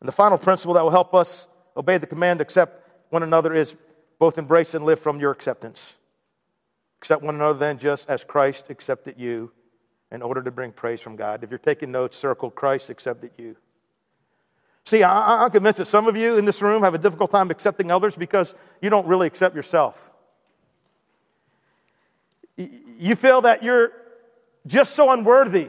And 0.00 0.08
the 0.08 0.12
final 0.12 0.38
principle 0.38 0.74
that 0.74 0.82
will 0.82 0.90
help 0.90 1.14
us 1.14 1.46
obey 1.76 1.98
the 1.98 2.06
command 2.06 2.38
to 2.38 2.42
accept 2.42 2.88
one 3.10 3.22
another 3.22 3.54
is 3.54 3.76
both 4.18 4.38
embrace 4.38 4.72
and 4.72 4.84
live 4.86 4.98
from 4.98 5.20
your 5.20 5.30
acceptance. 5.30 5.94
Accept 7.00 7.22
one 7.22 7.34
another 7.34 7.58
then 7.58 7.78
just 7.78 8.08
as 8.08 8.24
Christ 8.24 8.70
accepted 8.70 9.18
you 9.18 9.52
in 10.12 10.20
order 10.20 10.42
to 10.42 10.50
bring 10.50 10.70
praise 10.70 11.00
from 11.00 11.16
God. 11.16 11.42
If 11.42 11.50
you're 11.50 11.58
taking 11.58 11.90
notes, 11.90 12.18
circle 12.18 12.50
Christ 12.50 12.90
accepted 12.90 13.30
you. 13.38 13.56
See, 14.84 15.02
I, 15.02 15.44
am 15.44 15.50
convinced 15.50 15.78
that 15.78 15.86
some 15.86 16.06
of 16.06 16.16
you 16.16 16.36
in 16.36 16.44
this 16.44 16.60
room 16.60 16.82
have 16.82 16.94
a 16.94 16.98
difficult 16.98 17.30
time 17.30 17.50
accepting 17.50 17.90
others 17.90 18.14
because 18.14 18.54
you 18.82 18.90
don't 18.90 19.06
really 19.06 19.26
accept 19.26 19.56
yourself. 19.56 20.10
You 22.56 23.16
feel 23.16 23.40
that 23.42 23.62
you're 23.62 23.92
just 24.66 24.94
so 24.94 25.10
unworthy 25.10 25.68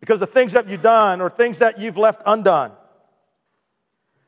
because 0.00 0.20
of 0.22 0.30
things 0.30 0.52
that 0.52 0.68
you've 0.68 0.82
done 0.82 1.20
or 1.20 1.28
things 1.28 1.58
that 1.58 1.78
you've 1.78 1.98
left 1.98 2.22
undone. 2.24 2.72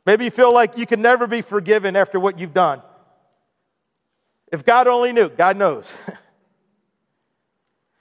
Maybe 0.04 0.26
you 0.26 0.30
feel 0.30 0.52
like 0.52 0.76
you 0.76 0.86
can 0.86 1.00
never 1.00 1.26
be 1.26 1.40
forgiven 1.40 1.96
after 1.96 2.20
what 2.20 2.38
you've 2.38 2.52
done. 2.52 2.82
If 4.52 4.64
God 4.64 4.86
only 4.88 5.12
knew, 5.12 5.30
God 5.30 5.56
knows. 5.56 5.92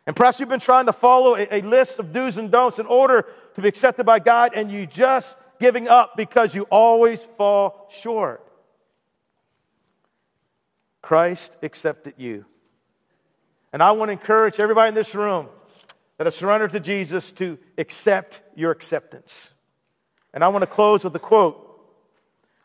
And 0.06 0.16
perhaps 0.16 0.40
you've 0.40 0.50
been 0.50 0.60
trying 0.60 0.86
to 0.88 0.94
follow 0.94 1.36
a, 1.36 1.48
a, 1.50 1.62
list 1.62 2.00
of 2.00 2.12
do's 2.12 2.38
and 2.38 2.52
don'ts 2.52 2.80
in 2.80 2.86
order 2.86 3.26
to 3.56 3.62
be 3.62 3.68
accepted 3.68 4.06
by 4.06 4.20
God, 4.20 4.52
and 4.54 4.70
you 4.70 4.86
just 4.86 5.38
giving 5.60 5.88
up 5.88 6.18
because 6.18 6.54
you 6.54 6.64
always 6.64 7.24
fall 7.24 7.90
short. 7.90 8.46
Christ 11.02 11.56
accepted 11.62 12.16
you. 12.18 12.46
And 13.72 13.82
I 13.82 13.92
want 13.92 14.10
to 14.10 14.14
encourage 14.14 14.60
everybody 14.60 14.90
in 14.90 14.96
this 14.96 15.16
room 15.16 15.48
that 16.18 16.28
has 16.28 16.36
surrendered 16.36 16.72
to 16.72 16.80
Jesus 16.80 17.32
to 17.34 17.58
accept 17.78 18.42
your 18.56 18.72
acceptance. 18.72 19.50
And 20.34 20.44
I 20.44 20.50
want 20.50 20.64
to 20.64 20.68
close 20.68 21.04
with 21.04 21.16
a 21.16 21.20
quote 21.20 21.60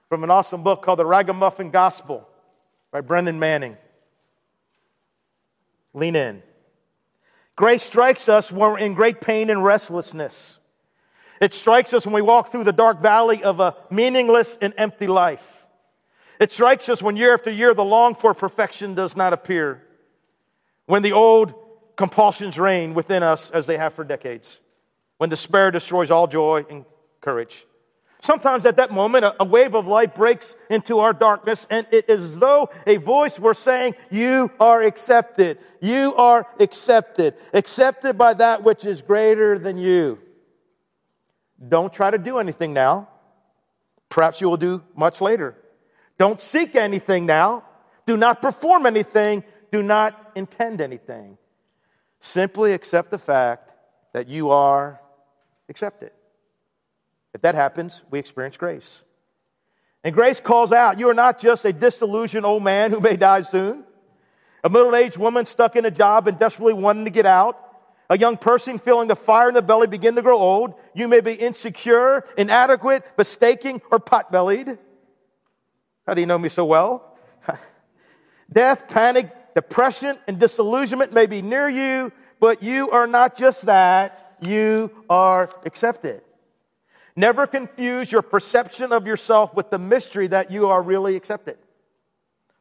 from 0.08 0.24
an 0.24 0.30
awesome 0.30 0.62
book 0.62 0.82
called 0.82 0.98
The 0.98 1.06
Ragamuffin 1.06 1.70
Gospel 1.70 2.26
by 2.90 3.00
Brennan 3.00 3.38
Manning. 3.38 3.76
Lean 5.94 6.16
in. 6.16 6.42
Grace 7.58 7.82
strikes 7.82 8.28
us 8.28 8.52
when 8.52 8.70
we're 8.70 8.78
in 8.78 8.94
great 8.94 9.20
pain 9.20 9.50
and 9.50 9.64
restlessness. 9.64 10.58
It 11.40 11.52
strikes 11.52 11.92
us 11.92 12.06
when 12.06 12.14
we 12.14 12.22
walk 12.22 12.52
through 12.52 12.62
the 12.62 12.72
dark 12.72 13.00
valley 13.00 13.42
of 13.42 13.58
a 13.58 13.74
meaningless 13.90 14.56
and 14.62 14.72
empty 14.76 15.08
life. 15.08 15.66
It 16.38 16.52
strikes 16.52 16.88
us 16.88 17.02
when 17.02 17.16
year 17.16 17.34
after 17.34 17.50
year 17.50 17.74
the 17.74 17.84
long 17.84 18.14
for 18.14 18.32
perfection 18.32 18.94
does 18.94 19.16
not 19.16 19.32
appear. 19.32 19.82
When 20.86 21.02
the 21.02 21.14
old 21.14 21.52
compulsions 21.96 22.60
reign 22.60 22.94
within 22.94 23.24
us 23.24 23.50
as 23.50 23.66
they 23.66 23.76
have 23.76 23.94
for 23.94 24.04
decades. 24.04 24.60
When 25.16 25.28
despair 25.28 25.72
destroys 25.72 26.12
all 26.12 26.28
joy 26.28 26.64
and 26.70 26.84
courage. 27.20 27.66
Sometimes 28.20 28.66
at 28.66 28.76
that 28.76 28.90
moment, 28.90 29.24
a, 29.38 29.44
wave 29.44 29.74
of 29.74 29.86
light 29.86 30.14
breaks 30.14 30.56
into 30.68 30.98
our 30.98 31.12
darkness, 31.12 31.66
and 31.70 31.86
it 31.92 32.06
is 32.08 32.32
as 32.32 32.38
though 32.38 32.68
a 32.86 32.96
voice 32.96 33.38
were 33.38 33.54
saying, 33.54 33.94
You 34.10 34.50
are 34.58 34.82
accepted. 34.82 35.58
You 35.80 36.14
are 36.16 36.46
accepted. 36.58 37.34
Accepted 37.54 38.18
by 38.18 38.34
that 38.34 38.64
which 38.64 38.84
is 38.84 39.02
greater 39.02 39.58
than 39.58 39.78
you. 39.78 40.18
Don't 41.66 41.92
try 41.92 42.10
to 42.10 42.18
do 42.18 42.38
anything 42.38 42.72
now. 42.72 43.08
Perhaps 44.08 44.40
you 44.40 44.48
will 44.48 44.56
do 44.56 44.82
much 44.96 45.20
later. 45.20 45.56
Don't 46.18 46.40
seek 46.40 46.74
anything 46.74 47.24
now. 47.24 47.64
Do 48.04 48.16
not 48.16 48.42
perform 48.42 48.86
anything. 48.86 49.44
Do 49.70 49.82
not 49.82 50.32
intend 50.34 50.80
anything. 50.80 51.38
Simply 52.20 52.72
accept 52.72 53.10
the 53.10 53.18
fact 53.18 53.72
that 54.12 54.26
you 54.28 54.50
are 54.50 55.00
accepted. 55.68 56.10
If 57.34 57.42
that 57.42 57.54
happens, 57.54 58.02
we 58.10 58.18
experience 58.18 58.56
grace. 58.56 59.00
And 60.04 60.14
grace 60.14 60.40
calls 60.40 60.72
out 60.72 60.98
you 60.98 61.08
are 61.08 61.14
not 61.14 61.38
just 61.38 61.64
a 61.64 61.72
disillusioned 61.72 62.46
old 62.46 62.62
man 62.62 62.90
who 62.90 63.00
may 63.00 63.16
die 63.16 63.42
soon, 63.42 63.84
a 64.64 64.70
middle 64.70 64.94
aged 64.94 65.16
woman 65.16 65.46
stuck 65.46 65.76
in 65.76 65.84
a 65.84 65.90
job 65.90 66.28
and 66.28 66.38
desperately 66.38 66.72
wanting 66.72 67.04
to 67.04 67.10
get 67.10 67.26
out, 67.26 67.58
a 68.10 68.18
young 68.18 68.36
person 68.36 68.78
feeling 68.78 69.08
the 69.08 69.16
fire 69.16 69.48
in 69.48 69.54
the 69.54 69.62
belly 69.62 69.86
begin 69.86 70.14
to 70.14 70.22
grow 70.22 70.38
old. 70.38 70.74
You 70.94 71.08
may 71.08 71.20
be 71.20 71.34
insecure, 71.34 72.24
inadequate, 72.38 73.04
mistaken, 73.18 73.82
or 73.90 73.98
pot 73.98 74.32
bellied. 74.32 74.78
How 76.06 76.14
do 76.14 76.20
you 76.22 76.26
know 76.26 76.38
me 76.38 76.48
so 76.48 76.64
well? 76.64 77.18
Death, 78.52 78.88
panic, 78.88 79.30
depression, 79.54 80.16
and 80.26 80.38
disillusionment 80.38 81.12
may 81.12 81.26
be 81.26 81.42
near 81.42 81.68
you, 81.68 82.12
but 82.40 82.62
you 82.62 82.90
are 82.90 83.06
not 83.06 83.36
just 83.36 83.66
that, 83.66 84.36
you 84.40 84.90
are 85.10 85.50
accepted. 85.66 86.22
Never 87.18 87.48
confuse 87.48 88.12
your 88.12 88.22
perception 88.22 88.92
of 88.92 89.04
yourself 89.04 89.52
with 89.52 89.70
the 89.70 89.78
mystery 89.80 90.28
that 90.28 90.52
you 90.52 90.68
are 90.68 90.80
really 90.80 91.16
accepted. 91.16 91.58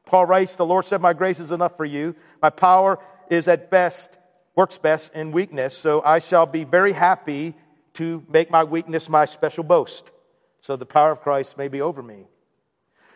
Paul 0.07 0.25
writes, 0.25 0.55
The 0.55 0.65
Lord 0.65 0.85
said, 0.85 0.99
My 0.99 1.13
grace 1.13 1.39
is 1.39 1.51
enough 1.51 1.77
for 1.77 1.85
you. 1.85 2.15
My 2.41 2.49
power 2.49 2.97
is 3.29 3.47
at 3.47 3.69
best, 3.69 4.09
works 4.55 4.79
best 4.79 5.13
in 5.13 5.31
weakness. 5.31 5.77
So 5.77 6.01
I 6.01 6.17
shall 6.17 6.47
be 6.47 6.63
very 6.63 6.91
happy 6.91 7.53
to 7.93 8.23
make 8.29 8.49
my 8.49 8.63
weakness 8.63 9.07
my 9.07 9.25
special 9.25 9.63
boast. 9.63 10.09
So 10.61 10.75
the 10.75 10.87
power 10.87 11.11
of 11.11 11.21
Christ 11.21 11.55
may 11.55 11.67
be 11.67 11.81
over 11.81 12.01
me. 12.01 12.25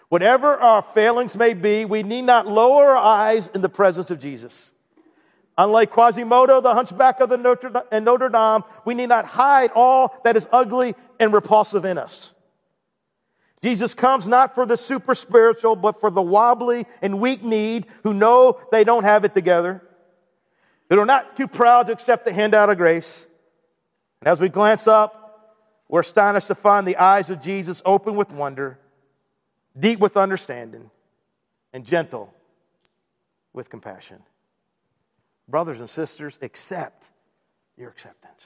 Whatever 0.09 0.53
our 0.59 0.83
failings 0.83 1.35
may 1.35 1.55
be, 1.55 1.85
we 1.85 2.03
need 2.03 2.21
not 2.21 2.45
lower 2.45 2.91
our 2.91 2.97
eyes 2.97 3.47
in 3.55 3.61
the 3.61 3.69
presence 3.69 4.11
of 4.11 4.19
Jesus. 4.19 4.69
Unlike 5.61 5.91
Quasimodo, 5.91 6.59
the 6.59 6.73
hunchback 6.73 7.19
of 7.19 7.29
the 7.29 7.37
Notre, 7.37 7.71
Notre 8.01 8.29
Dame, 8.29 8.63
we 8.83 8.95
need 8.95 9.09
not 9.09 9.25
hide 9.25 9.69
all 9.75 10.19
that 10.23 10.35
is 10.35 10.47
ugly 10.51 10.95
and 11.19 11.31
repulsive 11.31 11.85
in 11.85 11.99
us. 11.99 12.33
Jesus 13.61 13.93
comes 13.93 14.25
not 14.25 14.55
for 14.55 14.65
the 14.65 14.75
super 14.75 15.13
spiritual, 15.13 15.75
but 15.75 15.99
for 15.99 16.09
the 16.09 16.21
wobbly 16.21 16.87
and 17.03 17.19
weak 17.19 17.43
need 17.43 17.85
who 18.01 18.11
know 18.11 18.59
they 18.71 18.83
don't 18.83 19.03
have 19.03 19.23
it 19.23 19.35
together. 19.35 19.83
who 20.89 20.99
are 20.99 21.05
not 21.05 21.37
too 21.37 21.47
proud 21.47 21.85
to 21.87 21.93
accept 21.93 22.25
the 22.25 22.33
handout 22.33 22.71
of 22.71 22.77
grace. 22.77 23.27
And 24.21 24.29
as 24.29 24.41
we 24.41 24.49
glance 24.49 24.87
up, 24.87 25.53
we're 25.87 25.99
astonished 25.99 26.47
to 26.47 26.55
find 26.55 26.87
the 26.87 26.97
eyes 26.97 27.29
of 27.29 27.39
Jesus 27.39 27.83
open 27.85 28.15
with 28.15 28.31
wonder, 28.31 28.79
deep 29.79 29.99
with 29.99 30.17
understanding, 30.17 30.89
and 31.71 31.85
gentle 31.85 32.33
with 33.53 33.69
compassion. 33.69 34.23
Brothers 35.47 35.79
and 35.79 35.89
sisters, 35.89 36.39
accept 36.41 37.05
your 37.77 37.89
acceptance. 37.89 38.41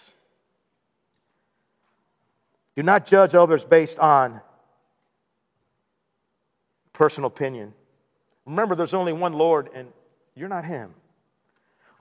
Do 2.75 2.83
not 2.83 3.05
judge 3.05 3.35
others 3.35 3.63
based 3.63 3.99
on 3.99 4.41
personal 6.93 7.27
opinion. 7.27 7.73
Remember, 8.45 8.75
there's 8.75 8.93
only 8.93 9.13
one 9.13 9.33
Lord, 9.33 9.69
and 9.73 9.87
you're 10.35 10.49
not 10.49 10.65
Him. 10.65 10.93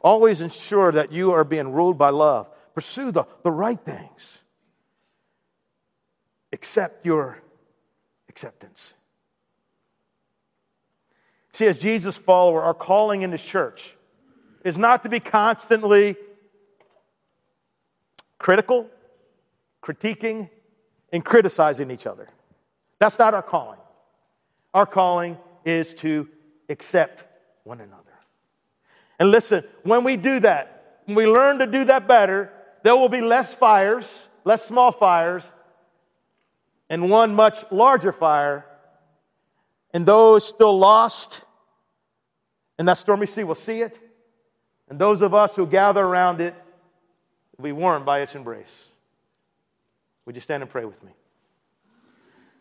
Always 0.00 0.40
ensure 0.40 0.92
that 0.92 1.12
you 1.12 1.32
are 1.32 1.44
being 1.44 1.72
ruled 1.72 1.96
by 1.96 2.10
love. 2.10 2.48
Pursue 2.74 3.12
the, 3.12 3.24
the 3.42 3.50
right 3.50 3.80
things. 3.80 4.38
Accept 6.52 7.06
your 7.06 7.40
acceptance. 8.28 8.92
See, 11.52 11.66
as 11.66 11.78
Jesus' 11.78 12.16
follower, 12.16 12.62
our 12.62 12.74
calling 12.74 13.22
in 13.22 13.30
this 13.30 13.42
church 13.42 13.96
is 14.64 14.78
not 14.78 15.02
to 15.02 15.08
be 15.08 15.20
constantly 15.20 16.16
critical, 18.38 18.88
critiquing, 19.82 20.48
and 21.12 21.24
criticizing 21.24 21.90
each 21.90 22.06
other. 22.06 22.26
That's 22.98 23.18
not 23.18 23.34
our 23.34 23.42
calling. 23.42 23.78
Our 24.72 24.86
calling 24.86 25.36
is 25.64 25.94
to 25.96 26.28
accept 26.68 27.24
one 27.62 27.80
another. 27.80 28.00
And 29.18 29.30
listen, 29.30 29.64
when 29.82 30.02
we 30.02 30.16
do 30.16 30.40
that, 30.40 31.00
when 31.04 31.14
we 31.16 31.26
learn 31.26 31.58
to 31.58 31.66
do 31.66 31.84
that 31.84 32.08
better, 32.08 32.50
there 32.82 32.96
will 32.96 33.08
be 33.08 33.20
less 33.20 33.54
fires, 33.54 34.28
less 34.44 34.64
small 34.64 34.90
fires, 34.90 35.44
and 36.88 37.10
one 37.10 37.34
much 37.34 37.64
larger 37.70 38.12
fire. 38.12 38.66
And 39.92 40.04
those 40.04 40.46
still 40.46 40.76
lost 40.76 41.44
in 42.78 42.86
that 42.86 42.94
stormy 42.94 43.26
sea 43.26 43.44
will 43.44 43.54
see 43.54 43.80
it. 43.80 43.98
And 44.94 45.00
those 45.00 45.22
of 45.22 45.34
us 45.34 45.56
who 45.56 45.66
gather 45.66 46.04
around 46.04 46.40
it 46.40 46.54
will 47.56 47.64
be 47.64 47.72
warmed 47.72 48.06
by 48.06 48.20
its 48.20 48.36
embrace. 48.36 48.70
Would 50.24 50.36
you 50.36 50.40
stand 50.40 50.62
and 50.62 50.70
pray 50.70 50.84
with 50.84 51.02
me? 51.02 51.10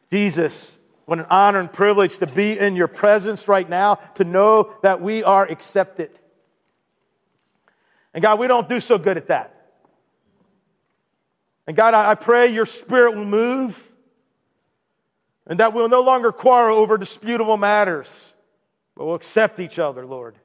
Jesus, 0.10 0.76
what 1.06 1.20
an 1.20 1.28
honor 1.30 1.60
and 1.60 1.72
privilege 1.72 2.18
to 2.18 2.26
be 2.26 2.58
in 2.58 2.76
your 2.76 2.88
presence 2.88 3.48
right 3.48 3.70
now, 3.70 4.00
to 4.16 4.24
know 4.24 4.74
that 4.82 5.00
we 5.00 5.24
are 5.24 5.46
accepted. 5.46 6.10
And 8.16 8.24
God, 8.24 8.40
we 8.40 8.48
don't 8.48 8.68
do 8.68 8.80
so 8.80 8.98
good 8.98 9.18
at 9.18 9.28
that. 9.28 9.76
And 11.68 11.78
God, 11.78 11.94
I 11.94 12.16
pray 12.16 12.48
your 12.48 12.66
spirit 12.66 13.14
will 13.14 13.26
move 13.26 13.92
and 15.46 15.60
that 15.60 15.72
we'll 15.74 15.88
no 15.88 16.02
longer 16.02 16.32
quarrel 16.32 16.80
over 16.80 16.98
disputable 16.98 17.58
matters, 17.58 18.34
but 18.96 19.06
we'll 19.06 19.14
accept 19.14 19.60
each 19.60 19.78
other, 19.78 20.04
Lord. 20.04 20.40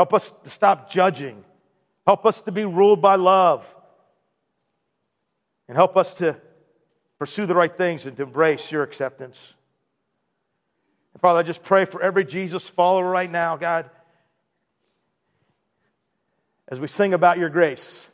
Help 0.00 0.14
us 0.14 0.32
to 0.44 0.48
stop 0.48 0.90
judging. 0.90 1.44
Help 2.06 2.24
us 2.24 2.40
to 2.40 2.50
be 2.50 2.64
ruled 2.64 3.02
by 3.02 3.16
love. 3.16 3.66
And 5.68 5.76
help 5.76 5.94
us 5.94 6.14
to 6.14 6.38
pursue 7.18 7.44
the 7.44 7.54
right 7.54 7.76
things 7.76 8.06
and 8.06 8.16
to 8.16 8.22
embrace 8.22 8.72
your 8.72 8.82
acceptance. 8.82 9.36
And 11.12 11.20
Father, 11.20 11.40
I 11.40 11.42
just 11.42 11.62
pray 11.62 11.84
for 11.84 12.00
every 12.00 12.24
Jesus 12.24 12.66
follower 12.66 13.10
right 13.10 13.30
now, 13.30 13.58
God, 13.58 13.90
as 16.68 16.80
we 16.80 16.86
sing 16.86 17.12
about 17.12 17.36
your 17.36 17.50
grace, 17.50 18.10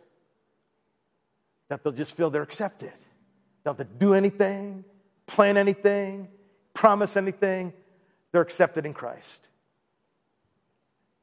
that 1.68 1.84
they'll 1.84 1.93
just 1.93 2.16
feel 2.16 2.30
they're 2.30 2.43
accepted. 2.43 2.91
They 2.91 3.62
don't 3.64 3.78
have 3.78 3.87
to 3.87 3.95
do 3.95 4.12
anything, 4.12 4.84
plan 5.28 5.57
anything, 5.57 6.26
promise 6.74 7.16
anything. 7.16 7.72
They're 8.32 8.43
accepted 8.43 8.87
in 8.87 8.93
Christ. 8.93 9.47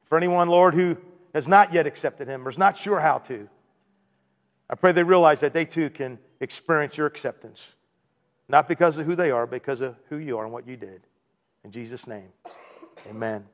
For 0.04 0.16
anyone, 0.16 0.48
Lord, 0.48 0.74
who 0.74 0.96
has 1.34 1.48
not 1.48 1.72
yet 1.72 1.86
accepted 1.86 2.28
Him 2.28 2.46
or 2.46 2.50
is 2.50 2.58
not 2.58 2.76
sure 2.76 3.00
how 3.00 3.18
to, 3.18 3.48
I 4.68 4.74
pray 4.74 4.92
they 4.92 5.02
realize 5.02 5.40
that 5.40 5.52
they 5.52 5.64
too 5.64 5.90
can 5.90 6.18
experience 6.40 6.96
your 6.96 7.06
acceptance. 7.06 7.62
Not 8.48 8.68
because 8.68 8.98
of 8.98 9.06
who 9.06 9.14
they 9.14 9.30
are, 9.30 9.46
but 9.46 9.62
because 9.62 9.80
of 9.80 9.96
who 10.08 10.16
you 10.16 10.38
are 10.38 10.44
and 10.44 10.52
what 10.52 10.66
you 10.66 10.76
did. 10.76 11.02
In 11.64 11.70
Jesus' 11.70 12.06
name, 12.06 12.28
amen. 13.08 13.46